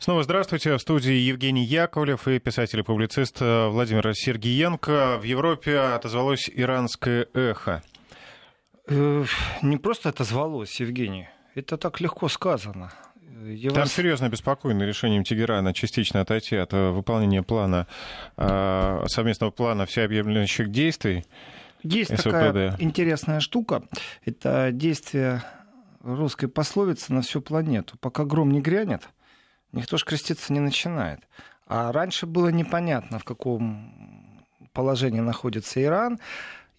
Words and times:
Снова 0.00 0.22
здравствуйте. 0.22 0.76
В 0.76 0.78
студии 0.78 1.12
Евгений 1.12 1.64
Яковлев 1.64 2.28
и 2.28 2.38
писатель 2.38 2.78
и 2.78 2.82
публицист 2.82 3.40
Владимир 3.40 4.14
Сергиенко. 4.14 5.18
В 5.18 5.24
Европе 5.24 5.76
отозвалось 5.76 6.48
иранское 6.54 7.26
эхо. 7.34 7.82
Э, 8.86 9.24
не 9.60 9.76
просто 9.76 10.10
отозвалось, 10.10 10.78
Евгений. 10.78 11.28
Это 11.56 11.76
так 11.76 12.00
легко 12.00 12.28
сказано. 12.28 12.92
Я 13.44 13.70
Там 13.70 13.82
вас... 13.82 13.92
серьезно 13.92 14.26
обеспокоены 14.26 14.84
решением 14.84 15.24
Тегерана 15.24 15.74
частично 15.74 16.20
отойти 16.20 16.54
от 16.54 16.72
э, 16.72 16.90
выполнения 16.90 17.42
плана, 17.42 17.88
э, 18.36 19.04
совместного 19.08 19.50
плана 19.50 19.84
всеобъемлющих 19.84 20.70
действий. 20.70 21.24
Есть 21.82 22.10
СВПД. 22.10 22.24
такая 22.24 22.76
интересная 22.78 23.40
штука. 23.40 23.82
Это 24.24 24.70
действие 24.70 25.42
русской 26.04 26.46
пословицы 26.46 27.12
на 27.12 27.22
всю 27.22 27.40
планету. 27.40 27.96
Пока 27.98 28.24
гром 28.24 28.52
не 28.52 28.60
грянет, 28.60 29.08
никто 29.72 29.96
же 29.96 30.04
креститься 30.04 30.52
не 30.52 30.60
начинает. 30.60 31.20
А 31.66 31.92
раньше 31.92 32.26
было 32.26 32.48
непонятно, 32.48 33.18
в 33.18 33.24
каком 33.24 34.44
положении 34.72 35.20
находится 35.20 35.82
Иран. 35.82 36.18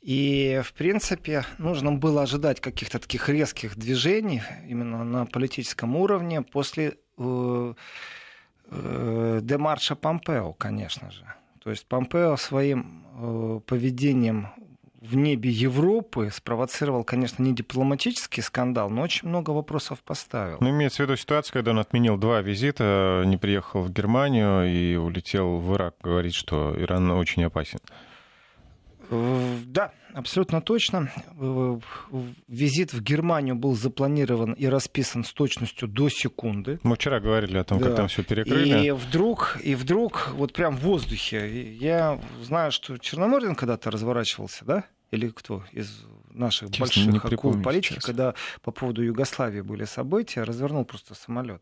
И, 0.02 0.62
в 0.64 0.74
принципе, 0.74 1.44
нужно 1.58 1.92
было 1.92 2.24
ожидать 2.24 2.62
каких-то 2.62 3.00
таких 3.00 3.28
резких 3.28 3.76
движений 3.76 4.42
именно 4.68 5.04
на 5.04 5.26
политическом 5.26 5.96
уровне 5.98 6.42
после 6.42 6.98
э, 7.18 7.74
э, 8.72 9.40
демарша 9.44 9.96
Помпео, 9.96 10.54
конечно 10.54 11.12
же. 11.12 11.26
То 11.62 11.70
есть 11.70 11.86
Помпео 11.86 12.38
своим 12.38 13.06
э, 13.14 13.60
поведением 13.66 14.48
в 15.02 15.16
небе 15.16 15.50
Европы 15.50 16.30
спровоцировал, 16.32 17.04
конечно, 17.04 17.42
не 17.42 17.54
дипломатический 17.54 18.42
скандал, 18.42 18.90
но 18.90 19.02
очень 19.02 19.30
много 19.30 19.52
вопросов 19.52 20.00
поставил. 20.00 20.58
Ну, 20.60 20.70
имеется 20.70 21.04
в 21.04 21.06
виду 21.08 21.16
ситуация, 21.16 21.54
когда 21.54 21.72
он 21.72 21.80
отменил 21.80 22.18
два 22.18 22.42
визита, 22.42 23.24
не 23.26 23.38
приехал 23.38 23.82
в 23.82 23.92
Германию 23.92 24.66
и 24.66 24.96
улетел 24.96 25.58
в 25.58 25.76
Ирак, 25.76 25.96
говорит, 26.02 26.34
что 26.34 26.76
Иран 26.78 27.12
очень 27.12 27.44
опасен. 27.44 27.80
Да, 29.10 29.92
абсолютно 30.14 30.62
точно. 30.62 31.12
Визит 32.48 32.94
в 32.94 33.02
Германию 33.02 33.56
был 33.56 33.76
запланирован 33.76 34.54
и 34.54 34.68
расписан 34.68 35.24
с 35.24 35.34
точностью 35.34 35.88
до 35.88 36.10
секунды. 36.10 36.80
Мы 36.84 36.96
вчера 36.96 37.20
говорили 37.20 37.58
о 37.58 37.64
том, 37.64 37.80
да. 37.80 37.88
как 37.88 37.96
там 37.96 38.08
все 38.08 38.24
перекрыли. 38.24 38.86
И 38.86 38.92
вдруг, 38.92 39.58
и 39.64 39.76
вдруг, 39.76 40.30
вот 40.34 40.54
прям 40.54 40.78
в 40.78 40.82
воздухе. 40.82 41.74
Я 41.76 42.20
знаю, 42.44 42.72
что 42.72 42.98
Черномырдин 42.98 43.56
когда-то 43.56 43.90
разворачивался, 43.90 44.66
да? 44.66 44.84
Или 45.12 45.30
кто 45.30 45.64
из 45.72 46.06
наших 46.30 46.72
Честно, 46.72 47.06
больших 47.06 47.26
акул 47.34 47.62
политики, 47.62 47.94
сейчас. 47.94 48.06
когда 48.06 48.36
по 48.62 48.72
поводу 48.72 49.02
Югославии 49.02 49.62
были 49.62 49.86
события, 49.86 50.44
развернул 50.44 50.86
просто 50.86 51.16
самолет. 51.16 51.62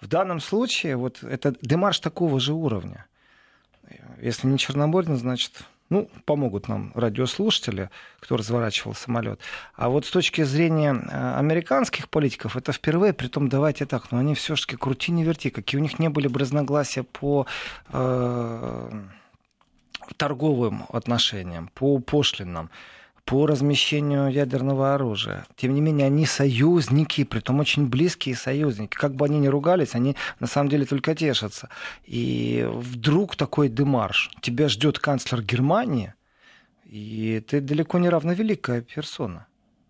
В 0.00 0.08
данном 0.08 0.40
случае 0.40 0.96
вот 0.96 1.22
это 1.22 1.54
демарш 1.62 2.00
такого 2.00 2.40
же 2.40 2.52
уровня. 2.52 3.06
Если 4.20 4.48
не 4.48 4.58
Черномырдин, 4.58 5.16
значит 5.16 5.64
ну, 5.90 6.10
помогут 6.24 6.68
нам 6.68 6.92
радиослушатели, 6.94 7.90
кто 8.20 8.36
разворачивал 8.36 8.94
самолет. 8.94 9.40
А 9.74 9.88
вот 9.88 10.04
с 10.06 10.10
точки 10.10 10.42
зрения 10.42 10.94
э, 10.94 11.38
американских 11.38 12.08
политиков, 12.08 12.56
это 12.56 12.72
впервые, 12.72 13.12
при 13.12 13.28
том 13.28 13.48
давайте 13.48 13.86
так, 13.86 14.12
но 14.12 14.18
они 14.18 14.34
все-таки 14.34 14.76
крути 14.76 15.12
не 15.12 15.24
верти, 15.24 15.50
какие 15.50 15.80
у 15.80 15.82
них 15.82 15.98
не 15.98 16.08
были 16.08 16.28
бы 16.28 16.40
разногласия 16.40 17.02
по 17.02 17.46
э, 17.92 18.90
торговым 20.16 20.84
отношениям, 20.90 21.70
по 21.74 21.98
пошлинам 21.98 22.70
по 23.28 23.46
размещению 23.46 24.28
ядерного 24.28 24.94
оружия. 24.94 25.46
Тем 25.54 25.74
не 25.74 25.82
менее, 25.82 26.06
они 26.06 26.24
союзники, 26.24 27.24
притом 27.24 27.60
очень 27.60 27.86
близкие 27.86 28.34
союзники. 28.34 28.96
Как 28.96 29.14
бы 29.14 29.26
они 29.26 29.38
ни 29.38 29.48
ругались, 29.48 29.94
они 29.94 30.16
на 30.40 30.46
самом 30.46 30.70
деле 30.70 30.86
только 30.86 31.14
тешатся. 31.14 31.68
И 32.06 32.66
вдруг 32.66 33.36
такой 33.36 33.68
демарш. 33.68 34.30
Тебя 34.40 34.70
ждет 34.70 34.98
канцлер 34.98 35.42
Германии, 35.42 36.14
и 36.86 37.44
ты 37.46 37.60
далеко 37.60 37.98
не 37.98 38.08
равновеликая 38.08 38.80
персона. 38.80 39.46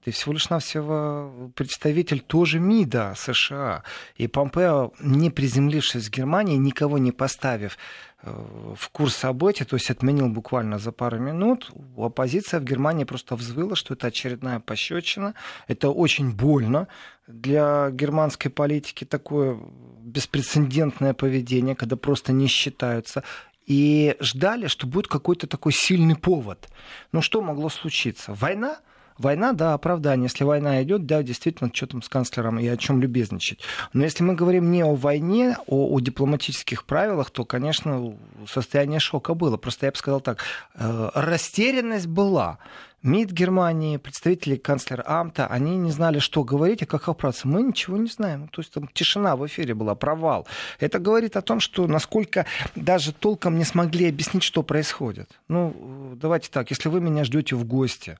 Ты 0.09 0.13
всего 0.13 0.33
лишь 0.33 0.49
навсего 0.49 1.53
представитель 1.55 2.21
тоже 2.21 2.59
МИДа 2.61 3.13
США. 3.15 3.83
И 4.17 4.27
Помпео, 4.27 4.93
не 5.01 5.29
приземлившись 5.29 6.07
в 6.07 6.11
Германии, 6.11 6.57
никого 6.57 6.97
не 6.97 7.13
поставив 7.13 7.77
Э, 8.23 8.75
в 8.77 8.89
курс 8.89 9.15
событий, 9.15 9.65
то 9.65 9.77
есть 9.77 9.91
отменил 9.91 10.29
буквально 10.29 10.79
за 10.79 10.91
пару 10.91 11.19
минут, 11.19 11.71
оппозиция 11.97 12.59
в 12.59 12.65
Германии 12.65 13.05
просто 13.05 13.37
взвыла, 13.37 13.77
что 13.77 13.95
это 13.95 14.09
очередная 14.09 14.59
пощечина. 14.59 15.35
Это 15.69 15.91
очень 15.91 16.33
больно 16.33 16.89
для 17.29 17.91
германской 17.93 18.51
политики, 18.51 19.05
такое 19.05 19.57
беспрецедентное 20.01 21.15
поведение, 21.15 21.77
когда 21.77 21.97
просто 21.97 22.33
не 22.33 22.49
считаются 22.49 23.23
и 23.67 24.17
ждали, 24.19 24.67
что 24.67 24.87
будет 24.87 25.07
какой-то 25.07 25.47
такой 25.47 25.73
сильный 25.73 26.17
повод. 26.17 26.69
Но 27.13 27.21
что 27.21 27.41
могло 27.41 27.69
случиться? 27.69 28.35
Война? 28.35 28.79
Война, 29.19 29.53
да, 29.53 29.75
оправдание. 29.75 30.27
Если 30.27 30.45
война 30.45 30.83
идет, 30.83 31.05
да, 31.07 31.23
действительно, 31.23 31.71
что 31.75 31.89
там 31.89 32.03
с 32.03 32.09
канцлером 32.09 32.59
и 32.61 32.67
о 32.69 32.77
чем 32.77 33.03
любезничать. 33.03 33.61
Но 33.93 34.05
если 34.05 34.23
мы 34.23 34.35
говорим 34.35 34.71
не 34.71 34.85
о 34.85 34.95
войне, 34.95 35.57
о, 35.67 35.93
о 35.93 36.01
дипломатических 36.01 36.85
правилах, 36.85 37.31
то, 37.31 37.45
конечно, 37.45 38.17
состояние 38.47 39.01
шока 39.01 39.35
было. 39.35 39.57
Просто 39.57 39.87
я 39.87 39.93
бы 39.93 39.99
сказал 39.99 40.21
так, 40.21 40.45
э, 40.75 41.11
растерянность 41.15 42.07
была. 42.07 42.59
МИД 43.03 43.31
Германии, 43.31 43.97
представители 43.97 44.57
канцлера 44.57 45.05
Амта, 45.07 45.47
они 45.47 45.77
не 45.77 45.93
знали, 45.93 46.19
что 46.19 46.43
говорить 46.43 46.83
и 46.83 46.85
как 46.85 47.09
оправдаться. 47.09 47.47
Мы 47.47 47.63
ничего 47.63 47.97
не 47.97 48.09
знаем. 48.09 48.49
То 48.49 48.61
есть 48.61 48.73
там 48.73 48.89
тишина 48.93 49.37
в 49.37 49.47
эфире 49.47 49.75
была, 49.75 49.95
провал. 49.95 50.49
Это 50.81 50.99
говорит 50.99 51.37
о 51.37 51.43
том, 51.43 51.61
что 51.61 51.87
насколько 51.87 52.45
даже 52.75 53.13
толком 53.13 53.57
не 53.57 53.65
смогли 53.65 54.09
объяснить, 54.09 54.43
что 54.43 54.65
происходит. 54.65 55.31
Ну, 55.47 56.17
давайте 56.21 56.51
так, 56.51 56.71
если 56.71 56.89
вы 56.89 57.01
меня 57.01 57.23
ждете 57.23 57.55
в 57.55 57.65
гости, 57.65 58.19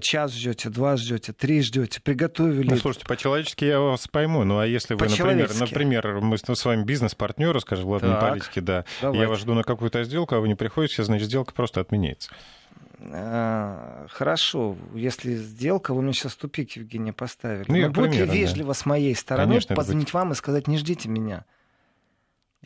час 0.00 0.32
ждете, 0.32 0.70
два 0.70 0.96
ждете, 0.96 1.32
три 1.32 1.60
ждете, 1.62 2.00
приготовили. 2.00 2.70
Ну, 2.70 2.76
слушайте, 2.76 3.06
по-человечески 3.06 3.64
я 3.64 3.80
вас 3.80 4.06
пойму. 4.06 4.44
Ну, 4.44 4.58
а 4.58 4.66
если 4.66 4.94
вы, 4.94 5.06
например, 5.06 5.50
например, 5.58 6.20
мы 6.20 6.38
с 6.38 6.64
вами 6.64 6.84
бизнес-партнеры, 6.84 7.60
скажем, 7.60 7.88
ладно, 7.88 8.12
так, 8.20 8.30
политики, 8.30 8.60
да, 8.60 8.84
давайте. 9.00 9.22
я 9.22 9.28
вас 9.28 9.40
жду 9.40 9.54
на 9.54 9.64
какую-то 9.64 10.04
сделку, 10.04 10.36
а 10.36 10.40
вы 10.40 10.48
не 10.48 10.54
приходите, 10.54 11.02
значит, 11.02 11.26
сделка 11.26 11.52
просто 11.52 11.80
отменяется. 11.80 12.30
А, 13.12 14.06
хорошо, 14.10 14.76
если 14.94 15.34
сделка, 15.34 15.92
вы 15.92 16.02
мне 16.02 16.12
сейчас 16.12 16.36
тупик, 16.36 16.70
Евгений, 16.72 17.12
поставили. 17.12 17.64
Ну, 17.68 17.78
Но 17.78 17.90
будьте 17.90 18.24
вежливо 18.24 18.68
да. 18.68 18.74
с 18.74 18.86
моей 18.86 19.14
стороны 19.14 19.48
Конечно, 19.48 19.74
позвонить 19.74 20.12
вам 20.12 20.32
и 20.32 20.34
сказать, 20.34 20.68
не 20.68 20.78
ждите 20.78 21.08
меня. 21.08 21.44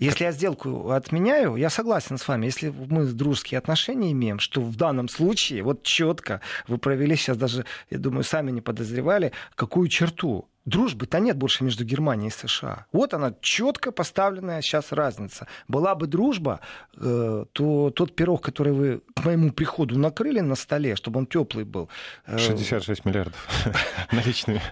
Если 0.00 0.24
я 0.24 0.32
сделку 0.32 0.90
отменяю, 0.90 1.56
я 1.56 1.70
согласен 1.70 2.18
с 2.18 2.28
вами. 2.28 2.46
Если 2.46 2.68
мы 2.68 3.04
дружеские 3.04 3.58
отношения 3.58 4.12
имеем, 4.12 4.38
что 4.38 4.60
в 4.60 4.76
данном 4.76 5.08
случае 5.08 5.62
вот 5.62 5.82
четко 5.82 6.40
вы 6.66 6.78
провели 6.78 7.16
сейчас 7.16 7.36
даже, 7.36 7.64
я 7.90 7.98
думаю, 7.98 8.24
сами 8.24 8.50
не 8.50 8.60
подозревали, 8.60 9.32
какую 9.54 9.88
черту 9.88 10.48
дружбы-то 10.68 11.18
нет 11.18 11.36
больше 11.36 11.64
между 11.64 11.84
Германией 11.84 12.28
и 12.28 12.30
США. 12.30 12.86
Вот 12.92 13.14
она 13.14 13.34
четко 13.40 13.92
поставленная 13.92 14.62
сейчас 14.62 14.92
разница. 14.92 15.46
Была 15.66 15.94
бы 15.94 16.06
дружба, 16.06 16.60
э, 16.96 17.44
то 17.52 17.90
тот 17.90 18.14
пирог, 18.14 18.42
который 18.42 18.72
вы 18.72 19.00
к 19.14 19.24
моему 19.24 19.50
приходу 19.50 19.98
накрыли 19.98 20.40
на 20.40 20.54
столе, 20.54 20.96
чтобы 20.96 21.18
он 21.18 21.26
теплый 21.26 21.64
был. 21.64 21.88
66 22.26 22.88
э, 22.88 23.08
миллиардов 23.08 23.48
наличными. 24.12 24.62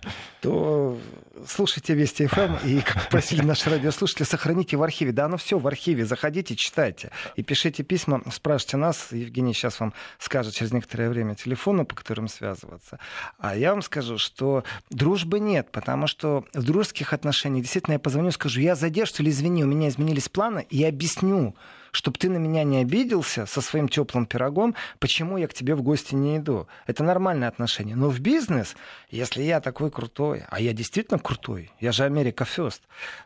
То 0.40 0.98
слушайте 1.46 1.94
Вести 1.94 2.26
ФМ 2.26 2.40
эм 2.40 2.56
и, 2.64 2.80
как 2.80 3.08
просили 3.08 3.42
наши 3.42 3.70
радиослушатели, 3.70 4.24
сохраните 4.24 4.76
в 4.76 4.82
архиве. 4.82 5.12
Да, 5.12 5.26
оно 5.26 5.36
все 5.36 5.58
в 5.58 5.66
архиве. 5.66 6.04
Заходите, 6.04 6.56
читайте 6.56 7.10
и 7.36 7.42
пишите 7.42 7.82
письма, 7.82 8.22
спрашивайте 8.32 8.76
нас. 8.76 9.12
Евгений 9.12 9.54
сейчас 9.54 9.80
вам 9.80 9.92
скажет 10.18 10.54
через 10.54 10.72
некоторое 10.72 11.08
время 11.08 11.34
телефоны, 11.34 11.84
по 11.84 11.94
которым 11.94 12.28
связываться. 12.28 12.98
А 13.38 13.56
я 13.56 13.72
вам 13.72 13.82
скажу, 13.82 14.18
что 14.18 14.64
дружбы 14.90 15.40
нет, 15.40 15.70
потому 15.72 15.85
что 16.08 16.44
в 16.52 16.64
дружеских 16.64 17.12
отношениях 17.12 17.62
действительно 17.62 17.94
я 17.94 17.98
позвоню, 18.00 18.32
скажу, 18.32 18.60
я 18.60 18.74
задержу 18.74 19.14
или 19.20 19.30
извини, 19.30 19.64
у 19.64 19.68
меня 19.68 19.88
изменились 19.88 20.28
планы, 20.28 20.66
и 20.68 20.82
объясню, 20.84 21.54
чтобы 21.96 22.18
ты 22.18 22.28
на 22.28 22.36
меня 22.36 22.62
не 22.62 22.76
обиделся 22.82 23.46
со 23.46 23.62
своим 23.62 23.88
теплым 23.88 24.26
пирогом, 24.26 24.74
почему 24.98 25.38
я 25.38 25.48
к 25.48 25.54
тебе 25.54 25.74
в 25.74 25.80
гости 25.80 26.14
не 26.14 26.36
иду. 26.36 26.66
Это 26.86 27.02
нормальное 27.02 27.48
отношение. 27.48 27.96
Но 27.96 28.10
в 28.10 28.20
бизнес, 28.20 28.76
если 29.10 29.42
я 29.42 29.62
такой 29.62 29.90
крутой, 29.90 30.44
а 30.50 30.60
я 30.60 30.74
действительно 30.74 31.18
крутой, 31.18 31.72
я 31.80 31.92
же 31.92 32.04
Америка 32.04 32.44
First, 32.44 32.82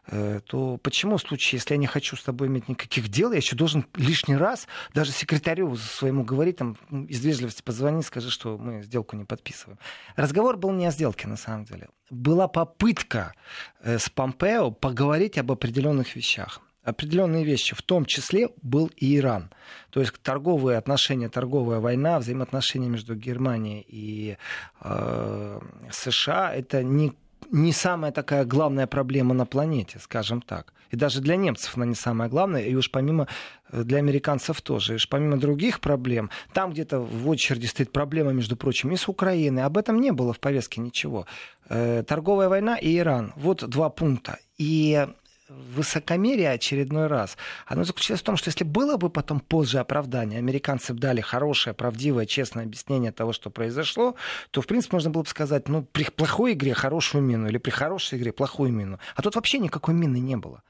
э, 0.07 0.41
то 0.47 0.77
почему 0.77 1.17
в 1.17 1.21
случае, 1.21 1.59
если 1.59 1.75
я 1.75 1.79
не 1.79 1.89
хочу 1.89 2.15
с 2.15 2.23
тобой 2.23 2.47
иметь 2.47 2.69
никаких 2.69 3.09
дел, 3.09 3.33
я 3.33 3.39
еще 3.39 3.57
должен 3.57 3.87
лишний 3.97 4.37
раз 4.37 4.69
даже 4.95 5.11
секретарю 5.11 5.75
своему 5.75 6.23
говорить, 6.23 6.59
там, 6.59 6.77
из 7.09 7.25
вежливости 7.25 7.63
позвони, 7.63 8.03
скажи, 8.03 8.31
что 8.31 8.57
мы 8.57 8.83
сделку 8.83 9.17
не 9.17 9.25
подписываем. 9.25 9.81
Разговор 10.15 10.57
был 10.57 10.71
не 10.71 10.87
о 10.87 10.93
сделке, 10.93 11.27
на 11.27 11.37
самом 11.37 11.65
деле. 11.65 11.89
Была 12.09 12.47
попытка 12.47 13.35
э, 13.81 13.99
с 13.99 14.09
Помпео 14.09 14.71
поговорить 14.71 15.39
об 15.39 15.51
определенных 15.51 16.15
вещах 16.15 16.61
определенные 16.91 17.45
вещи, 17.45 17.75
в 17.75 17.83
том 17.83 18.05
числе 18.05 18.49
был 18.63 18.91
и 18.97 19.17
Иран. 19.17 19.51
То 19.91 20.01
есть 20.01 20.13
торговые 20.23 20.79
отношения, 20.79 21.29
торговая 21.29 21.81
война, 21.81 22.19
взаимоотношения 22.19 22.89
между 22.89 23.15
Германией 23.15 23.85
и 23.89 24.37
э, 24.83 25.61
США 25.91 26.55
это 26.55 26.83
не 26.83 27.13
не 27.51 27.73
самая 27.73 28.13
такая 28.13 28.45
главная 28.45 28.87
проблема 28.87 29.35
на 29.35 29.47
планете, 29.47 29.99
скажем 29.99 30.41
так. 30.43 30.73
И 30.91 30.97
даже 30.97 31.21
для 31.21 31.37
немцев 31.37 31.77
она 31.77 31.87
не 31.87 31.95
самая 31.95 32.29
главная, 32.29 32.63
и 32.63 32.75
уж 32.75 32.91
помимо 32.91 33.29
э, 33.71 33.83
для 33.83 33.99
американцев 33.99 34.61
тоже. 34.61 34.93
И 34.93 34.97
уж 34.97 35.09
помимо 35.09 35.39
других 35.39 35.81
проблем, 35.81 36.31
там 36.53 36.73
где-то 36.73 37.01
в 37.01 37.29
очереди 37.29 37.67
стоит 37.67 37.93
проблема, 37.93 38.33
между 38.33 38.57
прочим, 38.57 38.93
и 38.93 38.97
с 38.97 39.09
Украиной. 39.09 39.65
Об 39.65 39.79
этом 39.79 40.01
не 40.01 40.13
было 40.13 40.33
в 40.33 40.41
повестке 40.41 40.81
ничего. 40.81 41.27
Э, 41.69 42.03
торговая 42.07 42.49
война 42.49 42.77
и 42.77 42.99
Иран. 42.99 43.33
Вот 43.37 43.69
два 43.69 43.89
пункта. 43.89 44.39
И 44.59 45.07
высокомерие 45.51 46.51
очередной 46.51 47.07
раз, 47.07 47.37
оно 47.67 47.85
заключается 47.85 48.23
в 48.23 48.27
том, 48.27 48.37
что 48.37 48.49
если 48.49 48.65
было 48.65 48.97
бы 48.97 49.11
потом 49.11 49.41
позже 49.41 49.79
оправдание, 49.79 50.39
американцы 50.39 50.95
бы 50.95 51.01
дали 51.01 51.21
хорошее, 51.21 51.75
правдивое, 51.75 52.27
честное 52.27 52.65
объяснение 52.65 53.13
того, 53.13 53.33
что 53.33 53.51
произошло, 53.51 54.15
то, 54.51 54.63
в 54.63 54.67
принципе, 54.67 54.97
можно 54.97 55.11
было 55.11 55.23
бы 55.23 55.29
сказать, 55.29 55.69
ну, 55.69 55.83
при 55.83 56.05
плохой 56.05 56.53
игре 56.53 56.75
хорошую 56.75 57.23
мину 57.23 57.49
или 57.49 57.59
при 57.59 57.71
хорошей 57.71 58.19
игре 58.19 58.33
плохую 58.33 58.73
мину. 58.73 58.99
А 59.15 59.23
тут 59.23 59.35
вообще 59.35 59.59
никакой 59.59 59.95
мины 59.95 60.19
не 60.19 60.37
было. 60.37 60.63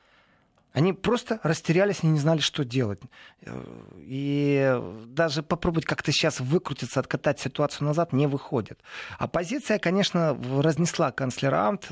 Они 0.73 0.93
просто 0.93 1.41
растерялись, 1.43 1.99
они 2.03 2.13
не 2.13 2.21
знали, 2.21 2.39
что 2.39 2.65
делать. 2.65 3.01
И 3.97 4.40
даже 5.07 5.43
попробовать 5.43 5.85
как-то 5.87 6.13
сейчас 6.13 6.41
выкрутиться, 6.41 7.01
откатать 7.01 7.41
ситуацию 7.41 7.87
назад 7.87 8.13
не 8.13 8.27
выходит. 8.27 8.81
Оппозиция, 9.19 9.79
конечно, 9.79 10.39
разнесла 10.59 11.11
канцлера 11.11 11.69
Амт 11.69 11.91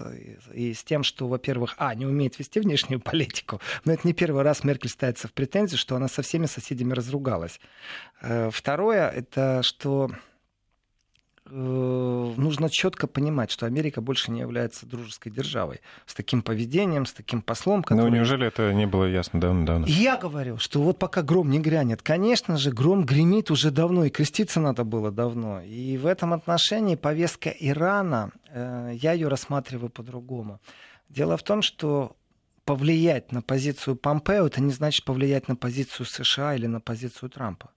и 0.53 0.75
с 0.75 0.85
тем, 0.85 1.03
что, 1.03 1.29
во-первых, 1.29 1.75
а, 1.79 1.95
не 1.95 2.07
умеет 2.07 2.39
вести 2.39 2.61
внешнюю 2.61 3.01
политику, 3.01 3.61
но 3.85 3.93
это 3.93 4.07
не 4.07 4.13
первый 4.13 4.43
раз 4.43 4.65
Меркель 4.65 4.91
ставится 4.91 5.29
в 5.29 5.33
претензии, 5.33 5.77
что 5.77 5.97
она 5.97 6.09
со 6.09 6.23
всеми 6.23 6.47
соседями 6.47 6.93
разругалась. 6.93 7.61
Э, 8.21 8.51
второе, 8.53 9.09
это 9.09 9.63
что 9.63 10.11
нужно 11.51 12.71
четко 12.71 13.07
понимать, 13.07 13.51
что 13.51 13.67
Америка 13.67 14.01
больше 14.01 14.31
не 14.31 14.41
является 14.41 14.87
дружеской 14.87 15.33
державой 15.33 15.81
с 16.07 16.15
таким 16.15 16.43
поведением, 16.43 17.07
с 17.07 17.13
таким 17.13 17.43
послом. 17.43 17.83
Который... 17.83 18.11
Но 18.11 18.17
неужели 18.17 18.47
это 18.47 18.73
не 18.73 18.87
было 18.87 19.05
ясно 19.05 19.41
давно-давно? 19.41 19.87
Я 19.87 20.17
говорю, 20.17 20.59
что 20.59 20.81
вот 20.83 20.99
пока 20.99 21.23
гром 21.23 21.51
не 21.51 21.61
грянет, 21.61 22.03
конечно 22.03 22.57
же, 22.57 22.71
гром 22.71 23.05
гремит 23.05 23.51
уже 23.51 23.71
давно, 23.71 24.05
и 24.05 24.11
креститься 24.11 24.61
надо 24.61 24.85
было 24.85 25.11
давно. 25.11 25.61
И 25.63 25.97
в 25.97 26.07
этом 26.07 26.33
отношении 26.33 26.97
повестка 26.97 27.51
Ирана, 27.51 28.31
э, 28.49 28.93
я 28.95 29.13
ее 29.13 29.29
рассматриваю 29.29 29.91
по-другому. 29.91 30.61
Дело 31.09 31.37
в 31.37 31.43
том, 31.43 31.63
что 31.63 32.17
повлиять 32.65 33.33
на 33.33 33.41
позицию 33.41 33.97
Помпео, 33.97 34.47
это 34.47 34.61
не 34.61 34.73
значит 34.73 35.05
повлиять 35.07 35.49
на 35.49 35.57
позицию 35.57 36.05
США 36.05 36.55
или 36.55 36.67
на 36.67 36.81
позицию 36.81 37.31
Трампа. 37.31 37.71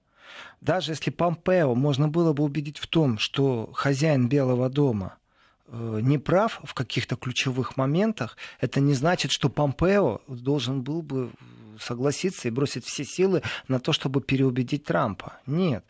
Даже 0.62 0.92
если 0.92 1.10
Помпео 1.10 1.75
можно 1.75 2.07
было 2.07 2.33
бы 2.33 2.44
убедить 2.44 2.78
в 2.78 2.88
том, 2.88 3.18
что 3.18 3.72
хозяин 3.74 4.28
Белого 4.28 4.69
дома 4.69 5.18
э, 5.68 6.00
не 6.01 6.18
прав 6.18 6.60
в 6.63 6.74
каких-то 6.74 7.16
ключевых 7.16 7.78
моментах, 7.78 8.38
это 8.60 8.80
не 8.80 8.94
значит, 8.94 9.31
что 9.31 9.50
Помпео 9.50 10.22
должен 10.28 10.81
был 10.81 11.01
бы 11.01 11.31
согласиться 11.80 12.48
и 12.48 12.51
бросить 12.51 12.86
все 12.86 13.04
силы 13.04 13.42
на 13.68 13.80
то, 13.80 13.92
чтобы 13.94 14.22
переубедить 14.22 14.86
Трампа. 14.86 15.33
Нет. 15.45 15.83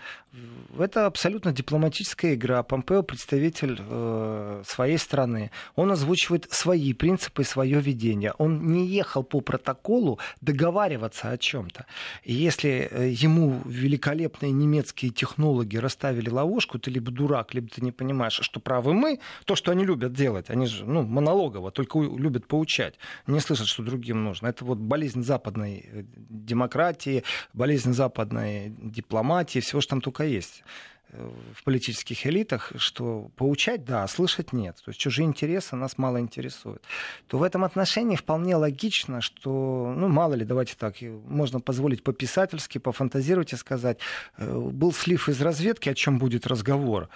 Это 0.79 1.05
абсолютно 1.05 1.51
дипломатическая 1.51 2.35
игра. 2.35 2.63
Помпео 2.63 3.03
представитель 3.03 3.77
э, 3.79 4.63
своей 4.65 4.97
страны. 4.97 5.51
Он 5.75 5.91
озвучивает 5.91 6.47
свои 6.49 6.93
принципы 6.93 7.43
свое 7.43 7.81
видение. 7.81 8.33
Он 8.37 8.71
не 8.71 8.87
ехал 8.87 9.23
по 9.23 9.41
протоколу 9.41 10.19
договариваться 10.39 11.31
о 11.31 11.37
чем-то. 11.37 11.85
И 12.23 12.33
если 12.33 12.87
э, 12.89 13.09
ему 13.09 13.61
великолепные 13.65 14.53
немецкие 14.53 15.11
технологи 15.11 15.75
расставили 15.75 16.29
ловушку, 16.29 16.79
ты 16.79 16.91
либо 16.91 17.11
дурак, 17.11 17.53
либо 17.53 17.67
ты 17.67 17.81
не 17.81 17.91
понимаешь, 17.91 18.39
что 18.41 18.61
правы 18.61 18.93
мы, 18.93 19.19
то, 19.43 19.55
что 19.55 19.71
они 19.71 19.85
любят 19.85 20.13
делать, 20.13 20.49
они 20.49 20.65
же 20.65 20.85
ну, 20.85 21.03
монологово, 21.03 21.71
только 21.71 21.99
любят 21.99 22.47
поучать, 22.47 22.95
не 23.27 23.41
слышат, 23.41 23.67
что 23.67 23.83
другим 23.83 24.23
нужно. 24.23 24.47
Это 24.47 24.63
вот 24.63 24.77
болезнь 24.77 25.23
западной 25.23 25.85
э, 25.91 26.03
демократии, 26.29 27.23
болезнь 27.53 27.91
западной 27.91 28.73
дипломатии, 28.79 29.59
всего, 29.59 29.81
что 29.81 29.89
там 29.89 30.01
только 30.01 30.20
есть 30.23 30.63
э, 31.09 31.31
в 31.55 31.63
политических 31.63 32.25
элитах, 32.25 32.71
что 32.77 33.29
поучать, 33.35 33.85
да, 33.85 34.03
а 34.03 34.07
слышать 34.07 34.53
нет. 34.53 34.77
То 34.83 34.89
есть 34.89 34.99
чужие 34.99 35.25
интересы 35.25 35.75
нас 35.75 35.97
мало 35.97 36.19
интересуют. 36.19 36.83
То 37.27 37.37
в 37.37 37.43
этом 37.43 37.63
отношении 37.63 38.15
вполне 38.15 38.55
логично, 38.55 39.21
что, 39.21 39.93
ну, 39.95 40.07
мало 40.07 40.33
ли, 40.33 40.45
давайте 40.45 40.75
так, 40.77 40.95
можно 41.01 41.59
позволить 41.59 42.03
по-писательски, 42.03 42.77
пофантазировать 42.77 43.53
и 43.53 43.57
сказать, 43.57 43.99
э, 44.37 44.57
был 44.57 44.93
слив 44.93 45.29
из 45.29 45.41
разведки, 45.41 45.89
о 45.89 45.95
чем 45.95 46.19
будет 46.19 46.47
разговор. 46.47 47.09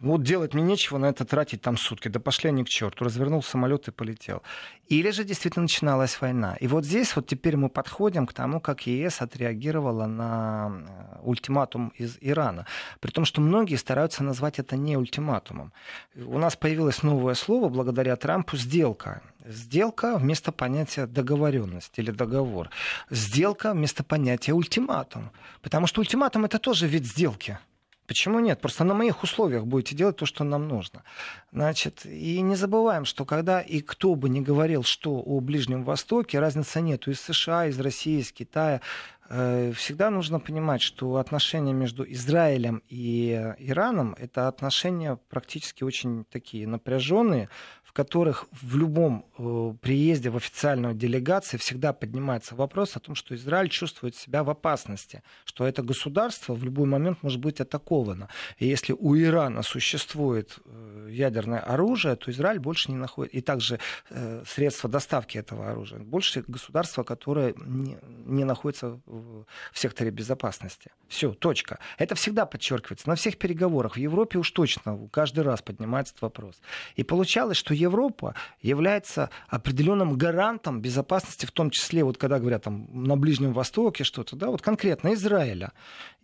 Вот 0.00 0.22
делать 0.22 0.54
мне 0.54 0.62
нечего 0.62 0.96
на 0.96 1.06
это 1.06 1.26
тратить 1.26 1.60
там 1.60 1.76
сутки. 1.76 2.08
Да 2.08 2.20
пошли 2.20 2.48
они 2.48 2.64
к 2.64 2.68
черту. 2.68 3.04
Развернул 3.04 3.42
самолет 3.42 3.88
и 3.88 3.90
полетел. 3.90 4.42
Или 4.86 5.10
же 5.10 5.24
действительно 5.24 5.64
начиналась 5.64 6.18
война. 6.20 6.56
И 6.58 6.66
вот 6.68 6.86
здесь 6.86 7.14
вот 7.14 7.26
теперь 7.26 7.56
мы 7.56 7.68
подходим 7.68 8.26
к 8.26 8.32
тому, 8.32 8.60
как 8.60 8.86
ЕС 8.86 9.20
отреагировала 9.20 10.06
на 10.06 10.72
э, 10.88 11.18
ультиматум 11.22 11.92
из 11.98 12.16
Ирана. 12.22 12.66
При 13.00 13.10
том, 13.10 13.26
что 13.26 13.42
многие 13.42 13.76
стараются 13.76 14.24
назвать 14.24 14.58
это 14.58 14.76
не 14.76 14.96
ультиматумом. 14.96 15.72
У 16.16 16.38
нас 16.38 16.56
появилось 16.56 17.02
новое 17.02 17.34
слово 17.34 17.68
благодаря 17.68 18.16
Трампу 18.16 18.56
«сделка». 18.56 19.22
Сделка 19.46 20.18
вместо 20.18 20.52
понятия 20.52 21.06
договоренность 21.06 21.98
или 21.98 22.10
договор. 22.10 22.68
Сделка 23.10 23.72
вместо 23.72 24.04
понятия 24.04 24.52
ультиматум. 24.52 25.30
Потому 25.62 25.86
что 25.86 26.00
ультиматум 26.00 26.44
это 26.44 26.58
тоже 26.58 26.86
вид 26.86 27.06
сделки. 27.06 27.58
Почему 28.10 28.40
нет? 28.40 28.60
Просто 28.60 28.82
на 28.82 28.92
моих 28.92 29.22
условиях 29.22 29.66
будете 29.66 29.94
делать 29.94 30.16
то, 30.16 30.26
что 30.26 30.42
нам 30.42 30.66
нужно. 30.66 31.04
Значит, 31.52 32.04
и 32.04 32.40
не 32.40 32.56
забываем, 32.56 33.04
что 33.04 33.24
когда 33.24 33.60
и 33.60 33.80
кто 33.80 34.16
бы 34.16 34.28
ни 34.28 34.40
говорил, 34.40 34.82
что 34.82 35.22
о 35.24 35.38
Ближнем 35.38 35.84
Востоке, 35.84 36.40
разницы 36.40 36.80
нету 36.80 37.12
из 37.12 37.20
США, 37.20 37.66
из 37.66 37.78
России, 37.78 38.18
из 38.18 38.32
Китая. 38.32 38.80
Э, 39.28 39.70
всегда 39.76 40.10
нужно 40.10 40.40
понимать, 40.40 40.82
что 40.82 41.18
отношения 41.18 41.72
между 41.72 42.02
Израилем 42.02 42.82
и 42.88 43.54
Ираном 43.60 44.16
это 44.18 44.48
отношения 44.48 45.16
практически 45.28 45.84
очень 45.84 46.24
такие 46.24 46.66
напряженные, 46.66 47.48
которых 48.00 48.46
в 48.62 48.78
любом 48.78 49.26
э, 49.36 49.74
приезде 49.82 50.30
в 50.30 50.36
официальную 50.36 50.94
делегацию 50.94 51.60
всегда 51.60 51.92
поднимается 51.92 52.54
вопрос 52.54 52.96
о 52.96 53.00
том, 53.00 53.14
что 53.14 53.34
Израиль 53.34 53.68
чувствует 53.68 54.16
себя 54.16 54.42
в 54.42 54.48
опасности, 54.48 55.22
что 55.44 55.66
это 55.66 55.82
государство 55.82 56.54
в 56.54 56.64
любой 56.64 56.86
момент 56.86 57.22
может 57.22 57.40
быть 57.40 57.60
атаковано. 57.60 58.28
И 58.56 58.66
если 58.66 58.94
у 58.98 59.14
Ирана 59.16 59.62
существует 59.62 60.58
э, 60.64 61.08
ядерное 61.10 61.60
оружие, 61.60 62.16
то 62.16 62.30
Израиль 62.30 62.58
больше 62.58 62.90
не 62.90 62.96
находит, 62.96 63.34
и 63.34 63.42
также 63.42 63.78
э, 64.08 64.44
средства 64.46 64.88
доставки 64.88 65.36
этого 65.36 65.70
оружия, 65.70 66.00
больше 66.00 66.42
государства, 66.48 67.02
которое 67.02 67.52
не, 67.66 67.98
не 68.26 68.44
находится 68.44 68.98
в 69.06 69.44
секторе 69.74 70.10
безопасности. 70.10 70.90
Все, 71.08 71.34
точка. 71.34 71.78
Это 71.98 72.14
всегда 72.14 72.46
подчеркивается 72.46 73.08
на 73.08 73.14
всех 73.14 73.36
переговорах. 73.36 73.96
В 73.96 73.98
Европе 73.98 74.38
уж 74.38 74.50
точно 74.52 75.08
каждый 75.12 75.44
раз 75.44 75.60
поднимается 75.60 76.12
этот 76.14 76.22
вопрос. 76.22 76.60
И 76.96 77.04
получалось, 77.04 77.58
что 77.58 77.74
Европа 77.74 77.89
является 78.60 79.30
определенным 79.48 80.16
гарантом 80.16 80.80
безопасности, 80.80 81.46
в 81.46 81.52
том 81.52 81.70
числе, 81.70 82.04
вот 82.04 82.18
когда 82.18 82.38
говорят 82.38 82.64
там 82.64 82.88
на 82.92 83.16
Ближнем 83.16 83.52
Востоке 83.52 84.04
что-то, 84.04 84.36
да, 84.36 84.48
вот 84.48 84.62
конкретно 84.62 85.14
Израиля. 85.14 85.72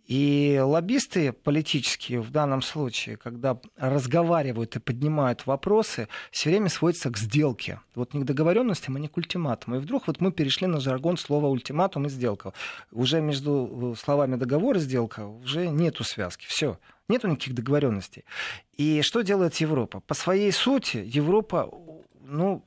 И 0.07 0.57
лоббисты 0.63 1.33
политические 1.33 2.21
в 2.21 2.31
данном 2.31 2.61
случае, 2.61 3.17
когда 3.17 3.59
разговаривают 3.75 4.77
и 4.77 4.79
поднимают 4.79 5.45
вопросы, 5.45 6.07
все 6.31 6.49
время 6.49 6.69
сводятся 6.69 7.09
к 7.09 7.17
сделке. 7.17 7.81
Вот 7.93 8.13
не 8.13 8.21
к 8.21 8.25
договоренностям, 8.25 8.95
а 8.95 8.99
не 8.99 9.09
к 9.09 9.17
ультиматуму. 9.17 9.75
И 9.75 9.79
вдруг 9.79 10.07
вот 10.07 10.21
мы 10.21 10.31
перешли 10.31 10.65
на 10.65 10.79
жаргон 10.79 11.17
слова 11.17 11.47
ультиматум 11.47 12.05
и 12.05 12.09
сделка. 12.09 12.53
Уже 12.93 13.19
между 13.19 13.95
словами 13.99 14.37
договор 14.37 14.77
и 14.77 14.79
сделка 14.79 15.25
уже 15.25 15.67
нету 15.67 16.05
связки. 16.05 16.45
Все. 16.47 16.79
Нету 17.09 17.27
никаких 17.27 17.55
договоренностей. 17.55 18.25
И 18.73 19.01
что 19.01 19.21
делает 19.21 19.55
Европа? 19.55 20.01
По 20.01 20.13
своей 20.13 20.51
сути 20.51 20.97
Европа, 21.05 21.69
ну, 22.21 22.65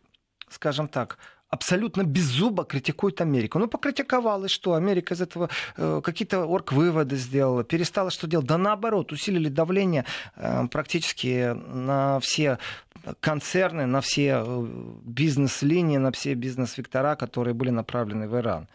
скажем 0.49 0.89
так, 0.89 1.19
абсолютно 1.51 2.05
беззубо 2.05 2.65
критикует 2.65 3.21
Америку. 3.21 3.59
Ну, 3.59 3.69
покритиковала, 3.69 4.47
и 4.47 4.49
что? 4.49 4.75
Америка 4.75 5.15
из 5.15 5.21
этого 5.21 5.51
э, 5.77 6.01
какие-то 6.03 6.47
орг-выводы 6.47 7.17
сделала, 7.17 7.65
перестала 7.65 8.11
что 8.11 8.27
делать? 8.27 8.47
Да 8.47 8.57
наоборот, 8.57 9.13
усилили 9.13 9.49
давление 9.49 10.05
э, 10.37 10.67
практически 10.69 11.53
на 11.53 12.21
все 12.21 12.59
концерны, 13.21 13.87
на 13.87 14.01
все 14.01 14.43
э, 14.47 14.67
бизнес-линии, 15.05 15.99
на 15.99 16.13
все 16.13 16.35
бизнес-вектора, 16.35 17.17
которые 17.17 17.55
были 17.55 17.71
направлены 17.71 18.29
в 18.29 18.37
Иран. 18.37 18.69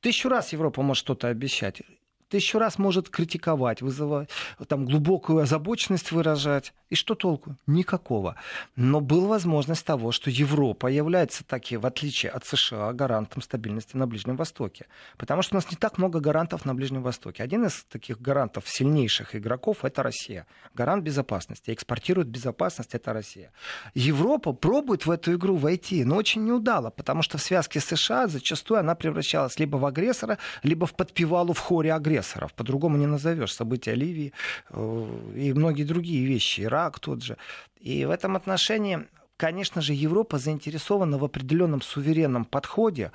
Тысячу 0.00 0.28
раз 0.28 0.52
Европа 0.52 0.82
может 0.82 1.00
что-то 1.00 1.28
обещать 1.28 1.82
Тысячу 2.28 2.58
раз 2.58 2.78
может 2.78 3.08
критиковать, 3.08 3.80
вызывать, 3.80 4.28
там, 4.66 4.84
глубокую 4.84 5.40
озабоченность 5.40 6.12
выражать. 6.12 6.74
И 6.90 6.94
что 6.94 7.14
толку? 7.14 7.56
Никакого. 7.66 8.36
Но 8.76 9.00
была 9.00 9.28
возможность 9.28 9.84
того, 9.84 10.12
что 10.12 10.30
Европа 10.30 10.88
является 10.88 11.44
таки, 11.44 11.76
в 11.76 11.86
отличие 11.86 12.30
от 12.32 12.44
США, 12.44 12.92
гарантом 12.92 13.42
стабильности 13.42 13.96
на 13.96 14.06
Ближнем 14.06 14.36
Востоке. 14.36 14.86
Потому 15.16 15.42
что 15.42 15.54
у 15.54 15.58
нас 15.58 15.70
не 15.70 15.76
так 15.76 15.98
много 15.98 16.20
гарантов 16.20 16.64
на 16.64 16.74
Ближнем 16.74 17.02
Востоке. 17.02 17.42
Один 17.42 17.66
из 17.66 17.84
таких 17.84 18.20
гарантов 18.20 18.68
сильнейших 18.68 19.34
игроков— 19.34 19.78
это 19.84 20.02
Россия. 20.02 20.46
Гарант 20.74 21.04
безопасности. 21.04 21.72
Экспортирует 21.72 22.28
безопасность— 22.28 22.90
это 22.94 23.12
Россия. 23.12 23.52
Европа 23.94 24.52
пробует 24.52 25.06
в 25.06 25.10
эту 25.10 25.34
игру 25.34 25.56
войти, 25.56 26.04
но 26.04 26.16
очень 26.16 26.44
неудало, 26.44 26.90
потому 26.90 27.22
что 27.22 27.38
в 27.38 27.42
связке 27.42 27.80
с 27.80 27.84
США 27.84 28.28
зачастую 28.28 28.80
она 28.80 28.94
превращалась 28.94 29.58
либо 29.58 29.76
в 29.76 29.86
агрессора, 29.86 30.38
либо 30.62 30.86
в 30.86 30.94
подпевалу 30.94 31.52
в 31.52 31.58
хоре 31.58 31.92
агрессоров. 32.18 32.52
По-другому 32.52 32.96
не 32.96 33.06
назовешь. 33.06 33.54
События 33.54 33.96
Ливии 33.96 34.32
э, 34.70 35.32
и 35.36 35.52
многие 35.52 35.84
другие 35.84 36.26
вещи. 36.26 36.62
Ирак 36.62 36.98
тот 36.98 37.22
же. 37.22 37.36
И 37.80 38.06
в 38.06 38.10
этом 38.10 38.36
отношении 38.36 38.98
конечно 39.36 39.80
же, 39.80 39.92
Европа 39.92 40.38
заинтересована 40.38 41.18
в 41.18 41.24
определенном 41.24 41.80
суверенном 41.80 42.44
подходе 42.44 43.12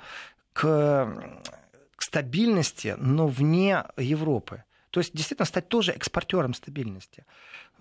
к, 0.54 0.62
к 1.96 2.02
стабильности, 2.02 2.96
но 2.98 3.26
вне 3.26 3.84
Европы. 3.98 4.62
То 4.90 5.00
есть 5.00 5.12
действительно 5.14 5.46
стать 5.46 5.68
тоже 5.68 5.92
экспортером 5.92 6.54
стабильности. 6.54 7.24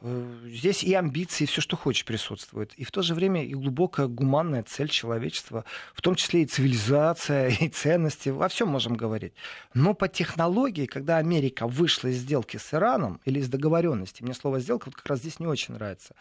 Э, 0.02 0.36
здесь 0.48 0.84
и 0.84 0.94
амбиции, 0.94 1.46
и 1.46 1.48
все, 1.48 1.62
что 1.62 1.78
хочешь, 1.78 2.06
присутствует. 2.06 2.74
И 2.74 2.84
в 2.84 2.92
то 2.92 3.02
же 3.02 3.14
время 3.14 3.46
и 3.46 3.54
глубокая 3.54 4.08
гуманная 4.08 4.64
цель 4.64 4.90
человечества, 4.90 5.64
в 5.94 6.02
том 6.02 6.16
числе 6.16 6.44
и 6.44 6.46
цивилизация, 6.46 7.50
и 7.62 7.70
ценности, 7.70 8.30
во 8.30 8.50
всем 8.50 8.68
можем 8.68 8.96
говорить. 8.96 9.34
Но 9.74 9.94
по 9.94 10.08
технологии, 10.10 10.88
когда 10.88 11.18
Америка 11.18 11.68
вышла 11.68 12.10
из 12.10 12.18
сделки 12.18 12.58
с 12.58 12.74
Ираном, 12.74 13.22
или 13.24 13.40
из 13.40 13.48
договоренности, 13.48 14.24
мне 14.24 14.34
слово 14.34 14.60
сделка 14.60 14.86
вот 14.88 14.96
как 14.96 15.08
раз 15.08 15.20
здесь 15.20 15.40
не 15.40 15.48
очень 15.48 15.76
нравится, 15.76 16.16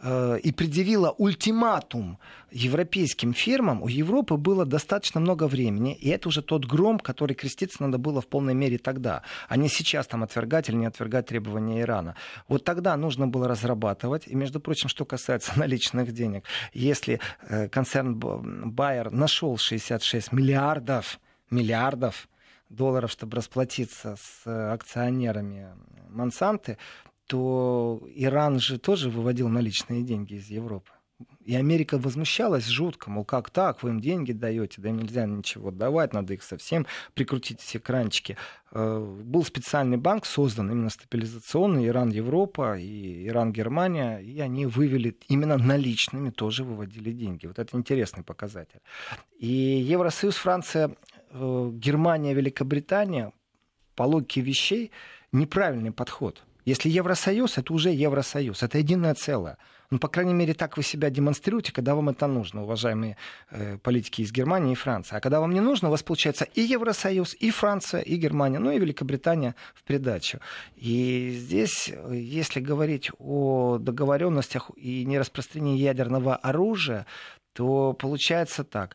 э, 0.00 0.38
и 0.42 0.50
предъявила 0.50 1.10
ультиматум 1.10 2.18
европейским 2.50 3.34
фирмам, 3.34 3.82
у 3.82 3.88
Европы 3.88 4.36
было 4.36 4.64
достаточно 4.64 5.20
много 5.20 5.46
времени, 5.46 5.94
и 5.94 6.08
это 6.08 6.28
уже 6.28 6.42
тот 6.42 6.64
гром, 6.64 6.98
который 6.98 7.34
креститься 7.34 7.82
надо 7.82 7.98
было 7.98 8.20
в 8.20 8.26
полной 8.26 8.54
мере 8.54 8.78
тогда, 8.78 9.22
а 9.48 9.56
не 9.56 9.68
сейчас 9.68 10.06
там 10.06 10.22
отвергать 10.22 10.68
или 10.68 10.76
не 10.76 10.86
отвергать 10.86 11.26
требования 11.26 11.82
Ирана. 11.82 12.16
Вот 12.48 12.64
тогда 12.64 12.96
нужно 12.96 13.17
было 13.26 13.48
разрабатывать. 13.48 14.26
И, 14.26 14.34
между 14.34 14.60
прочим, 14.60 14.88
что 14.88 15.04
касается 15.04 15.52
наличных 15.58 16.12
денег, 16.12 16.44
если 16.72 17.20
э, 17.48 17.68
концерн 17.68 18.18
Байер 18.18 19.10
нашел 19.10 19.56
66 19.56 20.32
миллиардов, 20.32 21.20
миллиардов 21.50 22.28
долларов, 22.68 23.10
чтобы 23.10 23.36
расплатиться 23.36 24.16
с 24.16 24.46
э, 24.46 24.72
акционерами 24.72 25.68
Монсанты, 26.08 26.78
то 27.26 28.02
Иран 28.14 28.58
же 28.58 28.78
тоже 28.78 29.10
выводил 29.10 29.48
наличные 29.48 30.02
деньги 30.02 30.34
из 30.34 30.48
Европы. 30.48 30.90
И 31.48 31.54
Америка 31.54 31.96
возмущалась 31.96 32.66
жутко, 32.66 33.10
мол, 33.10 33.24
как 33.24 33.48
так, 33.48 33.82
вы 33.82 33.88
им 33.88 34.00
деньги 34.00 34.32
даете, 34.32 34.82
да 34.82 34.90
нельзя 34.90 35.24
ничего 35.24 35.70
давать, 35.70 36.12
надо 36.12 36.34
их 36.34 36.42
совсем 36.42 36.86
прикрутить, 37.14 37.62
все 37.62 37.78
кранчики. 37.78 38.36
Э, 38.70 38.98
был 39.24 39.42
специальный 39.44 39.96
банк 39.96 40.26
создан, 40.26 40.70
именно 40.70 40.90
стабилизационный, 40.90 41.86
Иран-Европа 41.86 42.78
и 42.78 43.26
Иран-Германия, 43.28 44.18
и 44.18 44.38
они 44.40 44.66
вывели 44.66 45.16
именно 45.28 45.56
наличными, 45.56 46.28
тоже 46.28 46.64
выводили 46.64 47.12
деньги. 47.12 47.46
Вот 47.46 47.58
это 47.58 47.74
интересный 47.78 48.24
показатель. 48.24 48.80
И 49.38 49.46
Евросоюз, 49.48 50.36
Франция, 50.36 50.94
э, 51.30 51.70
Германия, 51.72 52.34
Великобритания, 52.34 53.32
по 53.94 54.02
логике 54.02 54.42
вещей, 54.42 54.90
неправильный 55.32 55.92
подход. 55.92 56.44
Если 56.68 56.90
Евросоюз, 56.90 57.56
это 57.56 57.72
уже 57.72 57.88
Евросоюз, 57.88 58.62
это 58.62 58.76
единое 58.76 59.14
целое. 59.14 59.56
Ну, 59.90 59.98
по 59.98 60.08
крайней 60.08 60.34
мере, 60.34 60.52
так 60.52 60.76
вы 60.76 60.82
себя 60.82 61.08
демонстрируете, 61.08 61.72
когда 61.72 61.94
вам 61.94 62.10
это 62.10 62.26
нужно, 62.26 62.62
уважаемые 62.62 63.16
э, 63.50 63.78
политики 63.78 64.20
из 64.20 64.32
Германии 64.32 64.72
и 64.72 64.74
Франции. 64.74 65.16
А 65.16 65.20
когда 65.20 65.40
вам 65.40 65.54
не 65.54 65.60
нужно, 65.60 65.88
у 65.88 65.90
вас 65.90 66.02
получается 66.02 66.44
и 66.44 66.60
Евросоюз, 66.60 67.34
и 67.40 67.50
Франция, 67.50 68.02
и 68.02 68.16
Германия, 68.16 68.58
ну 68.58 68.70
и 68.70 68.78
Великобритания 68.78 69.54
в 69.74 69.82
придачу. 69.82 70.40
И 70.76 71.30
здесь, 71.38 71.90
если 72.10 72.60
говорить 72.60 73.10
о 73.18 73.78
договоренностях 73.78 74.70
и 74.76 75.06
нераспространении 75.06 75.78
ядерного 75.78 76.36
оружия, 76.36 77.06
то 77.54 77.94
получается 77.94 78.62
так. 78.62 78.94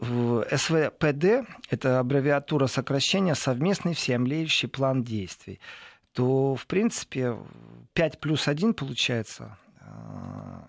СВПД– 0.00 1.46
это 1.70 2.00
аббревиатура 2.00 2.66
сокращения 2.66 3.36
«Совместный 3.36 3.94
всеобъемлющий 3.94 4.66
план 4.66 5.04
действий» 5.04 5.60
то, 6.16 6.54
в 6.54 6.66
принципе, 6.66 7.36
5 7.92 8.20
плюс 8.20 8.48
1 8.48 8.72
получается 8.72 9.58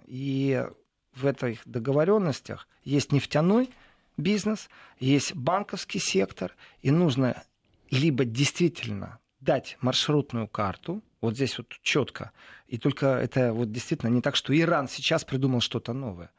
и 0.06 0.68
в 1.16 1.26
этих 1.26 1.62
договоренностях 1.66 2.68
есть 2.84 3.14
нефтяной 3.14 3.70
бизнес, 4.18 4.70
есть 5.00 5.34
банковский 5.36 6.00
сектор, 6.00 6.54
и 6.82 6.92
нужно 6.92 7.44
либо 7.90 8.26
действительно 8.26 9.20
дать 9.40 9.78
маршрутную 9.80 10.50
карту, 10.50 11.02
вот 11.22 11.36
здесь 11.36 11.58
вот 11.58 11.68
четко, 11.82 12.34
и 12.68 12.78
только 12.78 13.08
это 13.08 13.54
вот 13.54 13.72
действительно 13.72 14.10
не 14.10 14.22
так, 14.22 14.36
что 14.36 14.58
Иран 14.58 14.90
сейчас 14.90 15.24
придумал 15.24 15.62
что-то 15.62 15.94
новое. 15.94 16.30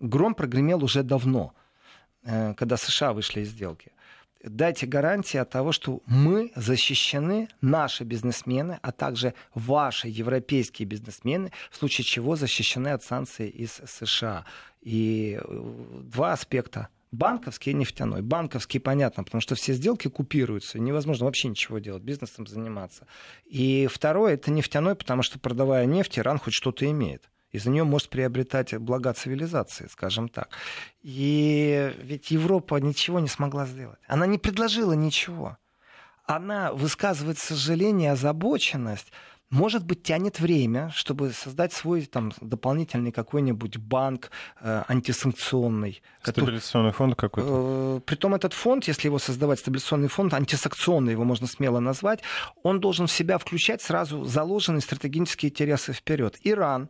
Гром 0.00 0.34
прогремел 0.34 0.84
уже 0.84 1.02
давно, 1.02 1.54
э, 2.24 2.52
когда 2.54 2.76
США 2.76 3.14
вышли 3.14 3.40
из 3.40 3.48
сделки 3.48 3.92
дайте 4.44 4.86
гарантии 4.86 5.38
от 5.38 5.50
того, 5.50 5.72
что 5.72 6.02
мы 6.06 6.52
защищены, 6.54 7.48
наши 7.60 8.04
бизнесмены, 8.04 8.78
а 8.82 8.92
также 8.92 9.34
ваши 9.54 10.08
европейские 10.08 10.86
бизнесмены, 10.86 11.52
в 11.70 11.76
случае 11.76 12.04
чего 12.04 12.36
защищены 12.36 12.88
от 12.88 13.02
санкций 13.02 13.48
из 13.48 13.80
США. 13.86 14.44
И 14.80 15.38
э, 15.42 16.02
два 16.04 16.32
аспекта 16.32 16.88
банковский 17.12 17.72
и 17.72 17.74
нефтяной. 17.74 18.22
Банковский, 18.22 18.78
понятно, 18.78 19.24
потому 19.24 19.40
что 19.40 19.54
все 19.54 19.72
сделки 19.72 20.08
купируются, 20.08 20.78
невозможно 20.78 21.26
вообще 21.26 21.48
ничего 21.48 21.78
делать, 21.78 22.02
бизнесом 22.02 22.46
заниматься. 22.46 23.06
И 23.46 23.88
второе, 23.90 24.34
это 24.34 24.50
нефтяной, 24.50 24.94
потому 24.94 25.22
что 25.22 25.38
продавая 25.38 25.86
нефть, 25.86 26.18
Иран 26.18 26.38
хоть 26.38 26.54
что-то 26.54 26.88
имеет 26.88 27.28
и 27.52 27.58
за 27.58 27.70
нее 27.70 27.84
может 27.84 28.08
приобретать 28.08 28.76
блага 28.78 29.12
цивилизации, 29.12 29.88
скажем 29.90 30.28
так. 30.28 30.50
И 31.02 31.94
ведь 32.02 32.30
Европа 32.30 32.76
ничего 32.76 33.20
не 33.20 33.28
смогла 33.28 33.66
сделать. 33.66 33.98
Она 34.06 34.26
не 34.26 34.38
предложила 34.38 34.92
ничего. 34.92 35.58
Она 36.26 36.72
высказывает 36.72 37.38
сожаление, 37.38 38.12
озабоченность, 38.12 39.10
может 39.50 39.84
быть, 39.84 40.04
тянет 40.04 40.38
время, 40.38 40.92
чтобы 40.94 41.32
создать 41.32 41.72
свой 41.72 42.02
там, 42.02 42.30
дополнительный 42.40 43.10
какой-нибудь 43.10 43.78
банк 43.78 44.30
э, 44.60 44.84
антисанкционный. 44.86 46.02
Стабилизационный 46.22 46.92
который, 46.92 46.92
фонд 46.92 47.16
какой-то? 47.16 47.98
Э, 47.98 48.00
притом 48.06 48.36
этот 48.36 48.52
фонд, 48.52 48.84
если 48.84 49.08
его 49.08 49.18
создавать, 49.18 49.58
стабилизационный 49.58 50.06
фонд, 50.06 50.34
антисанкционный 50.34 51.12
его 51.12 51.24
можно 51.24 51.48
смело 51.48 51.80
назвать, 51.80 52.20
он 52.62 52.78
должен 52.78 53.08
в 53.08 53.12
себя 53.12 53.38
включать 53.38 53.82
сразу 53.82 54.24
заложенные 54.24 54.82
стратегические 54.82 55.50
интересы 55.50 55.92
вперед. 55.92 56.38
Иран, 56.44 56.88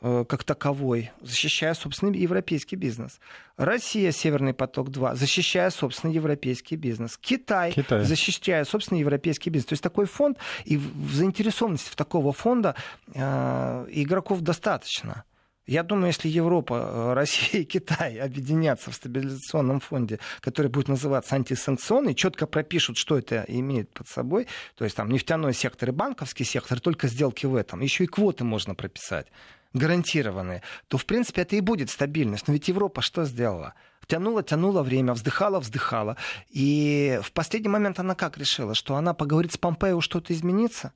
как 0.00 0.44
таковой, 0.44 1.10
защищая 1.20 1.74
собственный 1.74 2.18
европейский 2.18 2.76
бизнес. 2.76 3.20
Россия, 3.56 4.12
Северный 4.12 4.54
поток-2, 4.54 5.14
защищая 5.16 5.70
собственный 5.70 6.14
европейский 6.14 6.76
бизнес. 6.76 7.18
Китай, 7.20 7.72
Китай, 7.72 8.04
защищая 8.04 8.64
собственный 8.64 9.00
европейский 9.00 9.50
бизнес. 9.50 9.66
То 9.68 9.72
есть 9.74 9.82
такой 9.82 10.06
фонд 10.06 10.38
и 10.64 10.78
в 10.78 11.12
заинтересованности 11.12 11.90
в 11.90 11.96
такого 11.96 12.32
фонда 12.32 12.74
э, 13.14 13.86
игроков 13.90 14.40
достаточно. 14.40 15.24
Я 15.66 15.84
думаю, 15.84 16.08
если 16.08 16.28
Европа, 16.28 16.74
э, 16.74 17.12
Россия 17.12 17.60
и 17.60 17.64
Китай 17.64 18.18
объединятся 18.18 18.90
в 18.90 18.94
стабилизационном 18.94 19.78
фонде, 19.78 20.18
который 20.40 20.68
будет 20.68 20.88
называться 20.88 21.36
антисанкционный, 21.36 22.14
четко 22.14 22.46
пропишут, 22.46 22.96
что 22.96 23.16
это 23.16 23.44
имеет 23.46 23.92
под 23.92 24.08
собой, 24.08 24.48
то 24.74 24.84
есть 24.84 24.96
там 24.96 25.10
нефтяной 25.10 25.54
сектор 25.54 25.90
и 25.90 25.92
банковский 25.92 26.44
сектор, 26.44 26.80
только 26.80 27.06
сделки 27.06 27.46
в 27.46 27.54
этом. 27.54 27.82
Еще 27.82 28.04
и 28.04 28.06
квоты 28.08 28.42
можно 28.42 28.74
прописать 28.74 29.26
гарантированные, 29.72 30.62
то, 30.88 30.98
в 30.98 31.06
принципе, 31.06 31.42
это 31.42 31.56
и 31.56 31.60
будет 31.60 31.90
стабильность. 31.90 32.48
Но 32.48 32.54
ведь 32.54 32.68
Европа 32.68 33.02
что 33.02 33.24
сделала? 33.24 33.74
Тянула, 34.06 34.42
тянула 34.42 34.82
время, 34.82 35.12
вздыхала, 35.12 35.60
вздыхала. 35.60 36.16
И 36.48 37.20
в 37.22 37.32
последний 37.32 37.68
момент 37.68 37.98
она 38.00 38.14
как 38.14 38.38
решила? 38.38 38.74
Что 38.74 38.96
она 38.96 39.14
поговорит 39.14 39.52
с 39.52 39.58
Помпео, 39.58 40.00
что-то 40.00 40.32
изменится? 40.32 40.92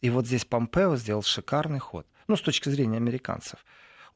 И 0.00 0.10
вот 0.10 0.26
здесь 0.26 0.44
Помпео 0.44 0.96
сделал 0.96 1.22
шикарный 1.22 1.80
ход. 1.80 2.06
Ну, 2.28 2.36
с 2.36 2.42
точки 2.42 2.68
зрения 2.68 2.98
американцев 2.98 3.64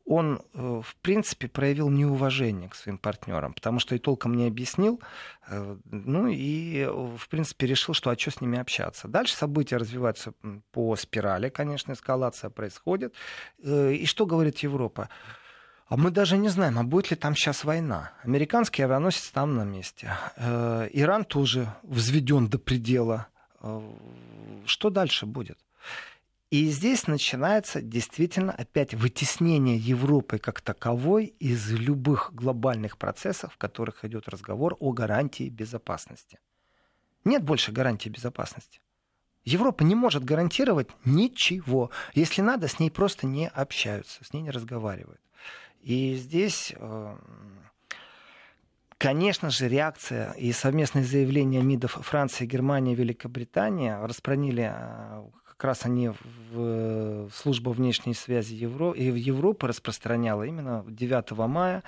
он, 0.09 0.41
э, 0.55 0.81
в 0.83 0.97
принципе, 1.03 1.49
проявил 1.49 1.91
неуважение 1.91 2.69
к 2.69 2.75
своим 2.75 2.99
партнерам, 2.99 3.53
потому 3.53 3.79
что 3.79 3.95
и 3.95 3.99
толком 3.99 4.35
не 4.35 4.47
объяснил, 4.47 5.01
э, 5.49 5.77
ну 5.85 6.27
и, 6.29 6.87
в 6.87 7.29
принципе, 7.29 7.67
решил, 7.67 7.95
что 7.95 8.11
а 8.11 8.19
что 8.19 8.31
с 8.31 8.41
ними 8.41 8.59
общаться. 8.59 9.07
Дальше 9.07 9.37
события 9.37 9.77
развиваются 9.77 10.33
по 10.73 10.97
спирали, 10.97 11.51
конечно, 11.51 11.93
эскалация 11.93 12.51
происходит. 12.51 13.15
Э, 13.63 13.93
и 13.93 14.07
что 14.07 14.25
говорит 14.25 14.59
Европа? 14.59 15.11
А 15.89 15.97
мы 15.97 16.11
даже 16.11 16.39
не 16.39 16.49
знаем, 16.49 16.79
а 16.79 16.85
будет 16.85 17.11
ли 17.11 17.17
там 17.17 17.35
сейчас 17.35 17.65
война. 17.65 18.13
Американский 18.23 18.83
авианосец 18.83 19.31
там 19.31 19.57
на 19.57 19.65
месте. 19.65 20.13
Иран 20.37 21.25
тоже 21.25 21.73
взведен 21.83 22.49
до 22.49 22.59
предела 22.59 23.29
что 24.67 24.91
дальше 24.91 25.27
будет? 25.27 25.59
И 26.51 26.71
здесь 26.71 27.07
начинается 27.07 27.83
действительно 27.83 28.53
опять 28.53 28.95
вытеснение 28.95 29.77
Европы 29.77 30.39
как 30.39 30.63
таковой 30.63 31.27
из 31.39 31.71
любых 31.71 32.31
глобальных 32.33 32.97
процессов, 32.97 33.53
в 33.53 33.59
которых 33.59 34.05
идет 34.07 34.29
разговор 34.29 34.75
о 34.81 34.93
гарантии 34.93 35.51
безопасности. 35.51 36.39
Нет 37.25 37.45
больше 37.45 37.71
гарантии 37.71 38.09
безопасности. 38.09 38.81
Европа 39.45 39.83
не 39.83 39.95
может 39.95 40.25
гарантировать 40.25 40.89
ничего. 41.05 41.91
Если 42.15 42.41
надо, 42.41 42.67
с 42.67 42.79
ней 42.79 42.91
просто 42.91 43.27
не 43.27 43.49
общаются, 43.49 44.25
с 44.25 44.33
ней 44.33 44.41
не 44.41 44.51
разговаривают. 44.51 45.21
И 45.83 46.15
здесь, 46.15 46.73
э, 46.77 47.17
конечно 48.97 49.51
же, 49.51 49.69
реакция 49.69 50.33
и 50.33 50.53
совместные 50.53 51.05
заявления 51.05 51.61
МИДов 51.61 51.93
Франции, 51.93 52.47
Германии, 52.47 52.95
Великобритании 52.95 53.91
распространили 53.91 54.73
э, 54.75 55.25
как 55.59 55.65
раз 55.65 55.85
они 55.85 56.13
в 56.53 57.29
служба 57.35 57.71
внешней 57.71 58.15
связи 58.15 58.55
Евро, 58.55 58.93
и 58.93 59.11
в 59.11 59.17
Европы 59.17 59.67
распространяла 59.67 60.45
именно 60.45 60.85
9 60.87 61.33
мая. 61.33 61.83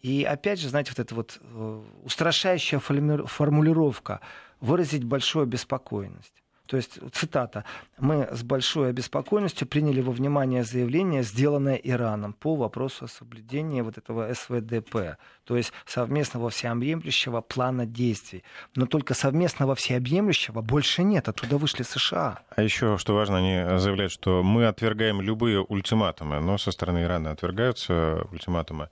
И 0.00 0.22
опять 0.22 0.60
же, 0.60 0.68
знаете, 0.68 0.92
вот 0.92 1.00
эта 1.00 1.14
вот 1.16 1.40
э, 1.40 1.82
устрашающая 2.04 2.78
формулировка 2.78 4.20
выразить 4.60 5.02
большую 5.02 5.42
обеспокоенность. 5.42 6.32
То 6.68 6.76
есть, 6.76 6.98
цитата, 7.12 7.64
«Мы 7.98 8.28
с 8.30 8.42
большой 8.42 8.90
обеспокоенностью 8.90 9.66
приняли 9.66 10.02
во 10.02 10.12
внимание 10.12 10.64
заявление, 10.64 11.22
сделанное 11.22 11.76
Ираном 11.76 12.34
по 12.34 12.56
вопросу 12.56 13.06
о 13.06 13.08
соблюдении 13.08 13.80
вот 13.80 13.96
этого 13.96 14.32
СВДП, 14.34 15.16
то 15.44 15.56
есть 15.56 15.72
совместного 15.86 16.50
всеобъемлющего 16.50 17.40
плана 17.40 17.86
действий. 17.86 18.44
Но 18.76 18.84
только 18.84 19.14
совместного 19.14 19.74
всеобъемлющего 19.74 20.60
больше 20.60 21.02
нет, 21.02 21.28
оттуда 21.28 21.56
вышли 21.56 21.84
США». 21.84 22.40
А 22.54 22.62
еще, 22.62 22.98
что 22.98 23.14
важно, 23.14 23.38
они 23.38 23.78
заявляют, 23.78 24.12
что 24.12 24.42
мы 24.42 24.66
отвергаем 24.66 25.22
любые 25.22 25.62
ультиматумы, 25.62 26.38
но 26.40 26.58
со 26.58 26.70
стороны 26.70 27.02
Ирана 27.02 27.30
отвергаются 27.30 28.26
ультиматумы. 28.30 28.90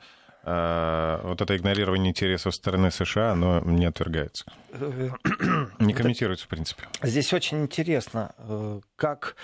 А, 0.49 1.21
вот 1.25 1.41
это 1.41 1.57
игнорирование 1.57 2.11
интересов 2.11 2.55
стороны 2.55 2.93
США, 2.93 3.33
оно 3.33 3.61
не 3.65 3.85
отвергается. 3.85 4.45
Не 5.81 5.93
комментируется, 5.93 6.45
в 6.45 6.49
принципе. 6.49 6.85
Здесь 7.03 7.33
очень 7.33 7.63
интересно, 7.63 8.33
э, 8.39 8.81
как, 8.95 9.35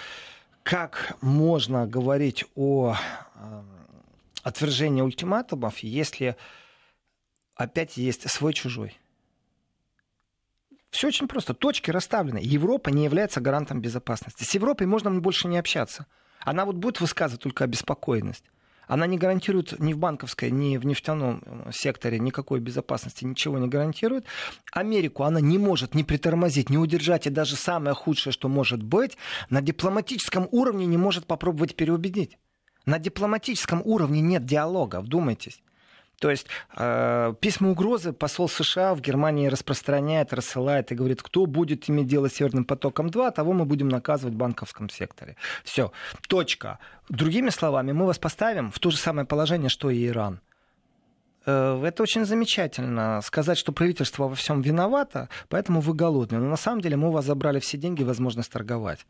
как 0.63 1.17
можно 1.21 1.89
говорить 1.89 2.45
о 2.55 2.95
э, 2.95 3.63
отвержении 4.45 5.03
ультиматумов, 5.03 5.81
если 5.81 6.37
опять 7.57 7.97
есть 7.97 8.31
свой-чужой. 8.31 8.97
Все 10.91 11.09
очень 11.09 11.27
просто. 11.27 11.53
Точки 11.53 11.91
расставлены. 11.91 12.39
Европа 12.41 12.91
не 12.91 13.03
является 13.03 13.41
гарантом 13.41 13.81
безопасности. 13.81 14.45
С 14.45 14.55
Европой 14.55 14.87
можно 14.87 15.11
больше 15.11 15.49
не 15.49 15.59
общаться. 15.59 16.07
Она 16.39 16.65
вот 16.65 16.77
будет 16.77 17.01
высказывать 17.01 17.43
только 17.43 17.65
обеспокоенность. 17.65 18.45
Она 18.87 19.07
не 19.07 19.17
гарантирует 19.17 19.79
ни 19.79 19.93
в 19.93 19.99
банковской, 19.99 20.51
ни 20.51 20.77
в 20.77 20.85
нефтяном 20.85 21.43
э, 21.45 21.71
секторе 21.73 22.19
никакой 22.19 22.61
безопасности, 22.61 23.25
ничего 23.25 23.59
не 23.59 23.69
гарантирует. 23.69 24.27
Америку 24.73 25.23
она 25.23 25.41
не 25.41 25.59
может 25.59 25.95
ни 25.95 26.03
притормозить, 26.03 26.71
ни 26.71 26.77
удержать, 26.77 27.27
и 27.27 27.31
даже 27.31 27.57
самое 27.57 27.95
худшее, 27.95 28.33
что 28.33 28.49
может 28.49 28.83
быть, 28.83 29.17
на 29.51 29.63
дипломатическом 29.63 30.49
уровне 30.51 30.87
не 30.87 30.97
может 30.97 31.27
попробовать 31.27 31.77
переубедить. 31.77 32.39
На 32.85 32.99
дипломатическом 32.99 33.81
уровне 33.85 34.21
нет 34.21 34.45
диалога, 34.45 35.01
вдумайтесь. 35.01 35.63
То 36.23 36.31
есть 36.31 36.47
э, 36.77 37.35
письма 37.41 37.71
угрозы 37.71 38.13
посол 38.13 38.49
США 38.49 38.95
в 38.95 39.01
Германии 39.01 39.49
распространяет, 39.49 40.33
рассылает 40.33 40.93
и 40.93 40.95
говорит, 40.95 41.21
кто 41.21 41.47
будет 41.47 41.91
иметь 41.91 42.07
дело 42.07 42.29
с 42.29 42.35
Северным 42.35 42.65
потоком-2, 42.65 43.33
того 43.33 43.53
мы 43.53 43.65
будем 43.65 43.89
наказывать 43.89 44.35
в 44.35 44.37
банковском 44.37 44.89
секторе. 44.89 45.35
Все, 45.65 45.91
точка. 46.29 46.79
Другими 47.09 47.51
словами, 47.51 47.91
мы 47.91 48.07
вас 48.07 48.21
поставим 48.21 48.71
в 48.71 48.79
то 48.79 48.91
же 48.91 48.99
самое 48.99 49.27
положение, 49.27 49.69
что 49.69 49.91
и 49.91 50.07
Иран. 50.07 50.41
Э, 51.45 51.83
это 51.85 52.05
очень 52.05 52.25
замечательно. 52.25 53.21
Сказать, 53.25 53.59
что 53.59 53.73
правительство 53.73 54.29
во 54.29 54.37
всем 54.37 54.63
виновато, 54.63 55.29
поэтому 55.49 55.81
вы 55.81 55.93
голодные. 55.93 56.41
Но 56.41 56.49
на 56.49 56.57
самом 56.57 56.83
деле 56.83 56.97
мы 56.97 57.09
у 57.09 57.13
вас 57.13 57.25
забрали 57.25 57.59
все 57.59 57.79
деньги 57.79 58.03
и 58.03 58.05
возможность 58.05 58.53
торговать. 58.53 59.07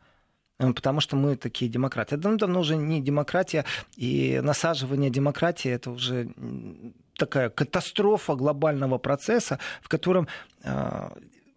Э, 0.59 0.73
потому 0.73 1.01
что 1.01 1.15
мы 1.15 1.35
такие 1.35 1.69
демократы. 1.69 2.15
Это 2.15 2.35
давно 2.35 2.59
уже 2.59 2.75
не 2.75 3.01
демократия, 3.01 3.65
и 3.95 4.39
насаживание 4.43 5.09
демократии 5.09 5.71
это 5.71 5.91
уже 5.91 6.29
такая 7.17 7.49
катастрофа 7.49 8.35
глобального 8.35 8.97
процесса, 8.97 9.59
в 9.81 9.89
котором 9.89 10.27
э, 10.63 11.09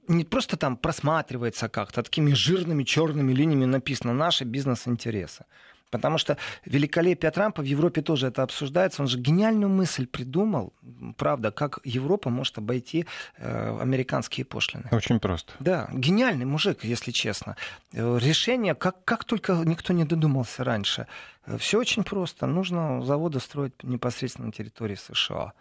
не 0.08 0.24
просто 0.24 0.56
там 0.56 0.76
просматривается 0.76 1.68
как-то, 1.68 2.00
а 2.00 2.04
такими 2.04 2.32
жирными 2.32 2.84
черными 2.84 3.32
линиями 3.32 3.64
написано 3.64 4.12
наши 4.12 4.44
бизнес-интересы. 4.44 5.44
Потому 5.90 6.18
что 6.18 6.36
великолепие 6.64 7.30
Трампа 7.30 7.62
в 7.62 7.64
Европе 7.64 8.02
тоже 8.02 8.28
это 8.28 8.42
обсуждается. 8.42 9.02
Он 9.02 9.08
же 9.08 9.18
гениальную 9.18 9.70
мысль 9.70 10.06
придумал, 10.06 10.72
правда, 11.16 11.50
как 11.50 11.78
Европа 11.84 12.30
может 12.30 12.58
обойти 12.58 13.06
э, 13.38 13.78
американские 13.80 14.44
пошлины. 14.44 14.88
Очень 14.90 15.20
просто. 15.20 15.52
Да, 15.60 15.88
гениальный 15.92 16.44
мужик, 16.44 16.84
если 16.84 17.12
честно. 17.12 17.56
Э, 17.92 18.18
решение, 18.20 18.74
как, 18.74 19.04
как 19.04 19.24
только 19.24 19.52
никто 19.64 19.92
не 19.92 20.04
додумался 20.04 20.64
раньше. 20.64 21.06
Э, 21.46 21.56
Все 21.58 21.78
очень 21.78 22.04
просто. 22.04 22.46
Нужно 22.46 23.02
заводы 23.04 23.40
строить 23.40 23.82
непосредственно 23.82 24.46
на 24.46 24.52
территории 24.52 24.96
США 24.96 25.52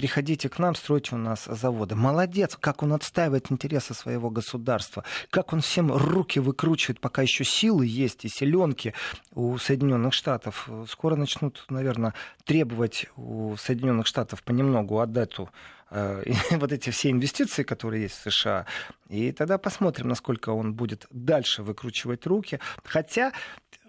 приходите 0.00 0.48
к 0.48 0.58
нам, 0.58 0.74
стройте 0.74 1.14
у 1.14 1.18
нас 1.18 1.44
заводы. 1.44 1.94
Молодец, 1.94 2.56
как 2.58 2.82
он 2.82 2.94
отстаивает 2.94 3.52
интересы 3.52 3.92
своего 3.92 4.30
государства, 4.30 5.04
как 5.28 5.52
он 5.52 5.60
всем 5.60 5.92
руки 5.92 6.38
выкручивает, 6.38 7.00
пока 7.00 7.20
еще 7.20 7.44
силы 7.44 7.84
есть 7.84 8.24
и 8.24 8.30
селенки 8.30 8.94
у 9.34 9.58
Соединенных 9.58 10.14
Штатов. 10.14 10.70
Скоро 10.88 11.16
начнут, 11.16 11.66
наверное, 11.68 12.14
требовать 12.46 13.08
у 13.16 13.56
Соединенных 13.58 14.06
Штатов 14.06 14.42
понемногу 14.42 15.00
отдать 15.00 15.34
ту 15.34 15.50
э, 15.90 16.22
вот 16.52 16.72
эти 16.72 16.88
все 16.88 17.10
инвестиции, 17.10 17.62
которые 17.62 18.04
есть 18.04 18.14
в 18.14 18.30
США, 18.30 18.64
и 19.10 19.32
тогда 19.32 19.58
посмотрим, 19.58 20.08
насколько 20.08 20.48
он 20.48 20.72
будет 20.72 21.08
дальше 21.10 21.62
выкручивать 21.62 22.26
руки. 22.26 22.58
Хотя 22.84 23.32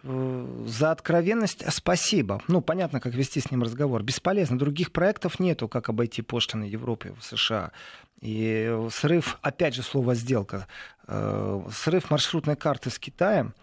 за 0.04 0.92
откровенность 0.92 1.64
спасибо. 1.72 2.42
Ну, 2.48 2.62
понятно, 2.62 3.00
как 3.00 3.14
вести 3.14 3.40
с 3.40 3.52
ним 3.52 3.64
разговор. 3.64 4.04
Бесполезно. 4.04 4.58
Других 4.58 4.92
проектов 4.92 5.40
нету, 5.40 5.68
как 5.68 5.90
обойти 5.90 6.22
пошлины 6.22 6.64
Европы 6.64 7.14
в 7.20 7.24
США. 7.24 7.72
И 8.22 8.76
срыв, 8.92 9.38
опять 9.42 9.76
же, 9.76 9.84
слово 9.84 10.16
«сделка», 10.16 10.68
э, 11.08 11.62
срыв 11.72 12.10
маршрутной 12.12 12.56
карты 12.56 12.90
с 12.90 13.00
Китаем 13.00 13.54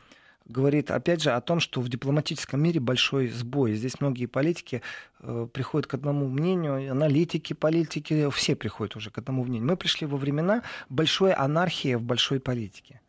говорит, 0.48 0.90
опять 0.90 1.22
же, 1.22 1.30
о 1.32 1.40
том, 1.40 1.60
что 1.60 1.80
в 1.80 1.88
дипломатическом 1.88 2.62
мире 2.62 2.80
большой 2.80 3.28
сбой. 3.28 3.74
Здесь 3.74 4.00
многие 4.00 4.26
политики 4.26 4.82
э, 5.20 5.46
приходят 5.52 5.86
к 5.86 5.94
одному 5.94 6.26
мнению, 6.26 6.90
аналитики, 6.90 7.52
политики, 7.52 8.28
все 8.30 8.56
приходят 8.56 8.96
уже 8.96 9.10
к 9.10 9.18
одному 9.18 9.44
мнению. 9.44 9.68
Мы 9.68 9.76
пришли 9.76 10.06
во 10.06 10.16
времена 10.16 10.62
большой 10.88 11.32
анархии 11.32 11.94
в 11.94 12.02
большой 12.02 12.40
политике 12.40 13.00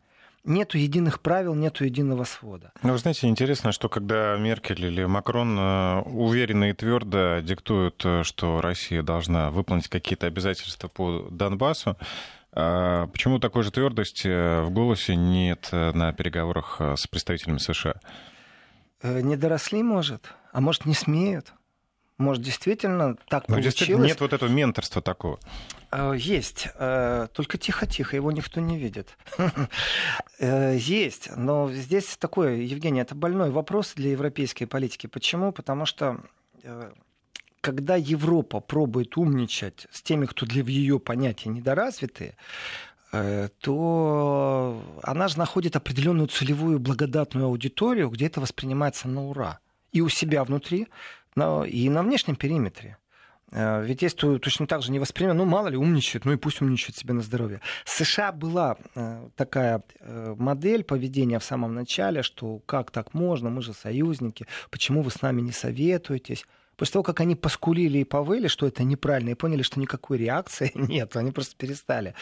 нету 0.44 0.78
единых 0.78 1.20
правил, 1.20 1.54
нету 1.54 1.84
единого 1.84 2.24
свода. 2.24 2.72
Ну, 2.82 2.92
вы 2.92 2.98
знаете, 2.98 3.26
интересно, 3.28 3.72
что 3.72 3.88
когда 3.88 4.36
Меркель 4.36 4.84
или 4.84 5.04
Макрон 5.04 5.58
э, 5.58 6.00
уверенно 6.02 6.70
и 6.70 6.72
твердо 6.72 7.40
диктуют, 7.40 8.02
э, 8.04 8.22
что 8.22 8.60
Россия 8.60 9.02
должна 9.02 9.50
выполнить 9.50 9.88
какие-то 9.88 10.26
обязательства 10.26 10.88
по 10.88 11.28
Донбассу, 11.30 11.96
э, 12.52 13.06
Почему 13.12 13.38
такой 13.38 13.62
же 13.62 13.70
твердости 13.70 14.62
в 14.62 14.70
голосе 14.70 15.16
нет 15.16 15.68
на 15.72 16.12
переговорах 16.12 16.80
с 16.80 17.06
представителями 17.06 17.58
США? 17.58 17.94
Не 19.02 19.36
доросли, 19.36 19.82
может, 19.82 20.34
а 20.52 20.60
может, 20.60 20.84
не 20.84 20.94
смеют. 20.94 21.52
Может, 22.20 22.42
действительно 22.42 23.16
так 23.28 23.48
Но 23.48 23.54
получилось. 23.54 23.74
Действительно 23.74 24.04
нет 24.04 24.20
вот 24.20 24.34
этого 24.34 24.50
менторства 24.50 25.00
такого. 25.00 25.40
Э, 25.90 26.14
есть. 26.16 26.68
Э, 26.74 27.28
только 27.32 27.56
тихо-тихо, 27.56 28.14
его 28.14 28.30
никто 28.30 28.60
не 28.60 28.78
видит. 28.78 29.16
Э, 30.42 30.74
есть. 30.78 31.30
Но 31.36 31.70
здесь 31.70 32.16
такое, 32.16 32.56
Евгений, 32.56 33.00
это 33.00 33.14
больной 33.14 33.50
вопрос 33.50 33.92
для 33.94 34.10
европейской 34.10 34.64
политики. 34.64 35.06
Почему? 35.06 35.52
Потому 35.52 35.84
что 35.84 36.22
когда 37.60 37.96
Европа 37.96 38.60
пробует 38.60 39.18
умничать 39.18 39.86
с 39.92 40.00
теми, 40.00 40.24
кто 40.24 40.46
для 40.46 40.62
ее 40.62 40.98
понятия 40.98 41.50
недоразвитые, 41.50 42.36
то 43.60 44.82
она 45.02 45.28
же 45.28 45.38
находит 45.38 45.76
определенную 45.76 46.28
целевую 46.28 46.78
благодатную 46.78 47.46
аудиторию, 47.46 48.08
где 48.08 48.26
это 48.26 48.40
воспринимается 48.40 49.08
на 49.08 49.26
ура. 49.26 49.58
И 49.92 50.00
у 50.00 50.08
себя 50.08 50.42
внутри, 50.44 50.88
но 51.34 51.64
и 51.64 51.88
на 51.88 52.02
внешнем 52.02 52.36
периметре. 52.36 52.96
Э, 53.52 53.82
ведь 53.84 54.02
есть 54.02 54.16
точно 54.16 54.66
так 54.66 54.82
же 54.82 54.92
не 54.92 55.00
ну, 55.32 55.44
мало 55.44 55.68
ли, 55.68 55.76
умничает, 55.76 56.24
ну 56.24 56.32
и 56.32 56.36
пусть 56.36 56.60
умничает 56.60 56.96
себе 56.96 57.14
на 57.14 57.22
здоровье. 57.22 57.60
США 57.84 58.32
была 58.32 58.76
э, 58.94 59.28
такая 59.36 59.82
э, 60.00 60.34
модель 60.38 60.84
поведения 60.84 61.38
в 61.38 61.44
самом 61.44 61.74
начале, 61.74 62.22
что 62.22 62.60
как 62.66 62.90
так 62.90 63.14
можно, 63.14 63.50
мы 63.50 63.62
же 63.62 63.72
союзники, 63.72 64.46
почему 64.70 65.02
вы 65.02 65.10
с 65.10 65.22
нами 65.22 65.40
не 65.40 65.52
советуетесь? 65.52 66.44
После 66.76 66.94
того, 66.94 67.02
как 67.02 67.20
они 67.20 67.36
поскулили 67.36 67.98
и 67.98 68.04
повыли, 68.04 68.48
что 68.48 68.66
это 68.66 68.84
неправильно, 68.84 69.30
и 69.30 69.34
поняли, 69.34 69.60
что 69.60 69.78
никакой 69.78 70.16
реакции 70.16 70.72
нет, 70.74 71.14
они 71.14 71.30
просто 71.30 71.54
перестали. 71.54 72.14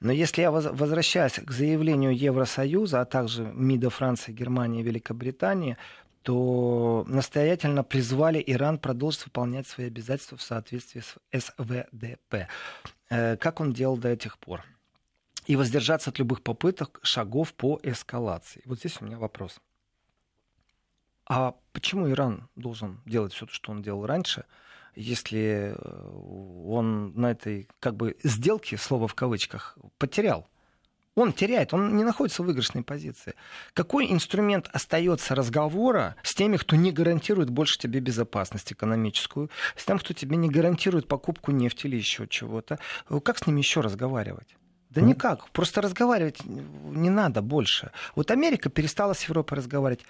Но 0.00 0.12
если 0.12 0.42
я 0.42 0.52
возвращаюсь 0.52 1.40
к 1.44 1.50
заявлению 1.50 2.16
Евросоюза, 2.16 3.00
а 3.00 3.04
также 3.04 3.42
МИДа 3.42 3.90
Франции, 3.90 4.30
Германии 4.30 4.80
и 4.80 4.84
Великобритании, 4.84 5.76
то 6.24 7.04
настоятельно 7.06 7.84
призвали 7.84 8.42
Иран 8.46 8.78
продолжить 8.78 9.26
выполнять 9.26 9.66
свои 9.66 9.88
обязательства 9.88 10.38
в 10.38 10.42
соответствии 10.42 11.00
с 11.00 11.18
СВДП, 11.38 12.48
э, 13.10 13.36
как 13.36 13.60
он 13.60 13.74
делал 13.74 13.98
до 13.98 14.08
этих 14.08 14.38
пор, 14.38 14.64
и 15.46 15.54
воздержаться 15.54 16.08
от 16.08 16.18
любых 16.18 16.42
попыток 16.42 16.98
шагов 17.02 17.52
по 17.52 17.78
эскалации. 17.82 18.62
Вот 18.64 18.78
здесь 18.78 19.02
у 19.02 19.04
меня 19.04 19.18
вопрос. 19.18 19.60
А 21.26 21.54
почему 21.72 22.10
Иран 22.10 22.48
должен 22.56 23.02
делать 23.04 23.34
все 23.34 23.44
то, 23.44 23.52
что 23.52 23.72
он 23.72 23.82
делал 23.82 24.06
раньше, 24.06 24.46
если 24.94 25.74
э, 25.76 26.10
он 26.66 27.12
на 27.20 27.32
этой 27.32 27.68
как 27.80 27.96
бы 27.96 28.16
сделке, 28.22 28.78
слово 28.78 29.08
в 29.08 29.14
кавычках, 29.14 29.76
потерял? 29.98 30.48
Он 31.14 31.32
теряет, 31.32 31.72
он 31.72 31.96
не 31.96 32.02
находится 32.02 32.42
в 32.42 32.46
выигрышной 32.46 32.82
позиции. 32.82 33.34
Какой 33.72 34.10
инструмент 34.10 34.68
остается 34.72 35.34
разговора 35.34 36.16
с 36.22 36.34
теми, 36.34 36.56
кто 36.56 36.74
не 36.74 36.90
гарантирует 36.90 37.50
больше 37.50 37.78
тебе 37.78 38.00
безопасность 38.00 38.72
экономическую, 38.72 39.48
с 39.76 39.84
тем, 39.84 39.98
кто 39.98 40.12
тебе 40.12 40.36
не 40.36 40.48
гарантирует 40.48 41.06
покупку 41.06 41.52
нефти 41.52 41.86
или 41.86 41.96
еще 41.96 42.26
чего-то? 42.26 42.78
Как 43.22 43.38
с 43.38 43.46
ними 43.46 43.58
еще 43.58 43.80
разговаривать? 43.80 44.56
Да 44.90 45.00
никак. 45.00 45.50
Просто 45.50 45.80
разговаривать 45.82 46.44
не 46.44 47.10
надо 47.10 47.42
больше. 47.42 47.90
Вот 48.16 48.30
Америка 48.30 48.68
перестала 48.68 49.12
с 49.12 49.22
Европой 49.24 49.58
разговаривать. 49.58 50.04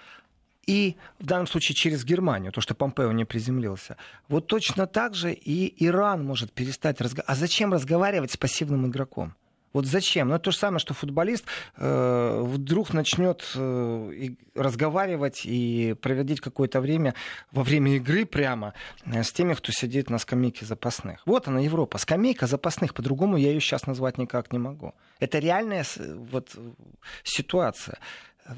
И 0.67 0.95
в 1.19 1.25
данном 1.25 1.45
случае 1.45 1.75
через 1.75 2.03
Германию, 2.03 2.51
то, 2.51 2.61
что 2.61 2.73
Помпео 2.73 3.11
не 3.11 3.25
приземлился. 3.25 3.97
Вот 4.27 4.47
точно 4.47 4.87
так 4.87 5.13
же 5.13 5.31
и 5.33 5.85
Иран 5.85 6.25
может 6.25 6.51
перестать 6.51 6.99
разговаривать. 7.01 7.29
А 7.29 7.39
зачем 7.39 7.73
разговаривать 7.73 8.31
с 8.31 8.37
пассивным 8.37 8.87
игроком? 8.87 9.35
Вот 9.75 9.87
зачем? 9.87 10.29
Ну, 10.29 10.39
то 10.39 10.51
же 10.51 10.57
самое, 10.57 10.79
что 10.79 10.93
футболист 10.93 11.43
э, 11.75 12.41
вдруг 12.45 12.93
начнет 12.93 13.43
э, 13.55 14.29
разговаривать 14.55 15.41
и 15.43 15.95
проводить 16.01 16.39
какое-то 16.39 16.79
время 16.79 17.13
во 17.51 17.61
время 17.61 17.97
игры 17.97 18.25
прямо 18.25 18.73
э, 19.05 19.21
с 19.21 19.33
теми, 19.33 19.53
кто 19.53 19.73
сидит 19.73 20.09
на 20.09 20.17
скамейке 20.17 20.65
запасных. 20.65 21.21
Вот 21.25 21.49
она, 21.49 21.59
Европа. 21.59 21.97
Скамейка 21.97 22.47
запасных. 22.47 22.93
По-другому 22.93 23.35
я 23.35 23.49
ее 23.49 23.59
сейчас 23.59 23.85
назвать 23.85 24.17
никак 24.17 24.53
не 24.53 24.59
могу. 24.59 24.93
Это 25.19 25.39
реальная 25.39 25.83
вот, 25.97 26.55
ситуация. 27.25 27.97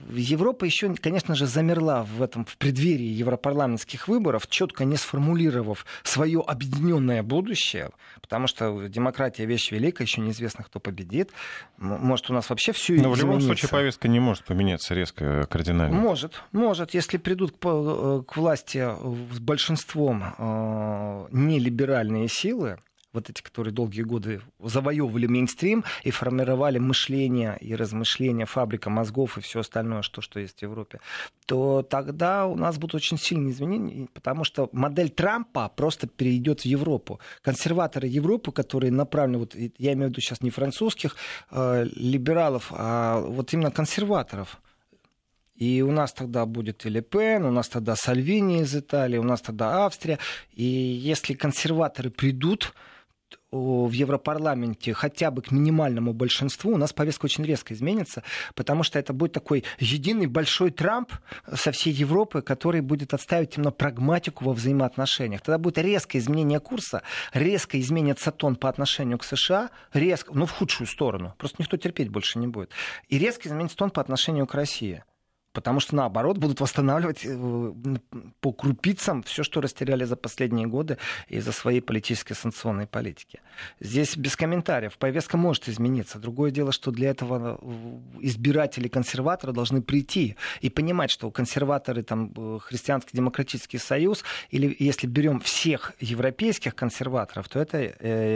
Европа 0.09 0.65
еще, 0.65 0.93
конечно 0.95 1.33
же, 1.33 1.45
замерла 1.45 2.03
в 2.03 2.21
этом 2.21 2.43
в 2.45 2.57
преддверии 2.57 3.07
европарламентских 3.07 4.09
выборов, 4.09 4.47
четко 4.47 4.83
не 4.83 4.97
сформулировав 4.97 5.85
свое 6.03 6.43
объединенное 6.45 7.23
будущее, 7.23 7.91
потому 8.21 8.47
что 8.47 8.87
демократия 8.89 9.45
вещь 9.45 9.71
великая, 9.71 10.03
еще 10.03 10.19
неизвестно, 10.19 10.65
кто 10.65 10.81
победит. 10.81 11.31
Может, 11.77 12.29
у 12.29 12.33
нас 12.33 12.49
вообще 12.49 12.73
все 12.73 12.95
Но 12.95 13.11
в 13.11 13.17
любом 13.17 13.39
случае 13.39 13.69
повестка 13.69 14.09
не 14.09 14.19
может 14.19 14.43
поменяться 14.43 14.93
резко, 14.93 15.47
кардинально. 15.49 15.95
Может, 15.95 16.41
может, 16.51 16.93
если 16.93 17.17
придут 17.17 17.51
к, 17.51 17.65
э, 17.65 18.23
к 18.27 18.35
власти 18.35 18.85
с 19.31 19.39
большинством 19.39 20.35
э, 20.37 21.27
нелиберальные 21.31 22.27
силы, 22.27 22.79
вот 23.13 23.29
эти, 23.29 23.41
которые 23.41 23.73
долгие 23.73 24.03
годы 24.03 24.41
завоевывали 24.59 25.27
мейнстрим 25.27 25.83
и 26.03 26.11
формировали 26.11 26.77
мышление 26.77 27.57
и 27.59 27.75
размышления, 27.75 28.45
фабрика 28.45 28.89
мозгов 28.89 29.37
и 29.37 29.41
все 29.41 29.61
остальное, 29.61 30.01
что, 30.01 30.21
что 30.21 30.39
есть 30.39 30.59
в 30.59 30.61
Европе, 30.61 30.99
то 31.45 31.81
тогда 31.81 32.45
у 32.45 32.55
нас 32.55 32.77
будут 32.77 32.95
очень 32.95 33.17
сильные 33.17 33.51
изменения, 33.51 34.07
потому 34.13 34.43
что 34.43 34.69
модель 34.71 35.09
Трампа 35.09 35.69
просто 35.69 36.07
перейдет 36.07 36.61
в 36.61 36.65
Европу. 36.65 37.19
Консерваторы 37.41 38.07
Европы, 38.07 38.51
которые 38.51 38.91
направлены, 38.91 39.39
вот 39.39 39.55
я 39.55 39.93
имею 39.93 40.07
в 40.07 40.11
виду 40.11 40.21
сейчас 40.21 40.41
не 40.41 40.49
французских 40.49 41.15
э, 41.51 41.85
либералов, 41.95 42.71
а 42.71 43.21
вот 43.21 43.53
именно 43.53 43.71
консерваторов, 43.71 44.59
и 45.57 45.81
у 45.81 45.91
нас 45.91 46.13
тогда 46.13 46.45
будет 46.45 46.85
и 46.85 46.89
Лепен, 46.89 47.43
у 47.43 47.51
нас 47.51 47.67
тогда 47.67 47.95
Сальвини 47.95 48.61
из 48.61 48.75
Италии, 48.75 49.17
у 49.17 49.23
нас 49.23 49.41
тогда 49.41 49.85
Австрия. 49.85 50.19
И 50.53 50.63
если 50.63 51.33
консерваторы 51.33 52.11
придут, 52.11 52.73
в 53.51 53.91
Европарламенте 53.91 54.93
хотя 54.93 55.31
бы 55.31 55.41
к 55.41 55.51
минимальному 55.51 56.13
большинству, 56.13 56.73
у 56.73 56.77
нас 56.77 56.91
повестка 56.91 57.25
очень 57.25 57.45
резко 57.45 57.73
изменится, 57.73 58.23
потому 58.55 58.83
что 58.83 58.99
это 58.99 59.13
будет 59.13 59.31
такой 59.31 59.63
единый 59.79 60.27
большой 60.27 60.71
Трамп 60.71 61.13
со 61.53 61.71
всей 61.71 61.93
Европы, 61.93 62.41
который 62.41 62.81
будет 62.81 63.13
отставить 63.13 63.57
именно 63.57 63.71
прагматику 63.71 64.43
во 64.45 64.53
взаимоотношениях. 64.53 65.41
Тогда 65.41 65.57
будет 65.57 65.77
резкое 65.77 66.19
изменение 66.19 66.59
курса, 66.59 67.03
резко 67.33 67.79
изменится 67.79 68.31
тон 68.31 68.55
по 68.55 68.69
отношению 68.69 69.17
к 69.17 69.23
США, 69.23 69.69
резко, 69.93 70.33
ну 70.33 70.45
в 70.45 70.51
худшую 70.51 70.87
сторону, 70.87 71.33
просто 71.37 71.57
никто 71.59 71.77
терпеть 71.77 72.09
больше 72.09 72.39
не 72.39 72.47
будет, 72.47 72.71
и 73.07 73.17
резко 73.17 73.47
изменится 73.47 73.77
тон 73.77 73.91
по 73.91 74.01
отношению 74.01 74.45
к 74.47 74.53
России 74.53 75.03
потому 75.57 75.79
что, 75.79 75.95
наоборот, 75.95 76.37
будут 76.37 76.61
восстанавливать 76.61 77.21
э, 77.25 77.73
по 78.41 78.53
крупицам 78.53 79.23
все, 79.23 79.41
что 79.41 79.59
растеряли 79.59 80.03
за 80.03 80.15
последние 80.15 80.67
годы 80.67 80.99
из-за 81.29 81.51
своей 81.51 81.81
политической 81.81 82.35
санкционной 82.35 82.85
политики. 82.85 83.39
Здесь 83.79 84.15
без 84.17 84.35
комментариев. 84.35 84.99
Повестка 84.99 85.35
может 85.35 85.67
измениться. 85.67 86.19
Другое 86.19 86.51
дело, 86.51 86.71
что 86.71 86.91
для 86.91 87.09
этого 87.09 87.57
э, 87.59 87.97
избиратели 88.19 88.87
консерваторы 88.87 89.51
должны 89.51 89.81
прийти 89.81 90.35
и 90.61 90.69
понимать, 90.69 91.09
что 91.09 91.31
консерваторы, 91.31 92.03
там, 92.03 92.31
э, 92.37 92.59
Христианский 92.61 93.17
демократический 93.17 93.79
союз, 93.79 94.23
или 94.51 94.75
если 94.77 95.07
берем 95.07 95.39
всех 95.39 95.93
европейских 95.99 96.75
консерваторов, 96.75 97.49
то 97.49 97.59
это 97.59 97.77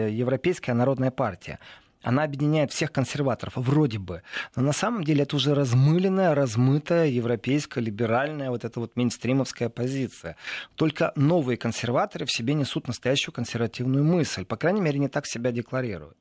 Европейская 0.09 0.73
народная 0.73 1.11
партия. 1.11 1.59
Она 2.03 2.23
объединяет 2.23 2.71
всех 2.71 2.91
консерваторов, 2.91 3.53
вроде 3.55 3.99
бы. 3.99 4.23
Но 4.55 4.63
на 4.63 4.73
самом 4.73 5.03
деле 5.03 5.23
это 5.23 5.35
уже 5.35 5.53
размыленная, 5.53 6.33
размытая 6.33 7.07
европейская, 7.07 7.81
либеральная, 7.81 8.49
вот 8.49 8.65
эта 8.65 8.79
вот 8.79 8.95
мейнстримовская 8.95 9.69
позиция. 9.69 10.35
Только 10.75 11.11
новые 11.15 11.57
консерваторы 11.57 12.25
в 12.25 12.31
себе 12.31 12.53
несут 12.53 12.87
настоящую 12.87 13.33
консервативную 13.33 14.03
мысль. 14.03 14.45
По 14.45 14.57
крайней 14.57 14.81
мере, 14.81 14.99
не 14.99 15.09
так 15.09 15.27
себя 15.27 15.51
декларируют. 15.51 16.17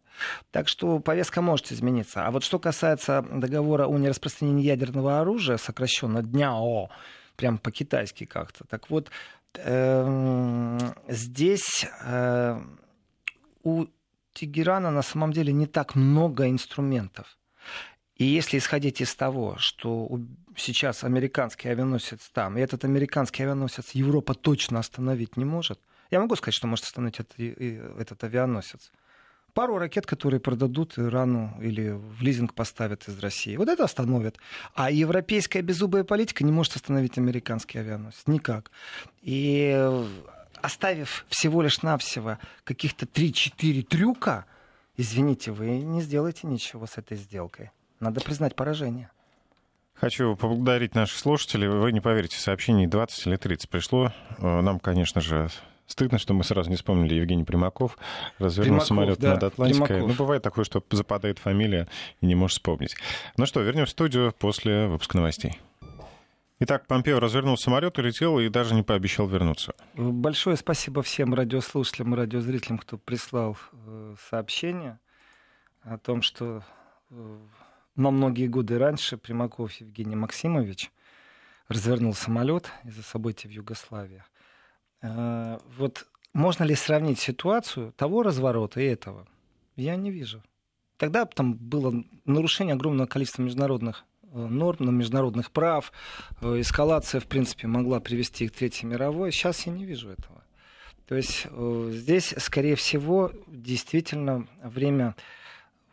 Так 0.51 0.69
что 0.69 0.99
повестка 0.99 1.41
может 1.41 1.73
измениться. 1.73 2.27
А 2.27 2.31
вот 2.31 2.45
что 2.45 2.59
касается 2.59 3.25
договора 3.33 3.87
о 3.87 3.97
нераспространении 3.99 4.65
ядерного 4.65 5.21
оружия, 5.21 5.57
сокращенно 5.57 6.23
ДНЯО, 6.23 6.91
прям 7.37 7.57
по-китайски 7.57 8.25
как-то, 8.25 8.65
так 8.65 8.91
вот, 8.91 9.11
эм, 9.55 10.79
здесь 11.09 11.87
э, 12.05 12.61
у 13.63 13.87
Тегерана 14.33 14.91
на 14.91 15.03
самом 15.03 15.33
деле 15.33 15.53
не 15.53 15.67
так 15.67 15.95
много 15.95 16.49
инструментов. 16.49 17.39
И 18.17 18.25
если 18.25 18.59
исходить 18.59 19.01
из 19.01 19.15
того, 19.15 19.57
что 19.57 20.21
сейчас 20.55 21.05
американский 21.05 21.71
авианосец 21.71 22.31
там, 22.33 22.59
и 22.59 22.61
этот 22.61 22.85
американский 22.85 23.45
авианосец 23.45 23.93
Европа 23.93 24.35
точно 24.35 24.79
остановить 24.79 25.39
не 25.39 25.47
может, 25.47 25.81
я 26.11 26.21
могу 26.21 26.37
сказать, 26.37 26.55
что 26.55 26.67
может 26.67 26.85
остановить 26.85 27.21
этот, 27.21 27.39
этот 27.39 28.23
авианосец. 28.25 28.93
Пару 29.55 29.79
ракет, 29.79 30.07
которые 30.07 30.39
продадут 30.39 30.99
Ирану 30.99 31.57
или 31.61 31.91
в 31.91 32.23
лизинг 32.23 32.55
поставят 32.55 33.09
из 33.09 33.19
России. 33.19 33.57
Вот 33.57 33.69
это 33.69 33.85
остановит. 33.85 34.39
А 34.75 34.91
европейская 34.91 35.63
беззубая 35.63 36.05
политика 36.05 36.45
не 36.45 36.53
может 36.53 36.77
остановить 36.77 37.19
американский 37.19 37.79
авианосец. 37.79 38.27
Никак. 38.27 38.71
И 39.23 40.07
оставив 40.63 41.25
всего 41.29 41.63
лишь 41.63 41.83
навсего 41.83 42.39
каких-то 42.65 43.07
3-4 43.07 43.83
трюка, 43.83 44.47
извините, 44.97 45.53
вы 45.53 45.79
не 45.81 46.01
сделаете 46.01 46.47
ничего 46.47 46.87
с 46.87 46.99
этой 46.99 47.17
сделкой. 47.17 47.71
Надо 48.01 48.21
признать 48.21 48.55
поражение. 48.55 49.11
Хочу 49.95 50.35
поблагодарить 50.35 50.95
наших 50.95 51.19
слушателей. 51.19 51.69
Вы 51.69 51.93
не 51.93 52.01
поверите, 52.01 52.39
сообщений 52.39 52.87
20 52.87 53.27
или 53.27 53.37
30 53.37 53.69
пришло. 53.69 54.13
Э, 54.39 54.61
нам, 54.63 54.81
конечно 54.81 55.21
же, 55.21 55.51
стыдно, 55.87 56.19
что 56.19 56.33
мы 56.33 56.43
сразу 56.43 56.71
не 56.71 56.77
вспомнили 56.77 57.17
Евгений 57.17 57.45
Примаков. 57.45 57.99
Развернул 58.39 58.77
Примаков, 58.77 58.89
самолет 58.89 59.19
да, 59.19 59.35
над 59.35 59.43
Атлантикой. 59.45 59.87
Примаков. 59.87 60.09
Ну, 60.09 60.15
бывает 60.15 60.43
такое, 60.43 60.65
что 60.65 60.83
западает 60.91 61.39
фамилия 61.39 61.87
и 62.23 62.27
не 62.27 62.35
можешь 62.35 62.57
вспомнить. 62.57 62.97
Ну 63.37 63.45
что, 63.45 63.61
вернем 63.61 63.85
в 63.85 63.91
студию 63.91 64.33
после 64.39 64.87
выпуска 64.87 65.19
новостей. 65.19 65.59
Итак, 66.63 66.87
Помпео 66.87 67.19
развернул 67.21 67.57
самолет, 67.57 67.97
улетел 67.97 68.39
и 68.39 68.51
даже 68.51 68.75
не 68.75 68.83
пообещал 68.83 69.27
вернуться. 69.27 69.73
Большое 69.95 70.59
спасибо 70.59 71.01
всем 71.03 71.33
радиослушателям 71.33 72.13
и 72.13 72.19
радиозрителям, 72.19 72.77
кто 72.77 72.99
прислал 72.99 73.57
э, 73.73 74.15
сообщение 74.29 75.01
о 75.81 75.97
том, 75.97 76.21
что 76.21 76.63
э, 77.09 77.39
на 77.97 78.11
многие 78.11 78.47
годы 78.47 78.79
раньше 78.79 79.17
Примаков 79.17 79.73
Евгений 79.73 80.17
Максимович 80.17 80.91
развернул 81.69 82.13
самолет 82.13 82.71
из-за 82.85 83.05
событий 83.05 83.49
в 83.49 83.53
Югославии. 83.53 84.23
Э, 85.01 85.59
вот 85.79 86.07
можно 86.35 86.65
ли 86.65 86.75
сравнить 86.75 87.19
ситуацию 87.19 87.93
того 87.93 88.23
разворота 88.23 88.83
и 88.83 88.85
этого? 88.85 89.27
Я 89.77 89.97
не 89.97 90.11
вижу. 90.11 90.43
Тогда 90.99 91.25
там 91.25 91.55
было 91.55 92.05
нарушение 92.27 92.75
огромного 92.75 93.07
количества 93.07 93.41
международных 93.41 94.05
норм, 94.33 94.87
на 94.87 94.91
международных 94.91 95.51
прав. 95.51 95.93
Э, 96.41 96.61
эскалация, 96.61 97.21
в 97.21 97.27
принципе, 97.27 97.67
могла 97.67 98.01
привести 98.01 98.49
к 98.49 98.53
Третьей 98.53 98.89
мировой. 98.89 99.33
Сейчас 99.33 99.67
я 99.67 99.73
не 99.73 99.85
вижу 99.85 100.11
этого. 100.11 100.43
То 101.07 101.17
есть 101.17 101.47
э, 101.51 101.91
здесь, 101.93 102.35
скорее 102.39 102.77
всего, 102.77 103.33
действительно 103.49 104.47
время 104.63 105.17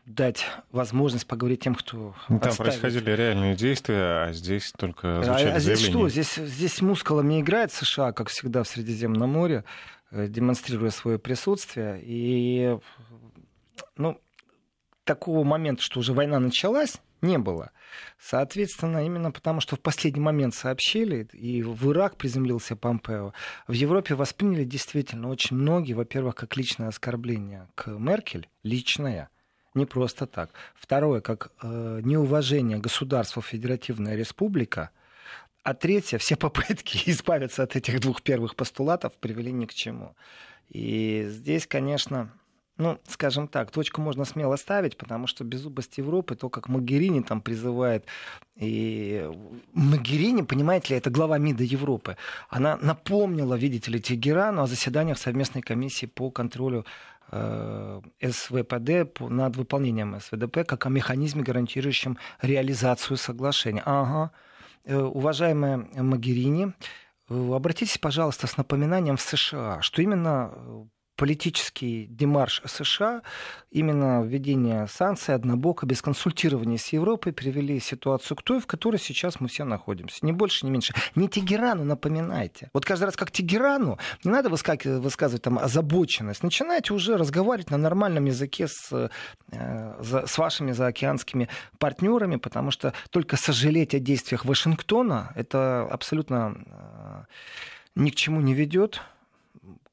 дать 0.05 0.45
возможность 0.71 1.27
поговорить 1.27 1.61
тем, 1.61 1.75
кто 1.75 2.15
ну, 2.29 2.39
Там 2.39 2.49
отставит. 2.49 2.79
происходили 2.79 3.11
реальные 3.11 3.55
действия, 3.55 4.27
а 4.27 4.31
здесь 4.31 4.71
только 4.77 5.21
звучали 5.23 5.49
а, 5.49 5.55
а 5.55 5.59
здесь 5.59 5.81
что? 5.81 6.07
Здесь, 6.07 6.35
здесь 6.35 6.81
мускулами 6.81 7.41
играет 7.41 7.73
США, 7.73 8.13
как 8.13 8.29
всегда, 8.29 8.63
в 8.63 8.67
Средиземном 8.67 9.29
море, 9.29 9.65
э, 10.11 10.27
демонстрируя 10.27 10.91
свое 10.91 11.19
присутствие. 11.19 11.99
И 12.03 12.77
ну, 13.97 14.21
такого 15.03 15.43
момента, 15.43 15.81
что 15.81 15.99
уже 15.99 16.13
война 16.13 16.39
началась, 16.39 17.01
не 17.21 17.37
было. 17.37 17.71
Соответственно, 18.19 19.05
именно 19.05 19.31
потому, 19.31 19.61
что 19.61 19.75
в 19.75 19.79
последний 19.79 20.21
момент 20.21 20.53
сообщили, 20.53 21.27
и 21.33 21.63
в 21.63 21.91
Ирак 21.91 22.17
приземлился 22.17 22.75
Помпео, 22.75 23.33
в 23.67 23.73
Европе 23.73 24.15
восприняли 24.15 24.63
действительно 24.63 25.29
очень 25.29 25.55
многие, 25.57 25.93
во-первых, 25.93 26.35
как 26.35 26.55
личное 26.57 26.89
оскорбление 26.89 27.67
к 27.75 27.87
Меркель, 27.87 28.49
личное, 28.63 29.29
не 29.73 29.85
просто 29.85 30.25
так. 30.25 30.51
Второе, 30.75 31.21
как 31.21 31.51
э, 31.61 32.01
неуважение 32.03 32.77
государства 32.77 33.41
Федеративная 33.41 34.15
Республика. 34.15 34.89
А 35.63 35.73
третье, 35.73 36.17
все 36.17 36.35
попытки 36.35 37.01
избавиться 37.09 37.63
от 37.63 37.75
этих 37.75 37.99
двух 37.99 38.21
первых 38.21 38.55
постулатов 38.55 39.13
привели 39.17 39.51
ни 39.51 39.65
к 39.65 39.73
чему. 39.73 40.15
И 40.69 41.25
здесь, 41.29 41.67
конечно, 41.67 42.31
ну, 42.77 42.99
скажем 43.07 43.47
так, 43.47 43.71
точку 43.71 44.01
можно 44.01 44.25
смело 44.25 44.55
ставить, 44.55 44.97
потому 44.97 45.27
что 45.27 45.43
беззубость 45.43 45.97
Европы, 45.97 46.35
то, 46.35 46.49
как 46.49 46.69
Магерини 46.69 47.21
там 47.21 47.41
призывает, 47.41 48.05
и 48.55 49.29
Магерини, 49.73 50.43
понимаете 50.43 50.93
ли, 50.93 50.97
это 50.97 51.09
глава 51.09 51.37
МИДа 51.37 51.63
Европы, 51.63 52.17
она 52.49 52.77
напомнила, 52.77 53.55
видите 53.55 53.91
ли, 53.91 53.99
Тегерану 53.99 54.61
о 54.61 54.67
заседаниях 54.67 55.17
совместной 55.17 55.61
комиссии 55.61 56.05
по 56.05 56.29
контролю 56.29 56.85
э, 57.31 58.01
СВПД 58.21 59.19
над 59.21 59.55
выполнением 59.55 60.19
СВДП 60.19 60.63
как 60.63 60.85
о 60.85 60.89
механизме, 60.89 61.43
гарантирующем 61.43 62.17
реализацию 62.41 63.17
соглашения. 63.17 63.81
Ага, 63.85 64.31
э, 64.85 64.97
уважаемая 64.97 65.87
Магерини, 65.95 66.73
э, 67.29 67.53
обратитесь, 67.53 67.97
пожалуйста, 67.97 68.45
с 68.45 68.57
напоминанием 68.57 69.17
в 69.17 69.21
США, 69.21 69.81
что 69.81 70.01
именно 70.01 70.51
политический 71.17 72.05
демарш 72.05 72.61
США, 72.65 73.23
именно 73.71 74.23
введение 74.23 74.87
санкций 74.87 75.35
однобоко, 75.35 75.85
без 75.85 76.01
консультирования 76.01 76.77
с 76.77 76.87
Европой, 76.93 77.33
привели 77.33 77.79
ситуацию 77.79 78.37
к 78.37 78.43
той, 78.43 78.61
в 78.61 78.67
которой 78.67 78.97
сейчас 78.97 79.39
мы 79.39 79.47
все 79.47 79.65
находимся. 79.65 80.25
Ни 80.25 80.31
больше, 80.31 80.65
ни 80.65 80.69
меньше. 80.69 80.93
Не 81.15 81.27
Тегерану 81.27 81.83
напоминайте. 81.83 82.69
Вот 82.73 82.85
каждый 82.85 83.05
раз 83.05 83.15
как 83.15 83.31
Тегерану, 83.31 83.97
не 84.23 84.31
надо 84.31 84.49
высказывать, 84.49 85.03
высказывать 85.03 85.41
там 85.41 85.57
озабоченность. 85.57 86.43
Начинайте 86.43 86.93
уже 86.93 87.17
разговаривать 87.17 87.71
на 87.71 87.77
нормальном 87.77 88.25
языке 88.25 88.67
с, 88.67 89.09
э, 89.51 90.01
с 90.01 90.37
вашими 90.37 90.71
заокеанскими 90.71 91.49
партнерами, 91.79 92.35
потому 92.35 92.69
что 92.69 92.93
только 93.09 93.37
сожалеть 93.37 93.95
о 93.95 93.99
действиях 93.99 94.45
Вашингтона, 94.45 95.31
это 95.35 95.87
абсолютно 95.89 96.57
э, 96.67 97.23
ни 97.95 98.11
к 98.11 98.15
чему 98.15 98.41
не 98.41 98.53
ведет 98.53 99.01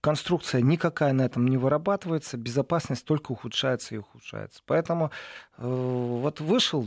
конструкция 0.05 0.61
никакая 0.61 1.14
на 1.14 1.23
этом 1.23 1.49
не 1.49 1.57
вырабатывается, 1.57 2.37
безопасность 2.37 3.07
только 3.07 3.33
ухудшается 3.33 3.95
и 3.95 3.99
ухудшается. 3.99 4.61
Поэтому 4.67 5.11
э, 5.57 5.67
вот 5.67 6.40
вышел 6.40 6.87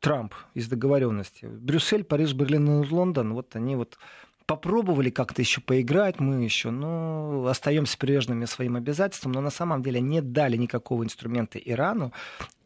Трамп 0.00 0.34
из 0.52 0.68
договоренности. 0.68 1.46
Брюссель, 1.46 2.04
Париж, 2.04 2.34
Берлин 2.34 2.86
Лондон, 2.92 3.32
вот 3.32 3.56
они 3.56 3.74
вот 3.74 3.96
попробовали 4.44 5.08
как-то 5.08 5.40
еще 5.40 5.62
поиграть, 5.62 6.20
мы 6.20 6.44
еще, 6.44 6.68
ну, 6.68 7.46
остаемся 7.46 7.96
прежними 7.96 8.44
своим 8.44 8.76
обязательствам, 8.76 9.32
но 9.32 9.40
на 9.40 9.50
самом 9.50 9.82
деле 9.82 10.02
не 10.02 10.20
дали 10.20 10.58
никакого 10.58 11.04
инструмента 11.04 11.58
Ирану, 11.58 12.12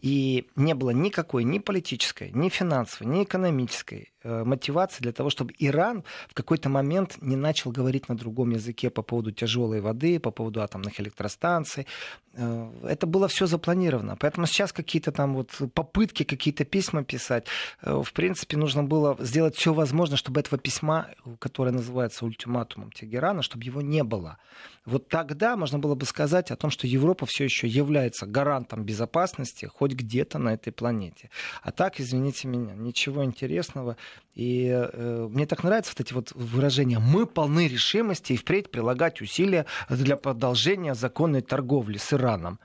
и 0.00 0.48
не 0.56 0.74
было 0.74 0.90
никакой 0.90 1.44
ни 1.44 1.58
политической, 1.58 2.30
ни 2.32 2.48
финансовой, 2.48 3.12
ни 3.12 3.24
экономической 3.24 4.12
э, 4.22 4.44
мотивации 4.44 5.02
для 5.02 5.12
того, 5.12 5.30
чтобы 5.30 5.54
Иран 5.58 6.04
в 6.28 6.34
какой-то 6.34 6.68
момент 6.68 7.18
не 7.20 7.36
начал 7.36 7.70
говорить 7.70 8.08
на 8.08 8.16
другом 8.16 8.50
языке 8.50 8.90
по 8.90 9.02
поводу 9.02 9.32
тяжелой 9.32 9.80
воды, 9.80 10.18
по 10.18 10.30
поводу 10.30 10.62
атомных 10.62 11.00
электростанций. 11.00 11.86
Э, 12.34 12.70
это 12.84 13.06
было 13.06 13.28
все 13.28 13.46
запланировано. 13.46 14.16
Поэтому 14.16 14.46
сейчас 14.46 14.72
какие-то 14.72 15.12
там 15.12 15.34
вот 15.34 15.50
попытки, 15.74 16.22
какие-то 16.22 16.64
письма 16.64 17.04
писать, 17.04 17.46
э, 17.82 18.02
в 18.02 18.12
принципе, 18.12 18.56
нужно 18.56 18.82
было 18.82 19.16
сделать 19.20 19.56
все 19.56 19.74
возможное, 19.74 20.16
чтобы 20.16 20.40
этого 20.40 20.58
письма, 20.58 21.08
которое 21.38 21.72
называется 21.72 22.24
ультиматумом 22.24 22.92
Тегерана, 22.92 23.42
чтобы 23.42 23.64
его 23.64 23.82
не 23.82 24.02
было. 24.02 24.38
Вот 24.86 25.08
тогда 25.08 25.56
можно 25.56 25.78
было 25.78 25.94
бы 25.94 26.06
сказать 26.06 26.50
о 26.50 26.56
том, 26.56 26.70
что 26.70 26.86
Европа 26.86 27.26
все 27.26 27.44
еще 27.44 27.68
является 27.68 28.26
гарантом 28.26 28.82
безопасности 28.84 29.66
хоть 29.66 29.89
где-то 29.94 30.38
на 30.38 30.54
этой 30.54 30.72
планете. 30.72 31.30
А 31.62 31.72
так, 31.72 32.00
извините 32.00 32.48
меня, 32.48 32.74
ничего 32.74 33.24
интересного. 33.24 33.96
И 34.34 34.68
э, 34.68 35.28
мне 35.30 35.46
так 35.46 35.64
нравятся 35.64 35.92
вот 35.96 36.00
эти 36.00 36.12
вот 36.12 36.32
выражения. 36.32 36.98
Мы 36.98 37.26
полны 37.26 37.68
решимости 37.68 38.32
и 38.34 38.36
впредь 38.36 38.70
прилагать 38.70 39.20
усилия 39.20 39.66
для 39.88 40.16
продолжения 40.16 40.94
законной 40.94 41.42
торговли 41.42 41.98
с 41.98 42.12
Ираном. 42.12 42.58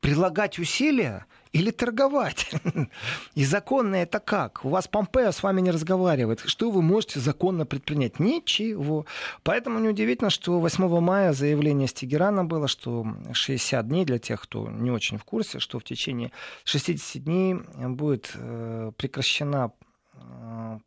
Прилагать 0.00 0.58
усилия– 0.58 1.26
или 1.52 1.70
торговать. 1.70 2.50
И 3.34 3.44
законно 3.44 3.96
это 3.96 4.20
как? 4.20 4.64
У 4.64 4.68
вас 4.68 4.86
Помпео 4.88 5.32
с 5.32 5.42
вами 5.42 5.60
не 5.60 5.70
разговаривает. 5.70 6.40
Что 6.46 6.70
вы 6.70 6.82
можете 6.82 7.20
законно 7.20 7.66
предпринять? 7.66 8.20
Ничего. 8.20 9.06
Поэтому 9.42 9.78
неудивительно, 9.80 10.30
что 10.30 10.60
8 10.60 11.00
мая 11.00 11.32
заявление 11.32 11.88
с 11.88 11.92
Тегерана 11.92 12.44
было, 12.44 12.68
что 12.68 13.06
60 13.32 13.88
дней 13.88 14.04
для 14.04 14.18
тех, 14.18 14.40
кто 14.40 14.68
не 14.68 14.90
очень 14.90 15.18
в 15.18 15.24
курсе, 15.24 15.58
что 15.58 15.78
в 15.78 15.84
течение 15.84 16.30
60 16.64 17.24
дней 17.24 17.54
будет 17.54 18.30
э, 18.34 18.92
прекращена 18.96 19.72
э, 20.14 20.78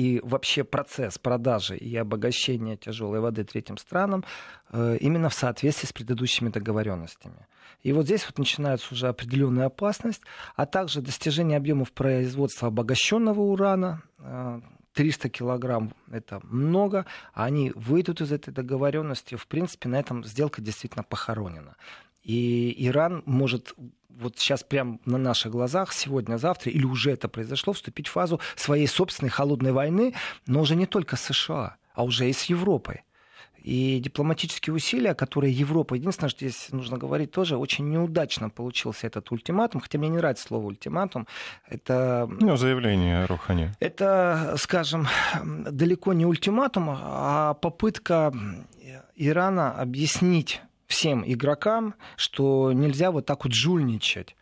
и 0.00 0.18
вообще 0.22 0.64
процесс 0.64 1.18
продажи 1.18 1.76
и 1.76 1.94
обогащения 1.94 2.76
тяжелой 2.76 3.20
воды 3.20 3.44
третьим 3.44 3.76
странам 3.76 4.24
э, 4.72 4.96
именно 4.98 5.28
в 5.28 5.34
соответствии 5.34 5.86
с 5.86 5.92
предыдущими 5.92 6.48
договоренностями. 6.48 7.46
И 7.82 7.92
вот 7.92 8.06
здесь 8.06 8.24
вот 8.24 8.38
начинается 8.38 8.94
уже 8.94 9.08
определенная 9.08 9.66
опасность, 9.66 10.22
а 10.56 10.64
также 10.64 11.02
достижение 11.02 11.58
объемов 11.58 11.92
производства 11.92 12.68
обогащенного 12.68 13.40
урана. 13.40 14.02
300 14.94 15.28
э, 15.28 15.30
килограмм– 15.30 15.92
это 16.10 16.40
много, 16.44 17.04
а 17.34 17.44
они 17.44 17.70
выйдут 17.74 18.22
из 18.22 18.32
этой 18.32 18.54
договоренности. 18.54 19.34
В 19.34 19.46
принципе, 19.46 19.90
на 19.90 20.00
этом 20.00 20.24
сделка 20.24 20.62
действительно 20.62 21.02
похоронена. 21.02 21.76
И 22.22 22.74
Иран 22.86 23.22
может 23.26 23.74
вот 24.20 24.38
сейчас 24.38 24.62
прямо 24.62 24.98
на 25.04 25.18
наших 25.18 25.52
глазах, 25.52 25.92
сегодня-завтра, 25.92 26.70
или 26.70 26.84
уже 26.84 27.12
это 27.12 27.28
произошло, 27.28 27.72
вступить 27.72 28.08
в 28.08 28.12
фазу 28.12 28.40
своей 28.56 28.86
собственной 28.86 29.30
холодной 29.30 29.72
войны, 29.72 30.14
но 30.46 30.60
уже 30.60 30.76
не 30.76 30.86
только 30.86 31.16
с 31.16 31.22
США, 31.22 31.76
а 31.94 32.04
уже 32.04 32.28
и 32.28 32.32
с 32.32 32.44
Европой. 32.44 33.02
И 33.62 34.00
дипломатические 34.02 34.74
усилия, 34.74 35.14
которые 35.14 35.52
Европа, 35.52 35.94
единственное, 35.94 36.30
что 36.30 36.48
здесь 36.48 36.68
нужно 36.70 36.96
говорить 36.96 37.30
тоже, 37.30 37.56
очень 37.56 37.88
неудачно 37.90 38.48
получился 38.48 39.06
этот 39.06 39.30
ультиматум, 39.30 39.82
хотя 39.82 39.98
мне 39.98 40.08
не 40.08 40.16
нравится 40.16 40.44
слово 40.44 40.66
ультиматум. 40.66 41.26
Это... 41.68 42.26
Ну, 42.40 42.56
заявление 42.56 43.26
Рухани. 43.26 43.72
Это, 43.80 44.54
скажем, 44.56 45.08
далеко 45.44 46.14
не 46.14 46.24
ультиматум, 46.24 46.90
а 46.90 47.54
попытка 47.54 48.32
Ирана 49.14 49.72
объяснить 49.72 50.62
всем 50.90 51.22
игрокам, 51.24 51.94
что 52.16 52.72
нельзя 52.72 53.10
вот 53.10 53.24
так 53.24 53.44
вот 53.44 53.54
жульничать 53.54 54.36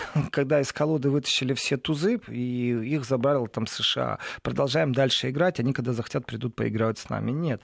когда 0.30 0.60
из 0.60 0.72
колоды 0.72 1.10
вытащили 1.10 1.54
все 1.54 1.76
тузы, 1.76 2.20
и 2.28 2.70
их 2.70 3.04
забрал 3.04 3.46
там 3.46 3.66
США. 3.66 4.18
Продолжаем 4.42 4.92
дальше 4.92 5.30
играть, 5.30 5.60
они 5.60 5.72
когда 5.72 5.92
захотят, 5.92 6.26
придут 6.26 6.54
поиграть 6.54 6.98
с 6.98 7.08
нами. 7.08 7.30
Нет. 7.30 7.60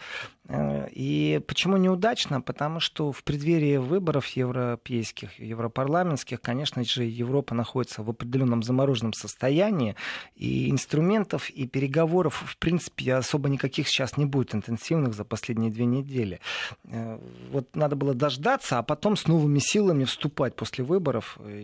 Э, 0.49 0.89
и 0.91 1.41
почему 1.47 1.77
неудачно? 1.77 2.41
Потому 2.41 2.81
что 2.81 3.13
в 3.13 3.23
преддверии 3.23 3.77
выборов 3.77 4.27
европейских, 4.29 5.39
европарламентских, 5.39 6.41
конечно 6.41 6.83
же, 6.85 7.05
Европа 7.05 7.55
находится 7.55 8.03
в 8.03 8.11
определенном 8.11 8.63
замороженном 8.63 9.13
состоянии, 9.13 9.95
и 10.35 10.71
инструментов 10.71 11.51
и 11.51 11.67
переговоров, 11.67 12.43
в 12.47 12.57
принципе, 12.59 13.15
особо 13.15 13.49
никаких 13.49 13.89
сейчас 13.89 14.17
не 14.17 14.25
будет 14.25 14.55
интенсивных 14.55 15.15
за 15.15 15.25
последние 15.25 15.71
две 15.71 15.85
недели. 15.85 16.41
Э, 16.85 17.19
вот 17.51 17.77
надо 17.77 17.97
было 17.97 18.15
дождаться, 18.15 18.79
а 18.79 18.83
потом 18.83 19.17
с 19.17 19.27
новыми 19.27 19.59
силами 19.59 20.05
вступать 20.05 20.57
после 20.57 20.85
выборов 20.85 21.39
э, 21.41 21.63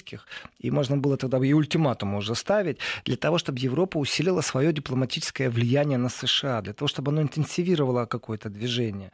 европейских, 0.00 0.26
и 0.64 0.70
можно 0.70 0.96
было 0.96 1.16
тогда 1.16 1.38
и 1.38 1.52
ультиматум 1.52 2.14
уже 2.14 2.34
ставить, 2.34 2.78
для 3.04 3.16
того, 3.16 3.38
чтобы 3.38 3.58
Европа 3.58 3.98
усилила 3.98 4.42
свое 4.42 4.72
дипломатическое 4.72 5.50
влияние 5.50 5.98
на 5.98 6.08
США, 6.08 6.60
для 6.62 6.72
того, 6.72 6.88
чтобы 6.88 7.10
оно 7.10 7.22
интенсивировало 7.22 8.06
как 8.06 8.20
какое-то 8.20 8.50
движение. 8.50 9.10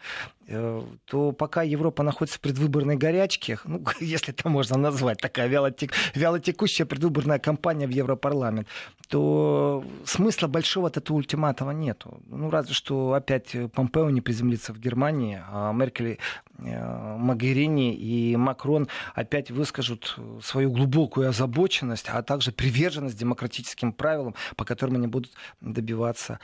Э, 0.49 0.83
то 1.07 1.33
пока 1.33 1.63
Европа 1.63 2.05
находится 2.05 2.39
в 2.39 2.41
предвыборной 2.41 2.97
горячке, 2.97 3.59
ну, 3.65 3.85
если 4.01 4.33
это 4.33 4.49
можно 4.49 4.77
назвать, 4.77 5.19
такая 5.19 5.49
вялотек, 5.49 5.93
вялотекущая 6.15 6.87
предвыборная 6.87 7.39
кампания 7.39 7.87
в 7.87 7.91
Европарламент, 7.91 8.69
то 9.09 9.85
смысла 10.05 10.47
большого 10.47 10.87
от 10.89 10.97
этого 10.97 11.17
ультиматума 11.17 11.73
нету. 11.73 12.21
Ну, 12.29 12.51
разве 12.51 12.75
что 12.75 13.13
опять 13.15 13.57
Помпео 13.73 14.11
не 14.11 14.21
приземлится 14.21 14.73
в 14.73 14.79
Германии, 14.79 15.43
а 15.49 15.73
Меркель, 15.73 16.19
э, 16.59 17.17
Магерини 17.17 17.95
и 17.95 18.37
Макрон 18.37 18.89
опять 19.15 19.51
выскажут 19.51 20.17
свою 20.43 20.71
глубокую 20.71 21.29
озабоченность, 21.29 22.09
а 22.09 22.23
также 22.23 22.53
приверженность 22.53 23.19
демократическим 23.19 23.93
правилам, 23.93 24.35
по 24.55 24.65
которым 24.65 24.97
они 24.97 25.09
будут 25.09 25.33
добиваться 25.61 26.39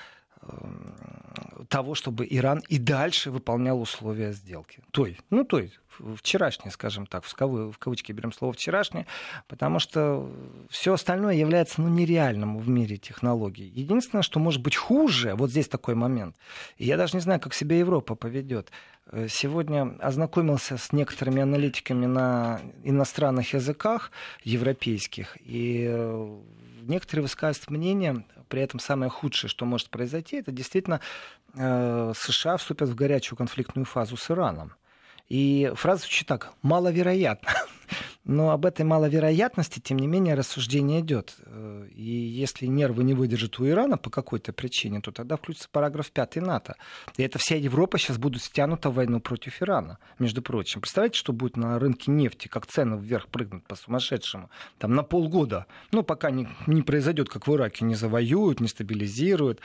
того, 1.68 1.94
чтобы 1.94 2.26
Иран 2.28 2.62
и 2.68 2.78
дальше 2.78 3.30
выполнял 3.30 3.80
условия 3.80 4.32
сделки. 4.32 4.80
Той, 4.90 5.18
ну 5.30 5.44
той, 5.44 5.72
вчерашней, 6.16 6.70
скажем 6.70 7.06
так, 7.06 7.24
в, 7.24 7.34
кавы, 7.34 7.70
в 7.70 7.78
кавычки 7.78 8.12
берем 8.12 8.32
слово 8.32 8.52
вчерашнее, 8.52 9.06
потому 9.48 9.78
что 9.78 10.30
все 10.68 10.94
остальное 10.94 11.34
является 11.34 11.80
ну, 11.80 11.88
нереальным 11.88 12.58
в 12.58 12.68
мире 12.68 12.96
технологий. 12.96 13.70
Единственное, 13.74 14.22
что 14.22 14.40
может 14.40 14.62
быть 14.62 14.76
хуже, 14.76 15.34
вот 15.34 15.50
здесь 15.50 15.68
такой 15.68 15.94
момент, 15.94 16.36
и 16.76 16.86
я 16.86 16.96
даже 16.96 17.16
не 17.16 17.20
знаю, 17.20 17.40
как 17.40 17.54
себя 17.54 17.78
Европа 17.78 18.14
поведет. 18.14 18.70
Э, 19.06 19.28
сегодня 19.28 19.96
ознакомился 20.00 20.76
с 20.76 20.92
некоторыми 20.92 21.42
аналитиками 21.42 22.06
на 22.06 22.60
иностранных 22.84 23.54
языках 23.54 24.10
европейских, 24.44 25.36
и 25.40 25.86
э, 25.88 26.38
некоторые 26.82 27.22
высказывают 27.22 27.70
мнение, 27.70 28.24
при 28.52 28.60
этом 28.60 28.80
самое 28.80 29.10
худшее, 29.10 29.48
что 29.48 29.64
может 29.64 29.88
произойти, 29.88 30.36
это 30.36 30.52
действительно 30.52 31.00
э, 31.54 32.12
США 32.14 32.58
вступят 32.58 32.90
в 32.90 32.94
горячую 32.94 33.38
конфликтную 33.38 33.86
фазу 33.86 34.18
с 34.18 34.30
Ираном. 34.30 34.74
И 35.30 35.72
фраза 35.74 36.02
звучит 36.02 36.28
так, 36.28 36.52
маловероятно. 36.60 37.48
Но 38.24 38.50
об 38.50 38.66
этой 38.66 38.84
маловероятности, 38.84 39.80
тем 39.80 39.98
не 39.98 40.06
менее, 40.06 40.34
рассуждение 40.34 41.00
идет. 41.00 41.34
Э, 41.44 41.88
и 41.94 42.02
если 42.02 42.66
нервы 42.66 43.04
не 43.04 43.14
выдержат 43.14 43.58
у 43.58 43.68
Ирана 43.68 43.96
по 43.96 44.10
какой-то 44.10 44.52
причине, 44.52 45.00
то 45.00 45.12
тогда 45.12 45.36
включится 45.36 45.68
параграф 45.70 46.10
5 46.10 46.36
НАТО. 46.36 46.76
И 47.16 47.22
это 47.22 47.38
вся 47.38 47.56
Европа 47.56 47.98
сейчас 47.98 48.18
будет 48.18 48.42
стянута 48.42 48.90
в 48.90 48.94
войну 48.94 49.20
против 49.20 49.62
Ирана, 49.62 49.98
между 50.18 50.42
прочим. 50.42 50.80
Представляете, 50.80 51.18
что 51.18 51.32
будет 51.32 51.56
на 51.56 51.78
рынке 51.78 52.10
нефти, 52.10 52.48
как 52.48 52.66
цены 52.66 52.98
вверх 52.98 53.28
прыгнут 53.28 53.66
по 53.66 53.74
сумасшедшему? 53.74 54.50
Там 54.78 54.94
на 54.94 55.02
полгода. 55.02 55.66
Ну, 55.90 56.02
пока 56.02 56.30
не, 56.30 56.48
не 56.66 56.82
произойдет, 56.82 57.28
как 57.28 57.46
в 57.46 57.54
Ираке, 57.54 57.84
не 57.84 57.94
завоюют, 57.94 58.60
не 58.60 58.68
стабилизируют, 58.68 59.60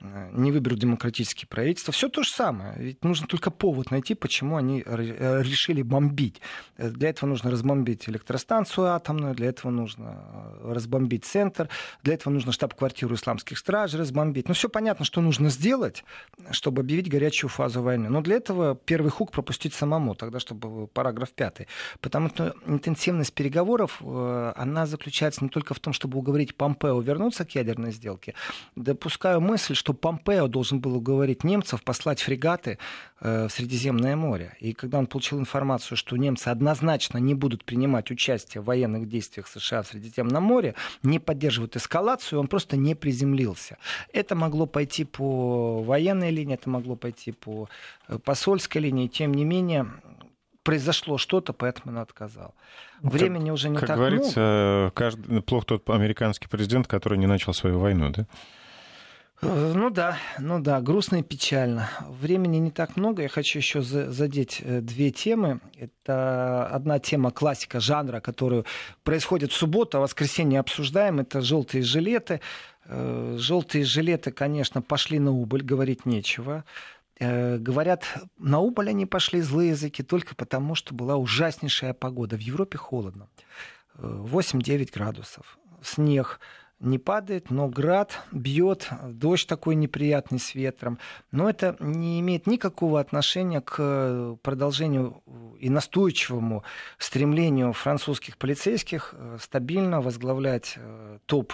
э, 0.00 0.30
не 0.32 0.52
выберут 0.52 0.78
демократические 0.78 1.48
правительства. 1.48 1.92
Все 1.92 2.08
то 2.08 2.22
же 2.22 2.30
самое. 2.30 2.74
Ведь 2.76 3.04
нужно 3.04 3.26
только 3.26 3.50
повод 3.50 3.90
найти, 3.90 4.14
почему 4.14 4.56
они 4.56 4.82
э, 4.84 5.42
решили 5.42 5.82
бомбить. 5.82 6.40
Для 6.76 7.10
этого 7.10 7.28
нужно 7.28 7.50
разбомбить 7.50 7.69
разбомбить 7.70 8.08
электростанцию 8.08 8.88
атомную, 8.88 9.34
для 9.34 9.48
этого 9.48 9.70
нужно 9.70 10.16
э, 10.62 10.72
разбомбить 10.72 11.24
центр, 11.24 11.68
для 12.02 12.14
этого 12.14 12.32
нужно 12.32 12.52
штаб-квартиру 12.52 13.14
исламских 13.14 13.58
стражей 13.58 14.00
разбомбить. 14.00 14.48
Ну, 14.48 14.54
все 14.54 14.68
понятно, 14.68 15.04
что 15.04 15.20
нужно 15.20 15.50
сделать, 15.50 16.04
чтобы 16.50 16.82
объявить 16.82 17.08
горячую 17.08 17.48
фазу 17.48 17.82
войны. 17.82 18.08
Но 18.08 18.20
для 18.22 18.36
этого 18.36 18.74
первый 18.74 19.10
хук 19.10 19.30
пропустить 19.30 19.74
самому, 19.74 20.14
тогда, 20.14 20.40
чтобы 20.40 20.86
параграф 20.88 21.30
пятый. 21.30 21.68
Потому 22.00 22.28
что 22.28 22.54
интенсивность 22.66 23.32
переговоров, 23.34 23.98
э, 24.00 24.52
она 24.56 24.86
заключается 24.86 25.44
не 25.44 25.50
только 25.50 25.74
в 25.74 25.78
том, 25.78 25.92
чтобы 25.92 26.18
уговорить 26.18 26.56
Помпео 26.56 27.00
вернуться 27.00 27.44
к 27.44 27.54
ядерной 27.54 27.92
сделке. 27.92 28.34
Допускаю 28.76 29.40
мысль, 29.40 29.74
что 29.74 29.94
Помпео 29.94 30.48
должен 30.48 30.80
был 30.80 30.96
уговорить 30.96 31.44
немцев 31.44 31.82
послать 31.82 32.20
фрегаты 32.20 32.78
э, 33.20 33.46
в 33.46 33.52
Средиземное 33.52 34.16
море. 34.16 34.56
И 34.60 34.72
когда 34.72 34.98
он 34.98 35.06
получил 35.06 35.38
информацию, 35.38 35.96
что 35.96 36.16
немцы 36.16 36.48
однозначно 36.48 37.18
не 37.18 37.34
будут 37.34 37.59
принимать 37.64 37.90
принимать 37.90 38.10
участие 38.10 38.60
в 38.60 38.66
военных 38.66 39.08
действиях 39.08 39.48
США 39.48 39.82
в 39.82 39.86
Средиземном 39.86 40.42
море, 40.42 40.74
не 41.02 41.18
поддерживают 41.18 41.76
эскалацию, 41.76 42.40
он 42.40 42.46
просто 42.46 42.76
не 42.76 42.94
приземлился. 42.94 43.76
Это 44.12 44.34
могло 44.34 44.66
пойти 44.66 45.04
по 45.04 45.82
военной 45.82 46.30
линии, 46.30 46.54
это 46.54 46.70
могло 46.70 46.96
пойти 46.96 47.32
по 47.32 47.68
э, 48.08 48.18
посольской 48.18 48.82
линии, 48.82 49.08
тем 49.08 49.34
не 49.34 49.44
менее 49.44 49.86
произошло 50.62 51.18
что-то, 51.18 51.52
поэтому 51.52 51.92
он 51.92 51.98
отказал. 51.98 52.54
Времени 53.02 53.46
как, 53.46 53.54
уже 53.54 53.68
не 53.70 53.78
как 53.78 53.88
так 53.88 53.96
говорится, 53.96 54.40
много. 54.40 54.90
Каждый, 54.94 55.42
плох 55.42 55.64
тот 55.64 55.88
американский 55.90 56.48
президент, 56.48 56.86
который 56.86 57.18
не 57.18 57.26
начал 57.26 57.54
свою 57.54 57.78
войну, 57.78 58.10
да? 58.10 58.26
Э, 59.42 59.72
ну 59.74 59.90
да, 59.90 60.18
ну 60.38 60.60
да, 60.60 60.80
грустно 60.80 61.16
и 61.16 61.22
печально. 61.22 61.88
Времени 62.08 62.58
не 62.58 62.70
так 62.70 62.96
много. 62.96 63.22
Я 63.22 63.28
хочу 63.28 63.58
еще 63.58 63.80
задеть 63.80 64.60
э, 64.62 64.80
две 64.80 65.10
темы. 65.10 65.60
Это 65.78 66.66
одна 66.66 66.98
тема 66.98 67.30
классика 67.30 67.80
жанра, 67.80 68.20
которую 68.20 68.66
происходит 69.02 69.52
в 69.52 69.56
субботу, 69.56 69.96
а 69.96 70.00
в 70.00 70.02
воскресенье 70.04 70.60
обсуждаем. 70.60 71.20
Это 71.20 71.40
желтые 71.40 71.82
жилеты. 71.82 72.40
Э, 72.84 73.36
желтые 73.38 73.84
жилеты, 73.84 74.30
конечно, 74.30 74.82
пошли 74.82 75.18
на 75.18 75.32
убыль, 75.32 75.62
говорить 75.62 76.06
нечего. 76.06 76.64
Говорят, 77.18 78.04
на 78.38 78.60
убыль 78.60 78.88
они 78.88 79.04
пошли 79.04 79.42
злые 79.42 79.70
языки 79.70 80.02
только 80.02 80.34
потому, 80.34 80.74
что 80.74 80.94
была 80.94 81.16
ужаснейшая 81.16 81.92
погода. 81.92 82.38
В 82.38 82.40
Европе 82.40 82.78
холодно. 82.78 83.28
8-9 83.98 84.88
градусов. 84.90 85.58
Снег 85.82 86.40
не 86.80 86.98
падает, 86.98 87.50
но 87.50 87.68
град 87.68 88.20
бьет, 88.32 88.88
дождь 89.02 89.46
такой 89.46 89.74
неприятный 89.74 90.38
с 90.38 90.54
ветром. 90.54 90.98
Но 91.30 91.48
это 91.48 91.76
не 91.78 92.20
имеет 92.20 92.46
никакого 92.46 93.00
отношения 93.00 93.60
к 93.60 94.38
продолжению 94.42 95.22
и 95.58 95.68
настойчивому 95.68 96.64
стремлению 96.98 97.72
французских 97.72 98.38
полицейских 98.38 99.14
э, 99.16 99.36
стабильно 99.40 100.00
возглавлять 100.00 100.74
э, 100.76 101.18
топ 101.26 101.52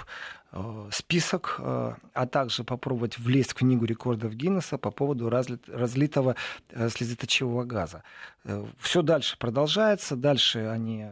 э, 0.53 0.89
список, 0.93 1.57
а 1.59 2.27
также 2.31 2.63
попробовать 2.63 3.19
влезть 3.19 3.51
в 3.51 3.55
книгу 3.55 3.85
рекордов 3.85 4.35
Гиннесса 4.35 4.79
по 4.79 4.91
поводу 4.91 5.29
разлитого 5.29 6.37
слезоточивого 6.71 7.65
газа. 7.65 8.05
Все 8.79 9.03
дальше 9.03 9.37
продолжается, 9.39 10.17
дальше 10.17 10.61
они 10.61 11.09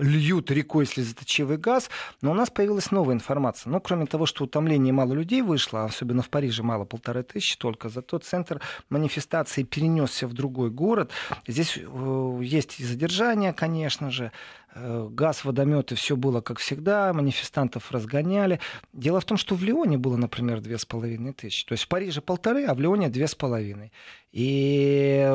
льют 0.00 0.50
рекой 0.50 0.86
слезоточивый 0.86 1.56
газ, 1.56 1.90
но 2.20 2.30
у 2.30 2.34
нас 2.34 2.50
появилась 2.50 2.90
новая 2.90 3.14
информация. 3.14 3.70
Ну, 3.70 3.80
кроме 3.80 4.06
того, 4.06 4.26
что 4.26 4.44
утомление 4.44 4.92
мало 4.92 5.12
людей 5.12 5.42
вышло, 5.42 5.82
а 5.82 5.84
особенно 5.86 6.22
в 6.22 6.28
Париже 6.28 6.62
мало 6.62 6.84
полторы 6.84 7.22
тысячи 7.22 7.56
только, 7.56 7.88
зато 7.88 8.18
центр 8.18 8.60
манифестации 8.88 9.62
перенесся 9.62 10.26
в 10.26 10.32
другой 10.32 10.70
город. 10.70 11.10
Здесь 11.46 11.78
э, 11.78 12.40
есть 12.42 12.80
и 12.80 12.84
задержание, 12.84 13.52
конечно 13.52 14.10
же, 14.10 14.32
газ, 14.74 15.44
водометы, 15.44 15.94
все 15.94 16.16
было 16.16 16.40
как 16.40 16.58
всегда, 16.58 17.12
манифестантов 17.12 17.92
разгоняли. 17.92 18.60
Дело 18.92 19.20
в 19.20 19.24
том, 19.24 19.36
что 19.36 19.54
в 19.54 19.62
Лионе 19.62 19.98
было, 19.98 20.16
например, 20.16 20.60
две 20.60 20.78
с 20.78 20.84
половиной 20.84 21.32
тысячи. 21.32 21.66
То 21.66 21.72
есть 21.72 21.84
в 21.84 21.88
Париже 21.88 22.20
полторы, 22.20 22.64
а 22.64 22.74
в 22.74 22.80
Лионе 22.80 23.08
две 23.08 23.26
с 23.26 23.34
половиной. 23.34 23.92
И 24.32 25.28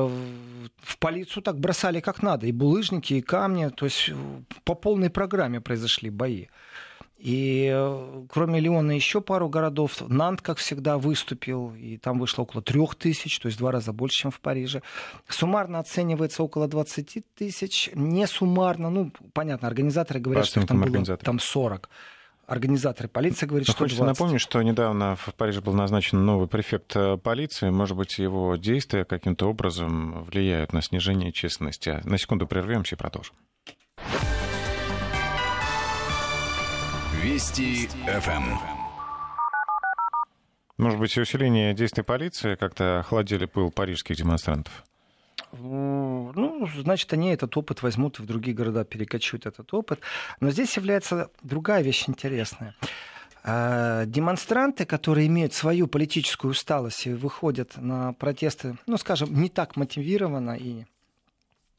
в 0.81 0.97
полицию 0.97 1.43
так 1.43 1.59
бросали 1.59 1.99
как 1.99 2.23
надо. 2.23 2.47
И 2.47 2.51
булыжники, 2.51 3.13
и 3.13 3.21
камни. 3.21 3.69
То 3.69 3.85
есть 3.85 4.11
по 4.63 4.73
полной 4.73 5.09
программе 5.09 5.61
произошли 5.61 6.09
бои. 6.09 6.47
И 7.17 7.71
э, 7.73 8.25
кроме 8.29 8.59
Леона 8.59 8.91
еще 8.91 9.21
пару 9.21 9.49
городов. 9.49 10.01
Нант, 10.07 10.41
как 10.41 10.59
всегда, 10.59 10.97
выступил, 10.97 11.73
и 11.73 11.97
там 11.97 12.19
вышло 12.19 12.43
около 12.43 12.61
трех 12.61 12.95
тысяч, 12.95 13.39
то 13.39 13.47
есть 13.47 13.57
два 13.57 13.71
раза 13.71 13.91
больше, 13.91 14.21
чем 14.21 14.31
в 14.31 14.39
Париже. 14.39 14.83
Суммарно 15.27 15.79
оценивается 15.79 16.43
около 16.43 16.67
20 16.67 17.23
тысяч. 17.35 17.89
Не 17.95 18.27
суммарно, 18.27 18.89
ну, 18.89 19.11
понятно, 19.33 19.67
организаторы 19.67 20.19
говорят, 20.19 20.45
что 20.45 20.65
там 20.65 20.81
было 20.81 21.17
там 21.17 21.39
40 21.39 21.89
организаторы. 22.45 23.09
Полиция 23.09 23.47
говорит, 23.47 23.67
Но 23.67 23.73
что 23.73 23.83
Хочется 23.83 24.03
20. 24.03 24.19
напомнить, 24.19 24.41
что 24.41 24.61
недавно 24.61 25.15
в 25.15 25.33
Париже 25.35 25.61
был 25.61 25.73
назначен 25.73 26.25
новый 26.25 26.47
префект 26.47 26.95
э, 26.95 27.17
полиции. 27.17 27.69
Может 27.69 27.97
быть, 27.97 28.17
его 28.19 28.55
действия 28.55 29.03
каким-то 29.03 29.47
образом 29.47 30.23
влияют 30.23 30.71
на 30.71 30.81
снижение 30.81 31.33
численности. 31.33 31.99
На 32.05 32.17
секунду 32.17 32.47
прервемся 32.47 32.95
и 32.95 32.97
продолжим. 32.97 33.35
Вести 37.21 37.87
ФМ. 37.87 38.43
Может 40.77 40.99
быть, 40.99 41.17
усиление 41.17 41.73
действий 41.73 42.03
полиции 42.03 42.55
как-то 42.55 42.99
охладили 42.99 43.45
пыл 43.45 43.71
парижских 43.71 44.15
демонстрантов? 44.15 44.83
Ну, 45.51 46.67
значит, 46.77 47.11
они 47.13 47.29
этот 47.29 47.57
опыт 47.57 47.81
возьмут 47.81 48.19
и 48.19 48.21
в 48.21 48.25
другие 48.25 48.55
города 48.55 48.83
перекочуют 48.83 49.45
этот 49.47 49.73
опыт. 49.73 49.99
Но 50.39 50.51
здесь 50.51 50.75
является 50.77 51.31
другая 51.41 51.81
вещь 51.81 52.07
интересная. 52.07 52.75
А, 53.43 54.05
демонстранты, 54.05 54.85
которые 54.85 55.27
имеют 55.27 55.53
свою 55.53 55.87
политическую 55.87 56.51
усталость 56.51 57.07
и 57.07 57.13
выходят 57.13 57.77
на 57.77 58.13
протесты, 58.13 58.77
ну, 58.85 58.97
скажем, 58.97 59.33
не 59.41 59.49
так 59.49 59.75
мотивированно 59.75 60.51
и 60.51 60.85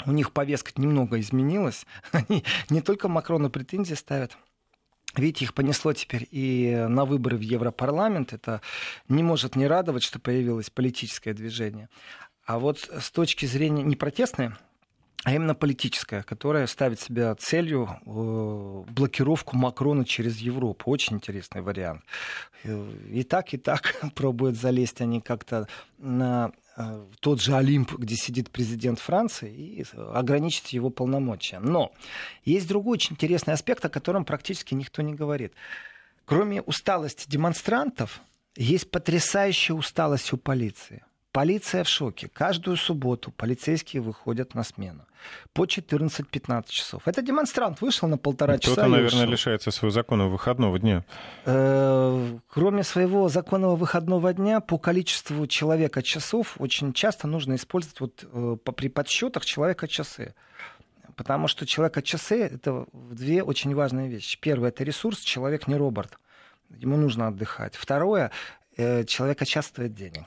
у 0.07 0.13
них 0.13 0.33
повестка 0.33 0.73
немного 0.77 1.19
изменилась. 1.21 1.87
Они 2.13 2.45
не 2.71 2.81
только 2.81 3.09
Макрону 3.09 3.51
претензии 3.51 3.95
ставят, 3.95 4.37
Видите, 5.17 5.47
их 5.47 5.55
понесло 5.55 5.93
теперь 5.93 6.29
и 6.31 6.87
на 6.89 7.05
выборы 7.05 7.37
в 7.37 7.41
Европарламент. 7.41 8.33
Это 8.33 8.61
не 9.09 9.23
может 9.23 9.57
не 9.57 9.67
радовать, 9.67 10.03
что 10.03 10.19
появилось 10.19 10.71
политическое 10.71 11.33
движение. 11.33 11.89
А 12.45 12.59
вот 12.59 12.91
с 12.99 13.11
точки 13.11 13.47
зрения 13.47 13.83
не 13.83 13.97
протестной, 13.97 14.51
а 15.25 15.35
именно 15.35 15.55
политическая, 15.55 16.23
которая 16.23 16.67
ставит 16.67 17.01
себя 17.01 17.35
целью 17.35 17.89
э, 18.07 18.91
блокировку 18.93 19.57
Макрона 19.57 20.05
через 20.05 20.39
Европу. 20.39 20.91
Очень 20.91 21.17
интересный 21.17 21.61
вариант. 21.61 22.03
Э, 22.63 22.91
и 23.11 23.25
так, 23.25 23.53
и 23.53 23.57
так 23.57 23.97
пробуют 24.15 24.57
залезть 24.57 25.01
они 25.01 25.21
как-то 25.21 25.67
на 25.99 26.53
тот 27.21 27.41
же 27.41 27.57
Олимп, 27.57 27.95
где 27.95 28.15
сидит 28.15 28.51
президент 28.51 28.99
Франции, 28.99 29.55
и 29.55 29.87
ограничить 29.97 30.73
его 30.73 30.91
полномочия. 30.91 31.59
Но 31.59 31.93
есть 32.45 32.69
другой 32.69 32.95
очень 32.95 33.15
интересный 33.15 33.55
аспект, 33.55 33.85
о 33.85 33.89
котором 33.89 34.25
практически 34.25 34.75
никто 34.75 35.03
не 35.03 35.15
говорит. 35.15 35.53
Кроме 36.25 36.63
усталости 36.63 37.29
демонстрантов, 37.29 38.21
есть 38.57 38.91
потрясающая 38.91 39.75
усталость 39.75 40.33
у 40.33 40.37
полиции. 40.37 41.05
Полиция 41.39 41.85
в 41.85 41.89
шоке. 41.89 42.29
Каждую 42.29 42.77
субботу 42.77 43.31
полицейские 43.31 44.03
выходят 44.03 44.57
на 44.57 44.65
смену 44.65 45.07
по 45.53 45.67
14-15 45.67 46.65
часов. 46.69 47.03
Это 47.07 47.23
демонстрант 47.23 47.81
вышел 47.81 48.09
на 48.09 48.19
полтора 48.19 48.59
часа. 48.59 48.73
Кто-то, 48.73 48.89
наверное, 48.89 49.21
ушел. 49.21 49.31
лишается 49.31 49.71
своего 49.71 49.93
законного 49.93 50.31
выходного 50.31 50.81
дня. 50.81 51.05
Э, 51.45 52.39
кроме 52.49 52.83
своего 52.83 53.29
законного 53.29 53.77
выходного 53.77 54.35
дня, 54.35 54.59
по 54.59 54.79
количеству 54.79 55.47
человека 55.47 56.03
часов 56.03 56.57
очень 56.59 56.93
часто 56.93 57.29
нужно 57.29 57.55
использовать 57.55 58.01
вот, 58.01 58.25
э, 58.25 58.57
при 58.75 58.89
подсчетах 58.89 59.45
человека 59.45 59.87
часы. 59.87 60.35
Потому 61.15 61.47
что 61.47 61.67
человека 61.67 62.03
часы 62.03 62.47
это 62.47 62.87
две 62.93 63.45
очень 63.45 63.77
важные 63.77 64.09
вещи. 64.09 64.41
Первое 64.41 64.71
это 64.71 64.83
ресурс, 64.83 65.21
человек 65.21 65.69
не 65.69 65.77
робот. 65.77 66.19
Ему 66.71 66.97
нужно 66.97 67.29
отдыхать. 67.29 67.77
Второе, 67.77 68.33
э, 68.77 69.05
человека 69.05 69.47
час 69.47 69.67
стоит 69.67 69.95
денег. 69.95 70.25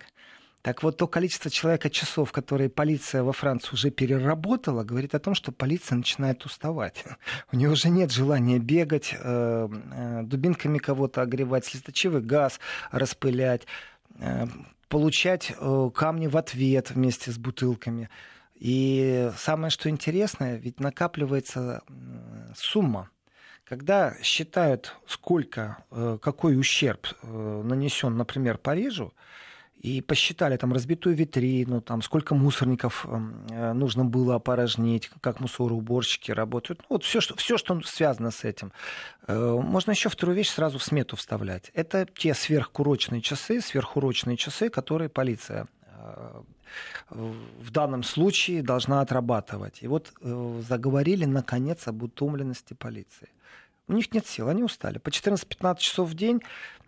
Так 0.62 0.84
вот, 0.84 0.98
то 0.98 1.08
количество 1.08 1.50
человека 1.50 1.90
часов, 1.90 2.32
которые 2.32 2.70
полиция 2.70 3.24
во 3.24 3.34
Франции 3.34 3.74
уже 3.74 3.90
переработала, 3.90 4.84
говорит 4.84 5.16
о 5.16 5.20
том, 5.20 5.34
что 5.34 5.52
полиция 5.52 5.96
начинает 5.96 6.46
уставать. 6.46 7.04
У 7.52 7.56
нее 7.56 7.70
уже 7.70 7.90
нет 7.90 8.12
желания 8.12 8.60
бегать, 8.60 9.16
э, 9.18 9.70
э, 9.70 10.22
дубинками 10.24 10.78
кого-то 10.78 11.24
огревать, 11.24 11.66
слезоточивый 11.66 12.22
газ 12.22 12.60
распылять, 12.92 13.66
э, 14.20 14.46
получать 14.88 15.54
камни 15.96 16.28
в 16.28 16.38
ответ 16.38 16.92
вместе 16.92 17.32
с 17.32 17.38
бутылками. 17.38 18.10
И 18.56 19.32
самое, 19.38 19.72
что 19.72 19.90
интересное, 19.90 20.58
ведь 20.58 20.80
накапливается 20.80 21.82
сумма. 22.56 23.10
Когда 23.64 24.16
считают, 24.22 24.98
сколько, 25.08 25.78
какой 26.22 26.60
ущерб 26.60 27.08
нанесен, 27.24 28.18
например, 28.18 28.58
Парижу, 28.58 29.14
и 29.82 30.02
посчитали 30.02 30.58
там 30.58 30.74
разбитую 30.74 31.16
витрину, 31.16 31.82
там 31.82 32.04
сколько 32.04 32.36
мусорников 32.36 33.06
эм, 33.06 33.48
э, 33.50 33.74
нужно 33.74 34.06
было 34.06 34.36
опорожнить, 34.36 35.10
как 35.22 35.40
мусороуборщики 35.40 36.32
работают. 36.32 36.82
Ну, 36.82 36.96
вот 36.96 37.04
все 37.04 37.20
что, 37.20 37.36
все, 37.36 37.58
что 37.58 37.82
связано 37.82 38.30
с 38.30 38.44
этим. 38.44 38.72
Э, 39.28 39.60
можно 39.60 39.92
еще 39.92 40.10
вторую 40.10 40.36
вещь 40.36 40.50
сразу 40.50 40.78
в 40.78 40.84
смету 40.84 41.16
вставлять. 41.16 41.72
Это 41.74 42.06
те 42.06 42.36
сверхурочные 42.36 43.22
часы, 43.22 43.60
сверхурочные 43.60 44.38
часы, 44.38 44.70
которые 44.70 45.10
полиция 45.10 45.68
э, 45.86 46.42
в 47.10 47.72
данном 47.72 48.04
случае 48.04 48.62
должна 48.62 49.02
отрабатывать. 49.02 49.80
И 49.82 49.88
вот 49.88 50.14
заговорили, 50.22 51.26
наконец, 51.26 51.86
об 51.88 52.04
утомленности 52.04 52.74
полиции. 52.74 53.28
У 53.88 53.94
них 53.94 54.14
нет 54.14 54.26
сил, 54.26 54.48
они 54.48 54.64
устали. 54.64 55.00
По 55.00 55.10
14-15 55.10 55.78
часов 55.80 56.10
в 56.10 56.14
день 56.14 56.40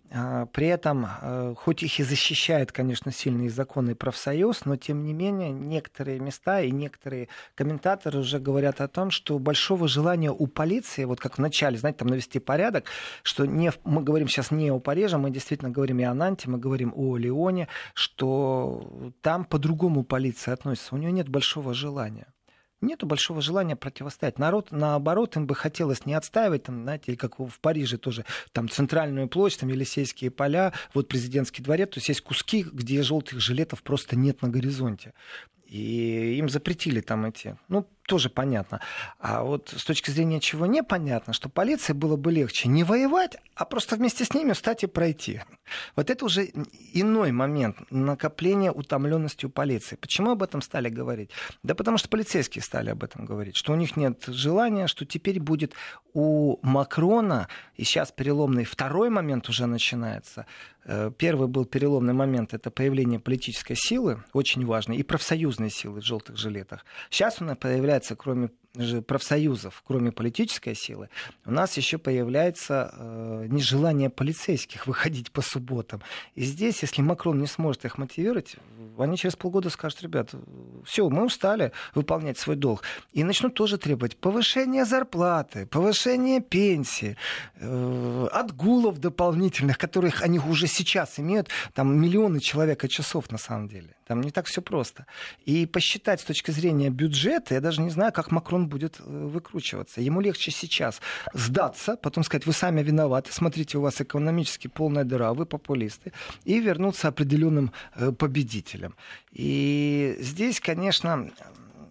при 0.09 0.67
этом, 0.67 1.07
э, 1.07 1.55
хоть 1.57 1.81
их 1.81 1.99
и 1.99 2.03
защищает, 2.03 2.71
конечно, 2.71 3.11
сильные 3.11 3.49
законы 3.49 3.91
и 3.91 3.95
профсоюз, 3.95 4.65
но 4.65 4.75
тем 4.75 5.03
не 5.03 5.13
менее 5.13 5.51
некоторые 5.51 6.19
места 6.19 6.61
и 6.61 6.69
некоторые 6.69 7.29
комментаторы 7.55 8.19
уже 8.19 8.39
говорят 8.39 8.79
о 8.79 8.87
том, 8.87 9.09
что 9.09 9.39
большого 9.39 9.87
желания 9.87 10.31
у 10.31 10.45
полиции, 10.45 11.05
вот 11.05 11.19
как 11.19 11.37
в 11.37 11.41
начале, 11.41 11.77
знаете, 11.77 11.99
там 11.99 12.09
навести 12.09 12.37
порядок, 12.37 12.85
что 13.23 13.45
не, 13.45 13.71
мы 13.85 14.03
говорим 14.03 14.27
сейчас 14.27 14.51
не 14.51 14.71
о 14.71 14.79
Париже, 14.79 15.17
мы 15.17 15.31
действительно 15.31 15.71
говорим 15.71 15.99
и 15.99 16.03
о 16.03 16.13
Нанте, 16.13 16.47
мы 16.47 16.59
говорим 16.59 16.93
о 16.95 17.17
Лионе, 17.17 17.67
что 17.95 19.13
там 19.21 19.45
по-другому 19.45 20.03
полиция 20.03 20.53
относится, 20.53 20.93
у 20.93 20.99
нее 20.99 21.11
нет 21.11 21.27
большого 21.27 21.73
желания 21.73 22.27
нету 22.85 23.05
большого 23.05 23.41
желания 23.41 23.75
противостоять. 23.75 24.39
Народ, 24.39 24.67
наоборот, 24.71 25.35
им 25.35 25.47
бы 25.47 25.55
хотелось 25.55 26.05
не 26.05 26.13
отстаивать, 26.13 26.63
там, 26.63 26.83
знаете, 26.83 27.15
как 27.15 27.39
в 27.39 27.59
Париже 27.59 27.97
тоже, 27.97 28.25
там, 28.51 28.69
центральную 28.69 29.27
площадь, 29.27 29.61
там, 29.61 29.69
Елисейские 29.69 30.31
поля, 30.31 30.73
вот 30.93 31.07
президентский 31.07 31.63
дворец, 31.63 31.89
то 31.89 31.97
есть 31.97 32.09
есть 32.09 32.21
куски, 32.21 32.63
где 32.63 33.01
желтых 33.01 33.39
жилетов 33.39 33.83
просто 33.83 34.15
нет 34.15 34.41
на 34.41 34.49
горизонте. 34.49 35.13
И 35.73 36.35
им 36.37 36.49
запретили 36.49 37.01
там 37.01 37.25
эти, 37.25 37.57
ну, 37.67 37.87
тоже 38.05 38.29
понятно. 38.29 38.79
А 39.19 39.41
вот 39.41 39.73
с 39.75 39.83
точки 39.83 40.11
зрения 40.11 40.39
чего 40.39 40.67
непонятно, 40.67 41.33
что 41.33 41.49
полиции 41.49 41.93
было 41.93 42.15
бы 42.15 42.31
легче 42.31 42.69
не 42.69 42.83
воевать, 42.83 43.37
а 43.55 43.65
просто 43.65 43.95
вместе 43.95 44.23
с 44.23 44.35
ними 44.35 44.53
встать 44.53 44.83
и 44.83 44.87
пройти. 44.87 45.41
Вот 45.95 46.11
это 46.11 46.25
уже 46.25 46.45
иной 46.93 47.31
момент 47.31 47.77
накопления 47.89 48.71
утомленности 48.71 49.47
у 49.47 49.49
полиции. 49.49 49.95
Почему 49.95 50.31
об 50.31 50.43
этом 50.43 50.61
стали 50.61 50.89
говорить? 50.89 51.31
Да 51.63 51.73
потому 51.73 51.97
что 51.97 52.07
полицейские 52.07 52.61
стали 52.61 52.91
об 52.91 53.03
этом 53.03 53.25
говорить, 53.25 53.55
что 53.55 53.73
у 53.73 53.75
них 53.75 53.97
нет 53.97 54.25
желания, 54.27 54.85
что 54.85 55.05
теперь 55.05 55.39
будет 55.39 55.73
у 56.13 56.59
Макрона, 56.61 57.47
и 57.77 57.83
сейчас 57.83 58.11
переломный 58.11 58.65
второй 58.65 59.09
момент 59.09 59.49
уже 59.49 59.65
начинается, 59.65 60.45
первый 61.17 61.47
был 61.47 61.65
переломный 61.65 62.13
момент, 62.13 62.53
это 62.53 62.71
появление 62.71 63.19
политической 63.19 63.75
силы, 63.75 64.23
очень 64.33 64.65
важной, 64.65 64.97
и 64.97 65.03
профсоюзной 65.03 65.69
силы 65.69 66.01
в 66.01 66.05
желтых 66.05 66.37
жилетах. 66.37 66.85
Сейчас 67.09 67.41
она 67.41 67.55
появляется, 67.55 68.15
кроме 68.15 68.49
профсоюзов, 69.05 69.83
кроме 69.85 70.11
политической 70.11 70.73
силы, 70.73 71.09
у 71.45 71.51
нас 71.51 71.77
еще 71.77 71.99
появляется 71.99 72.91
э, 72.93 73.45
нежелание 73.47 74.09
полицейских 74.09 74.87
выходить 74.87 75.31
по 75.31 75.41
субботам. 75.41 76.01
И 76.33 76.43
здесь, 76.43 76.81
если 76.81 77.03
Макрон 77.03 77.39
не 77.39 77.45
сможет 77.45 77.85
их 77.85 77.99
мотивировать, 77.99 78.55
они 78.97 79.15
через 79.17 79.35
полгода 79.35 79.69
скажут, 79.69 80.01
ребят, 80.01 80.31
все, 80.85 81.07
мы 81.09 81.25
устали 81.25 81.71
выполнять 81.93 82.39
свой 82.39 82.55
долг. 82.55 82.81
И 83.11 83.23
начнут 83.23 83.53
тоже 83.53 83.77
требовать 83.77 84.17
повышения 84.17 84.85
зарплаты, 84.85 85.67
повышения 85.67 86.41
пенсии, 86.41 87.15
э, 87.57 88.27
отгулов 88.31 88.97
дополнительных, 88.97 89.77
которых 89.77 90.23
они 90.23 90.39
уже 90.39 90.65
сейчас 90.65 91.19
имеют, 91.19 91.49
там 91.75 91.95
миллионы 91.95 92.39
человека 92.39 92.87
часов 92.87 93.31
на 93.31 93.37
самом 93.37 93.67
деле. 93.67 93.95
Там 94.05 94.21
не 94.21 94.31
так 94.31 94.47
все 94.47 94.61
просто. 94.61 95.05
И 95.45 95.65
посчитать 95.65 96.19
с 96.19 96.23
точки 96.23 96.51
зрения 96.51 96.89
бюджета, 96.89 97.53
я 97.53 97.61
даже 97.61 97.81
не 97.81 97.89
знаю, 97.89 98.11
как 98.11 98.31
Макрон 98.31 98.62
будет 98.67 98.99
э, 98.99 99.03
выкручиваться. 99.03 100.01
Ему 100.01 100.21
легче 100.21 100.51
сейчас 100.51 101.01
сдаться, 101.33 101.95
потом 101.95 102.23
сказать, 102.23 102.45
вы 102.45 102.53
сами 102.53 102.83
виноваты, 102.83 103.31
смотрите, 103.31 103.77
у 103.77 103.81
вас 103.81 104.01
экономически 104.01 104.67
полная 104.67 105.03
дыра, 105.03 105.33
вы 105.33 105.45
популисты, 105.45 106.11
и 106.45 106.59
вернуться 106.59 107.07
определенным 107.07 107.71
э, 107.95 108.11
победителем. 108.11 108.95
И 109.31 110.15
здесь, 110.19 110.59
конечно, 110.59 111.29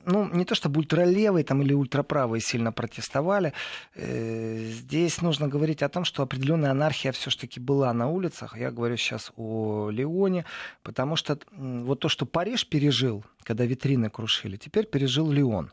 ну, 0.05 0.29
не 0.33 0.45
то 0.45 0.55
чтобы 0.55 0.81
ультралевые 0.81 1.45
там, 1.45 1.63
или 1.63 1.73
ультраправые 1.73 2.41
сильно 2.41 2.73
протестовали. 2.73 3.53
Э, 3.95 4.71
здесь 4.71 5.23
нужно 5.23 5.49
говорить 5.49 5.83
о 5.83 5.89
том, 5.89 6.05
что 6.05 6.23
определенная 6.23 6.71
анархия 6.71 7.13
все-таки 7.13 7.61
была 7.61 7.93
на 7.93 8.09
улицах. 8.09 8.57
Я 8.59 8.71
говорю 8.71 8.97
сейчас 8.97 9.33
о 9.37 9.91
Лионе, 9.91 10.45
потому 10.83 11.17
что 11.17 11.39
вот 11.57 12.01
то, 12.01 12.09
что 12.09 12.27
Париж 12.27 12.67
пережил, 12.67 13.25
когда 13.43 13.65
витрины 13.65 14.11
крушили, 14.11 14.57
теперь 14.57 14.87
пережил 14.87 15.31
Лион. 15.31 15.71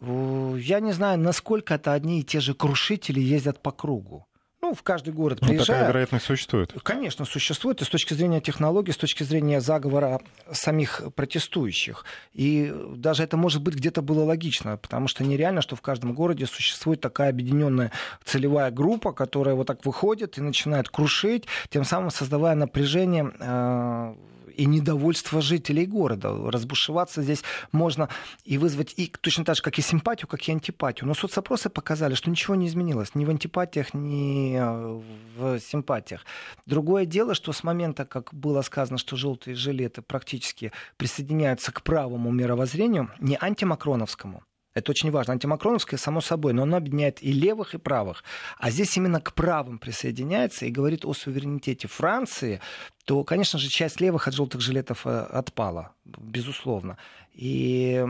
Я 0.00 0.80
не 0.80 0.92
знаю, 0.92 1.18
насколько 1.18 1.74
это 1.74 1.92
одни 1.92 2.20
и 2.20 2.24
те 2.24 2.40
же 2.40 2.54
крушители 2.54 3.20
ездят 3.20 3.62
по 3.62 3.70
кругу 3.70 4.26
ну, 4.66 4.74
в 4.74 4.82
каждый 4.82 5.12
город 5.12 5.40
приезжают. 5.40 5.68
Ну, 5.68 5.74
такая 5.74 5.88
вероятность 5.88 6.24
существует. 6.24 6.74
Конечно, 6.82 7.24
существует. 7.24 7.82
И 7.82 7.84
с 7.84 7.88
точки 7.88 8.14
зрения 8.14 8.40
технологий, 8.40 8.92
с 8.92 8.96
точки 8.96 9.22
зрения 9.22 9.60
заговора 9.60 10.20
самих 10.50 11.02
протестующих. 11.14 12.04
И 12.32 12.74
даже 12.96 13.22
это, 13.22 13.36
может 13.36 13.62
быть, 13.62 13.76
где-то 13.76 14.02
было 14.02 14.24
логично, 14.24 14.76
потому 14.76 15.06
что 15.06 15.22
нереально, 15.24 15.62
что 15.62 15.76
в 15.76 15.82
каждом 15.82 16.14
городе 16.14 16.46
существует 16.46 17.00
такая 17.00 17.30
объединенная 17.30 17.92
целевая 18.24 18.70
группа, 18.72 19.12
которая 19.12 19.54
вот 19.54 19.68
так 19.68 19.84
выходит 19.84 20.36
и 20.38 20.40
начинает 20.40 20.88
крушить, 20.88 21.46
тем 21.68 21.84
самым 21.84 22.10
создавая 22.10 22.56
напряжение 22.56 23.32
э, 23.38 24.14
и 24.56 24.66
недовольство 24.66 25.40
жителей 25.40 25.86
города. 25.86 26.30
Разбушеваться 26.50 27.22
здесь 27.22 27.42
можно 27.72 28.08
и 28.44 28.58
вызвать 28.58 28.94
и 28.96 29.12
точно 29.20 29.44
так 29.44 29.56
же, 29.56 29.62
как 29.62 29.78
и 29.78 29.82
симпатию, 29.82 30.28
как 30.28 30.48
и 30.48 30.52
антипатию. 30.52 31.06
Но 31.06 31.14
соцопросы 31.14 31.68
показали, 31.68 32.14
что 32.14 32.30
ничего 32.30 32.54
не 32.54 32.66
изменилось 32.66 33.14
ни 33.14 33.24
в 33.24 33.30
антипатиях, 33.30 33.94
ни 33.94 34.56
э, 34.56 35.00
в 35.36 35.60
симпатиях. 35.60 36.24
Другое 36.66 37.04
дело, 37.06 37.34
что 37.34 37.52
с 37.52 37.62
момента, 37.62 38.04
как 38.04 38.32
было 38.32 38.62
сказано, 38.62 38.98
что 38.98 39.16
желтые 39.16 39.54
жилеты 39.54 40.02
практически 40.02 40.72
присоединяются 40.96 41.72
к 41.72 41.82
правому 41.82 42.30
мировоззрению, 42.30 43.10
не 43.20 43.36
антимакроновскому, 43.40 44.42
Это 44.76 44.90
очень 44.90 45.10
важно. 45.10 45.32
Антимакроновское, 45.32 45.98
само 45.98 46.20
собой, 46.20 46.52
но 46.52 46.64
оно 46.64 46.76
объединяет 46.76 47.22
и 47.22 47.32
левых, 47.32 47.74
и 47.74 47.78
правых. 47.78 48.22
А 48.58 48.70
здесь 48.70 48.94
именно 48.98 49.22
к 49.22 49.32
правым 49.32 49.78
присоединяется 49.78 50.66
и 50.66 50.70
говорит 50.70 51.06
о 51.06 51.14
суверенитете 51.14 51.88
Франции, 51.88 52.60
то, 53.06 53.24
конечно 53.24 53.58
же, 53.58 53.70
часть 53.70 54.02
левых 54.02 54.28
от 54.28 54.34
желтых 54.34 54.60
жилетов 54.60 55.06
э, 55.06 55.18
отпала, 55.18 55.94
безусловно. 56.04 56.98
И 57.32 58.04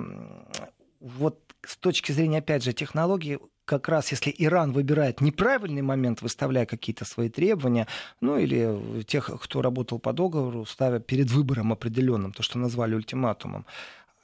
вот 0.99 1.39
с 1.65 1.77
точки 1.77 2.11
зрения, 2.11 2.39
опять 2.39 2.65
же, 2.65 2.73
технологии, 2.73 3.39
как 3.65 3.89
раз 3.89 4.11
если 4.11 4.35
Иран 4.37 4.73
выбирает 4.73 5.21
неправильный 5.21 5.83
момент, 5.83 6.21
выставляя 6.21 6.67
какие-то 6.67 7.05
свои 7.05 7.29
требования, 7.29 7.87
ну 8.21 8.39
или 8.39 9.03
тех, 9.05 9.31
кто 9.41 9.63
работал 9.63 10.01
по 10.01 10.13
договору, 10.13 10.65
ставя 10.67 10.99
перед 10.99 11.31
выбором 11.31 11.73
определенным, 11.73 12.33
то, 12.33 12.43
что 12.43 12.59
назвали 12.59 12.97
ультиматумом, 12.97 13.67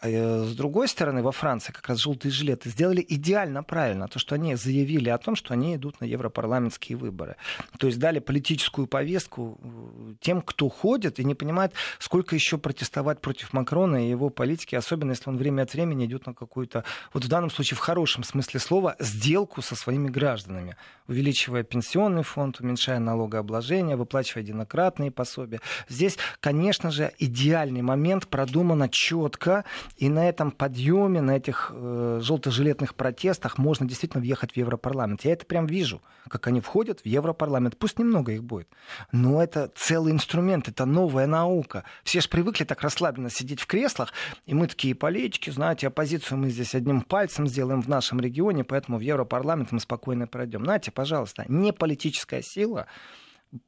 с 0.03 0.55
другой 0.55 0.89
стороны, 0.89 1.23
во 1.23 1.31
Франции 1.31 1.73
как 1.73 1.89
раз 1.89 1.99
желтые 1.99 2.33
жилеты 2.33 2.71
сделали 2.71 3.05
идеально 3.09 3.63
правильно, 3.63 4.09
то, 4.09 4.19
что 4.19 4.35
они 4.35 4.57
заявили 4.57 5.09
о 5.09 5.19
том, 5.19 5.37
что 5.37 5.55
они 5.55 5.77
идут 5.77 6.01
на 6.01 6.05
европарламентские 6.05 6.99
выборы. 6.99 7.37
То 7.79 7.87
есть 7.87 7.99
дали 7.99 8.19
политическую 8.19 8.87
повестку 8.87 9.59
э, 9.63 10.15
тем, 10.21 10.43
кто 10.43 10.69
ходит 10.69 11.21
и 11.21 11.25
не 11.25 11.35
понимает, 11.35 11.73
сколько 11.99 12.35
еще 12.35 12.59
протестовать 12.59 13.21
против 13.21 13.53
Макрона 13.53 14.05
и 14.05 14.11
его 14.11 14.29
политики, 14.29 14.75
особенно 14.75 15.11
если 15.11 15.31
он 15.31 15.37
время 15.37 15.63
от 15.63 15.73
времени 15.73 16.07
идет 16.07 16.27
на 16.27 16.35
какую-то, 16.35 16.85
вот 17.13 17.25
в 17.25 17.29
данном 17.29 17.51
случае 17.51 17.77
в 17.77 17.81
хорошем 17.81 18.25
смысле 18.25 18.59
слова, 18.59 18.97
сделку 18.99 19.63
со 19.63 19.77
своими 19.77 20.09
гражданами, 20.09 20.77
увеличивая 21.07 21.63
пенсионный 21.63 22.25
фонд, 22.25 22.61
уменьшая 22.61 22.99
налогообложение, 22.99 23.97
выплачивая 23.97 24.43
единократные 24.43 25.11
пособия. 25.13 25.61
Здесь, 25.89 26.19
конечно 26.41 26.91
же, 26.91 27.13
идеальный 27.19 27.83
момент, 27.83 28.27
продумано 28.27 28.89
четко, 28.89 29.65
и 29.97 30.09
на 30.09 30.29
этом 30.29 30.51
подъеме, 30.51 31.21
на 31.21 31.37
этих 31.37 31.71
э, 31.75 32.21
желто-жилетных 32.23 32.95
протестах 32.95 33.59
можно 33.59 33.87
действительно 33.87 34.21
въехать 34.21 34.53
в 34.53 34.57
Европарламент. 34.57 35.25
Я 35.25 35.33
это 35.33 35.47
прям 35.47 35.67
вижу, 35.67 36.03
как 36.29 36.47
они 36.47 36.61
входят 36.61 37.01
в 37.01 37.07
Европарламент. 37.07 37.77
Пусть 37.77 37.99
немного 37.99 38.33
их 38.33 38.45
будет, 38.45 38.69
но 39.13 39.43
это 39.43 39.71
целый 39.75 40.13
инструмент, 40.13 40.69
это 40.69 40.87
новая 40.87 41.27
наука. 41.27 41.85
Все 42.05 42.21
же 42.21 42.29
привыкли 42.29 42.65
так 42.65 42.83
расслабленно 42.83 43.31
сидеть 43.31 43.61
в 43.61 43.67
креслах, 43.67 44.13
и 44.47 44.55
мы 44.55 44.67
такие 44.67 44.95
политики, 44.95 45.51
знаете, 45.51 45.89
оппозицию 45.89 46.39
мы 46.39 46.51
здесь 46.51 46.75
одним 46.75 47.03
пальцем 47.03 47.47
сделаем 47.47 47.83
в 47.83 47.89
нашем 47.89 48.21
регионе, 48.21 48.65
поэтому 48.65 48.99
в 48.99 49.03
Европарламент 49.03 49.73
мы 49.73 49.81
спокойно 49.81 50.27
пройдем. 50.27 50.65
Знаете, 50.65 50.91
пожалуйста, 50.91 51.45
не 51.49 51.73
политическая 51.73 52.43
сила, 52.43 52.87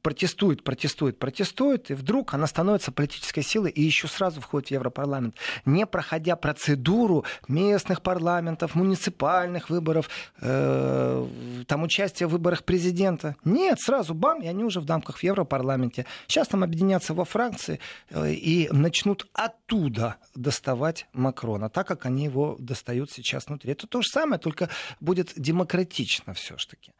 протестует, 0.01 0.63
протестует, 0.63 1.19
протестует, 1.19 1.91
и 1.91 1.93
вдруг 1.93 2.33
она 2.33 2.47
становится 2.47 2.91
политической 2.91 3.41
силой 3.41 3.71
и 3.71 3.81
еще 3.81 4.07
сразу 4.07 4.41
входит 4.41 4.69
в 4.69 4.71
Европарламент, 4.71 5.35
не 5.65 5.85
проходя 5.85 6.35
процедуру 6.35 7.25
местных 7.47 8.01
парламентов, 8.01 8.75
муниципальных 8.75 9.69
выборов, 9.69 10.09
э, 10.41 11.27
там 11.67 11.83
участия 11.83 12.25
в 12.25 12.31
выборах 12.31 12.63
президента. 12.63 13.35
Нет, 13.43 13.79
сразу 13.79 14.13
бам, 14.13 14.41
и 14.41 14.47
они 14.47 14.63
уже 14.63 14.79
в 14.79 14.85
дамках 14.85 15.17
в 15.17 15.23
Европарламенте. 15.23 16.05
Сейчас 16.27 16.47
там 16.47 16.63
объединятся 16.63 17.13
во 17.13 17.25
Франции 17.25 17.79
э, 18.09 18.31
и 18.31 18.67
начнут 18.71 19.27
оттуда 19.33 20.15
доставать 20.33 21.07
Макрона, 21.13 21.69
так 21.69 21.87
как 21.87 22.05
они 22.05 22.25
его 22.25 22.55
достают 22.59 23.11
сейчас 23.11 23.47
внутри. 23.47 23.71
Это 23.71 23.87
то 23.87 24.01
же 24.01 24.09
самое, 24.09 24.39
только 24.39 24.69
будет 24.99 25.33
демократично 25.35 26.33
все-таки. 26.33 26.91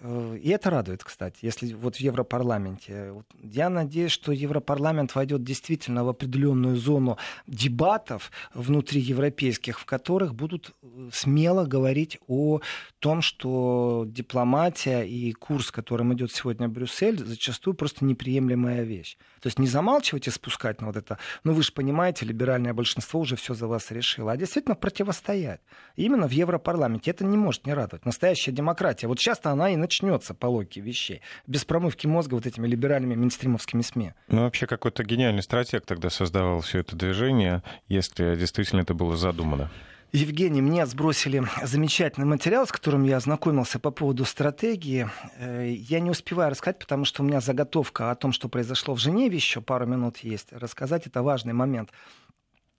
Э, 0.00 0.38
и 0.40 0.50
это 0.50 0.70
радует, 0.70 1.04
кстати, 1.04 1.38
если 1.42 1.72
вот 1.72 1.96
в 1.96 2.00
Европарламенте. 2.00 3.14
Я 3.42 3.68
надеюсь, 3.68 4.12
что 4.12 4.32
Европарламент 4.32 5.14
войдет 5.14 5.42
действительно 5.42 6.04
в 6.04 6.08
определенную 6.08 6.76
зону 6.76 7.18
дебатов 7.46 8.30
внутри 8.54 9.00
европейских, 9.00 9.80
в 9.80 9.84
которых 9.84 10.34
будут 10.34 10.74
э, 10.82 11.10
смело 11.12 11.64
говорить 11.64 12.18
о 12.28 12.60
том, 12.98 13.22
что 13.22 14.04
дипломатия 14.06 15.02
и 15.02 15.32
курс, 15.32 15.70
которым 15.70 16.14
идет 16.14 16.32
сегодня 16.32 16.68
Брюссель, 16.68 17.18
зачастую 17.18 17.74
просто 17.74 18.04
неприемлемая 18.04 18.82
вещь. 18.82 19.16
То 19.40 19.46
есть 19.46 19.58
не 19.58 19.66
замалчивать 19.66 20.26
и 20.26 20.30
спускать 20.30 20.80
на 20.80 20.88
вот 20.88 20.96
это, 20.96 21.18
ну 21.44 21.52
вы 21.52 21.62
же 21.62 21.72
понимаете, 21.72 22.26
либеральное 22.26 22.74
большинство 22.74 23.20
уже 23.20 23.36
все 23.36 23.54
за 23.54 23.66
вас 23.66 23.90
решило, 23.90 24.32
а 24.32 24.36
действительно 24.36 24.74
противостоять. 24.74 25.60
именно 25.96 26.26
в 26.28 26.32
Европарламенте 26.32 27.10
это 27.10 27.24
не 27.24 27.36
может 27.36 27.66
не 27.66 27.74
радовать. 27.74 28.04
Настоящая 28.04 28.52
демократия. 28.52 29.06
Вот 29.06 29.18
сейчас-то 29.18 29.50
она 29.50 29.70
и 29.70 29.76
начнется 29.76 30.34
по 30.34 30.46
логике 30.46 30.80
вещей. 30.80 31.22
Без 31.46 31.64
промывки 31.64 32.06
мозга 32.06 32.34
вот 32.34 32.46
этими 32.46 32.66
либеральными 32.66 33.14
мейнстримовскими 33.14 33.82
СМИ. 33.82 34.12
Ну, 34.28 34.42
вообще 34.42 34.66
какой-то 34.66 35.04
гениальный 35.04 35.42
стратег 35.42 35.86
тогда 35.86 36.10
создавал 36.10 36.60
все 36.60 36.80
это 36.80 36.96
движение, 36.96 37.62
если 37.88 38.36
действительно 38.36 38.80
это 38.80 38.94
было 38.94 39.16
задумано. 39.16 39.70
Евгений, 40.12 40.62
мне 40.62 40.86
сбросили 40.86 41.44
замечательный 41.62 42.24
материал, 42.24 42.66
с 42.66 42.72
которым 42.72 43.04
я 43.04 43.18
ознакомился 43.18 43.78
по 43.78 43.90
поводу 43.90 44.24
стратегии. 44.24 45.10
Э, 45.36 45.70
я 45.70 46.00
не 46.00 46.08
успеваю 46.08 46.50
рассказать, 46.50 46.78
потому 46.78 47.04
что 47.04 47.22
у 47.22 47.26
меня 47.26 47.42
заготовка 47.42 48.10
о 48.10 48.14
том, 48.14 48.32
что 48.32 48.48
произошло 48.48 48.94
в 48.94 48.98
Женеве, 48.98 49.36
еще 49.36 49.60
пару 49.60 49.84
минут 49.84 50.18
есть. 50.18 50.50
Рассказать 50.50 51.06
это 51.06 51.22
важный 51.22 51.52
момент. 51.52 51.90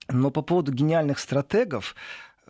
Но 0.08 0.32
по 0.32 0.42
поводу 0.42 0.72
гениальных 0.72 1.20
стратегов, 1.20 1.94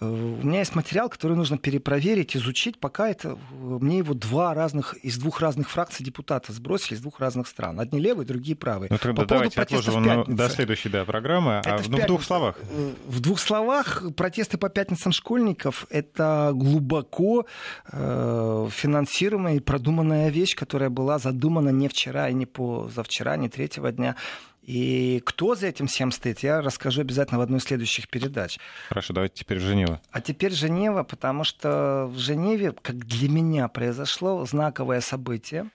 у 0.03 0.07
меня 0.47 0.61
есть 0.61 0.75
материал, 0.75 1.11
который 1.11 1.37
нужно 1.37 1.59
перепроверить, 1.59 2.35
изучить, 2.35 2.79
пока 2.79 3.11
это 3.11 3.37
мне 3.53 3.99
его 3.99 4.15
два 4.15 4.55
разных, 4.55 4.95
из 5.03 5.19
двух 5.19 5.41
разных 5.41 5.69
фракций 5.69 6.03
депутата 6.05 6.53
сбросили, 6.55 6.95
из 6.95 7.03
двух 7.03 7.21
разных 7.21 7.47
стран. 7.47 7.79
Одни 7.79 8.01
левые, 8.01 8.27
другие 8.27 8.57
правые. 8.57 8.89
Ну, 8.91 9.15
По 9.15 9.27
давайте 9.27 9.61
отложим 9.61 10.03
на, 10.03 10.25
до 10.25 10.49
следующей 10.49 10.89
да, 10.89 11.05
программы. 11.05 11.61
Это 11.63 11.75
а 11.75 11.79
в, 11.79 11.91
ну, 11.91 11.99
в 11.99 12.07
двух 12.07 12.25
словах. 12.25 12.57
Э, 12.71 12.93
в 13.07 13.21
двух 13.21 13.39
словах 13.39 14.03
протесты 14.17 14.57
по 14.57 14.71
пятницам 14.71 15.13
школьников— 15.13 15.87
это 15.91 16.53
глубоко 16.55 17.45
э, 17.93 18.69
финансируемая 18.71 19.57
и 19.57 19.61
продуманная 19.61 20.31
вещь, 20.31 20.57
которая 20.57 20.89
была 20.89 21.19
задумана 21.19 21.69
не 21.69 21.89
вчера 21.89 22.31
и 22.31 22.35
не 22.35 22.47
позавчера, 22.47 23.37
не 23.37 23.51
третьего 23.51 23.93
дня. 23.93 24.17
И 24.71 25.21
кто 25.27 25.57
за 25.57 25.67
этим 25.67 25.89
всем 25.89 26.13
стоит, 26.13 26.45
я 26.45 26.61
расскажу 26.61 27.01
обязательно 27.01 27.39
в 27.39 27.43
одной 27.43 27.59
из 27.59 27.65
следующих 27.65 28.09
передач. 28.09 28.57
Хорошо, 28.89 29.13
давайте 29.13 29.43
теперь 29.43 29.59
Женева. 29.59 30.01
А 30.13 30.21
теперь 30.21 30.53
Женева, 30.53 31.03
потому 31.03 31.43
что 31.43 32.07
в 32.09 32.17
Женеве, 32.19 32.73
как 32.81 33.05
для 33.05 33.29
меня, 33.29 33.67
произошло 33.67 34.47
знаковое 34.47 35.01
событие. 35.01 35.71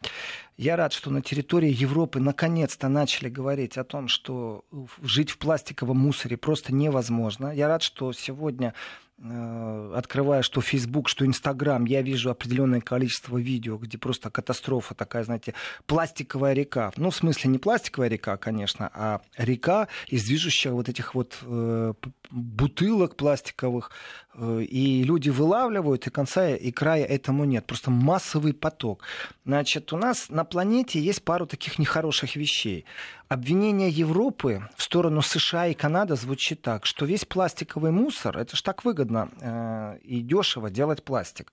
Я 0.55 0.77
рад, 0.77 0.93
что 0.93 1.11
на 1.11 1.21
территории 1.21 1.69
Европы 1.69 2.21
наконец-то 2.21 2.87
начали 2.87 3.27
говорить 3.27 3.77
о 3.77 3.83
том, 3.83 4.07
что 4.07 4.63
жить 5.03 5.29
в 5.29 5.39
пластиковом 5.39 5.97
мусоре 5.97 6.37
просто 6.37 6.73
невозможно. 6.73 7.53
Я 7.53 7.67
рад, 7.67 7.83
что 7.83 8.13
сегодня 8.13 8.73
открывая 9.17 10.41
что 10.41 10.59
Facebook, 10.59 11.07
что 11.07 11.25
Instagram, 11.25 11.85
я 11.85 12.01
вижу 12.01 12.29
определенное 12.29 12.81
количество 12.81 13.37
видео, 13.37 13.77
где 13.77 13.97
просто 13.97 14.29
катастрофа 14.29 14.93
такая, 14.93 15.23
знаете, 15.23 15.53
пластиковая 15.85 16.53
река. 16.53 16.91
Ну, 16.97 17.11
в 17.11 17.15
смысле, 17.15 17.51
не 17.51 17.57
пластиковая 17.57 18.09
река, 18.09 18.35
конечно, 18.35 18.91
а 18.93 19.21
река 19.37 19.87
из 20.07 20.25
движущих 20.25 20.73
вот 20.73 20.89
этих 20.89 21.15
вот 21.15 21.37
э, 21.43 21.93
бутылок 22.29 23.15
пластиковых, 23.15 23.91
э, 24.33 24.63
и 24.63 25.03
люди 25.03 25.29
вылавливают, 25.29 26.07
и 26.07 26.09
конца 26.09 26.49
и 26.49 26.71
края 26.71 27.05
этому 27.05 27.45
нет. 27.45 27.65
Просто 27.65 27.91
массовый 27.91 28.53
поток. 28.53 29.01
Значит, 29.45 29.93
у 29.93 29.97
нас 29.97 30.29
на 30.29 30.43
планете 30.43 30.99
есть 30.99 31.23
пару 31.23 31.45
таких 31.47 31.79
нехороших 31.79 32.35
вещей. 32.35 32.85
Обвинение 33.27 33.89
Европы 33.89 34.67
в 34.75 34.83
сторону 34.83 35.21
США 35.21 35.67
и 35.67 35.73
Канады 35.73 36.15
звучит 36.15 36.61
так, 36.61 36.85
что 36.85 37.05
весь 37.05 37.25
пластиковый 37.25 37.91
мусор, 37.91 38.37
это 38.37 38.55
ж 38.55 38.61
так 38.61 38.85
выгодно 38.85 39.29
э, 39.41 39.97
и 40.03 40.21
дешево 40.21 40.69
делать 40.69 41.03
пластик. 41.03 41.51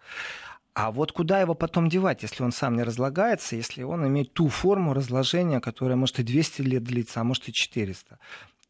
А 0.74 0.90
вот 0.90 1.12
куда 1.12 1.40
его 1.40 1.54
потом 1.54 1.88
девать, 1.88 2.22
если 2.22 2.42
он 2.42 2.52
сам 2.52 2.76
не 2.76 2.82
разлагается, 2.82 3.56
если 3.56 3.82
он 3.82 4.06
имеет 4.06 4.32
ту 4.32 4.48
форму 4.48 4.94
разложения, 4.94 5.60
которая 5.60 5.96
может 5.96 6.18
и 6.18 6.22
200 6.22 6.62
лет 6.62 6.84
длиться, 6.84 7.20
а 7.20 7.24
может 7.24 7.48
и 7.48 7.52
400? 7.52 8.18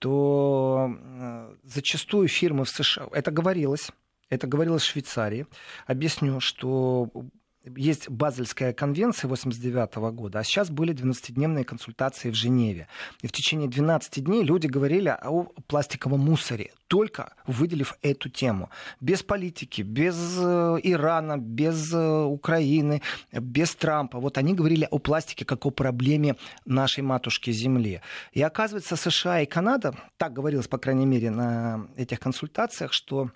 то 0.02 0.90
э, 0.98 1.54
зачастую 1.62 2.26
фирмы 2.26 2.64
в 2.64 2.70
США, 2.70 3.06
это 3.12 3.30
говорилось, 3.30 3.92
это 4.30 4.48
говорилось 4.48 4.82
в 4.82 4.90
Швейцарии. 4.90 5.46
Объясню, 5.86 6.40
что 6.40 7.08
есть 7.64 8.08
Базельская 8.08 8.72
конвенция 8.72 9.28
89 9.28 9.94
года, 10.14 10.40
а 10.40 10.44
сейчас 10.44 10.70
были 10.70 10.94
12-дневные 10.94 11.64
консультации 11.64 12.30
в 12.30 12.34
Женеве. 12.34 12.88
И 13.22 13.26
в 13.26 13.32
течение 13.32 13.68
12 13.68 14.24
дней 14.24 14.42
люди 14.42 14.66
говорили 14.66 15.08
о 15.08 15.44
пластиковом 15.66 16.20
мусоре, 16.20 16.72
только 16.88 17.34
выделив 17.46 17.96
эту 18.02 18.28
тему. 18.28 18.70
Без 19.00 19.22
политики, 19.22 19.82
без 19.82 20.16
э, 20.38 20.78
Ирана, 20.82 21.38
без 21.38 21.92
э, 21.92 22.22
Украины, 22.24 23.00
без 23.32 23.74
Трампа. 23.74 24.18
Вот 24.18 24.38
они 24.38 24.54
говорили 24.54 24.86
о 24.90 24.98
пластике 24.98 25.44
как 25.44 25.64
о 25.64 25.70
проблеме 25.70 26.36
нашей 26.64 27.02
матушки 27.02 27.50
Земли. 27.50 28.00
И 28.32 28.42
оказывается, 28.42 28.96
США 28.96 29.40
и 29.40 29.46
Канада, 29.46 29.94
так 30.16 30.32
говорилось, 30.32 30.68
по 30.68 30.78
крайней 30.78 31.06
мере, 31.06 31.30
на 31.30 31.86
этих 31.96 32.20
консультациях, 32.20 32.92
что 32.92 33.30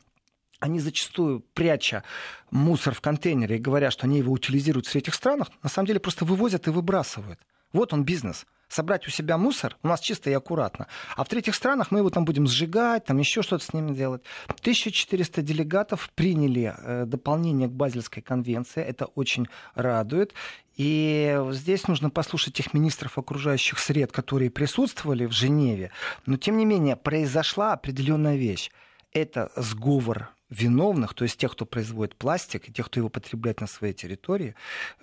они 0.61 0.81
зачастую, 0.81 1.41
пряча 1.55 2.03
мусор 2.51 2.95
в 2.95 3.01
контейнере 3.01 3.57
и 3.57 3.61
говоря, 3.61 3.91
что 3.91 4.07
они 4.07 4.19
его 4.19 4.33
утилизируют 4.33 4.87
в 4.87 4.95
этих 4.95 5.15
странах, 5.15 5.49
на 5.63 5.69
самом 5.69 5.87
деле 5.87 6.01
просто 6.01 6.25
вывозят 6.25 6.67
и 6.67 6.71
выбрасывают. 6.71 7.39
Вот 7.73 7.93
он 7.93 8.05
бизнес 8.05 8.47
собрать 8.69 9.07
у 9.07 9.11
себя 9.11 9.39
мусор 9.39 9.77
у 9.83 9.89
нас 9.89 10.01
чисто 10.01 10.31
и 10.31 10.33
аккуратно. 10.33 10.87
А 11.17 11.25
в 11.25 11.29
третьих 11.29 11.55
странах 11.55 11.91
мы 11.91 12.01
его 12.01 12.11
там 12.11 12.25
будем 12.25 12.47
сжигать, 12.47 13.05
там 13.05 13.19
еще 13.19 13.43
что-то 13.43 13.65
с 13.65 13.73
ними 13.73 13.93
делать. 13.93 14.23
1400 14.49 15.43
делегатов 15.43 16.11
приняли 16.15 16.75
э, 16.77 17.05
дополнение 17.07 17.69
к 17.69 17.73
Базельской 17.73 18.23
конвенции. 18.23 18.83
Это 18.83 19.07
очень 19.07 19.47
радует. 19.75 20.35
И 20.77 21.41
здесь 21.53 21.89
нужно 21.89 22.11
послушать 22.11 22.55
тех 22.55 22.75
министров 22.75 23.19
окружающих 23.19 23.79
сред, 23.79 24.13
которые 24.13 24.51
присутствовали 24.51 25.25
в 25.25 25.33
Женеве. 25.33 25.91
Но, 26.27 26.37
тем 26.37 26.59
не 26.59 26.67
менее, 26.67 26.97
произошла 26.97 27.73
определенная 27.73 28.37
вещь. 28.37 28.71
Это 29.13 29.51
сговор 29.57 30.29
виновных, 30.51 31.15
то 31.15 31.25
есть 31.25 31.39
тех, 31.39 31.53
кто 31.53 31.67
производит 31.67 32.17
пластик, 32.17 32.69
и 32.69 32.73
тех, 32.73 32.87
кто 32.87 33.01
его 33.01 33.09
потребляет 33.09 33.61
на 33.61 33.67
своей 33.67 33.93
территории, 33.93 34.55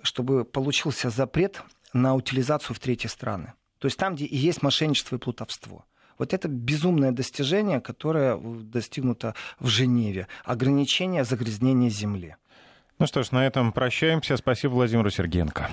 чтобы 0.02 0.44
получился 0.44 1.10
запрет 1.10 1.62
на 1.92 2.14
утилизацию 2.14 2.74
в 2.74 2.78
третьи 2.78 3.08
страны. 3.08 3.52
То 3.78 3.86
есть 3.86 3.98
там, 3.98 4.14
где 4.14 4.24
и 4.24 4.36
есть 4.36 4.62
мошенничество 4.62 5.16
и 5.16 5.18
плутовство. 5.18 5.84
Вот 6.18 6.32
это 6.32 6.48
безумное 6.48 7.12
достижение, 7.12 7.80
которое 7.80 8.36
достигнуто 8.36 9.34
в 9.58 9.66
Женеве. 9.68 10.28
Ограничение 10.44 11.24
загрязнения 11.24 11.90
Земли. 11.90 12.36
Ну 12.98 13.06
что 13.06 13.22
ж, 13.22 13.32
на 13.32 13.46
этом 13.46 13.72
прощаемся. 13.72 14.36
Спасибо 14.36 14.72
Владимиру 14.72 15.10
Сергеенко. 15.10 15.68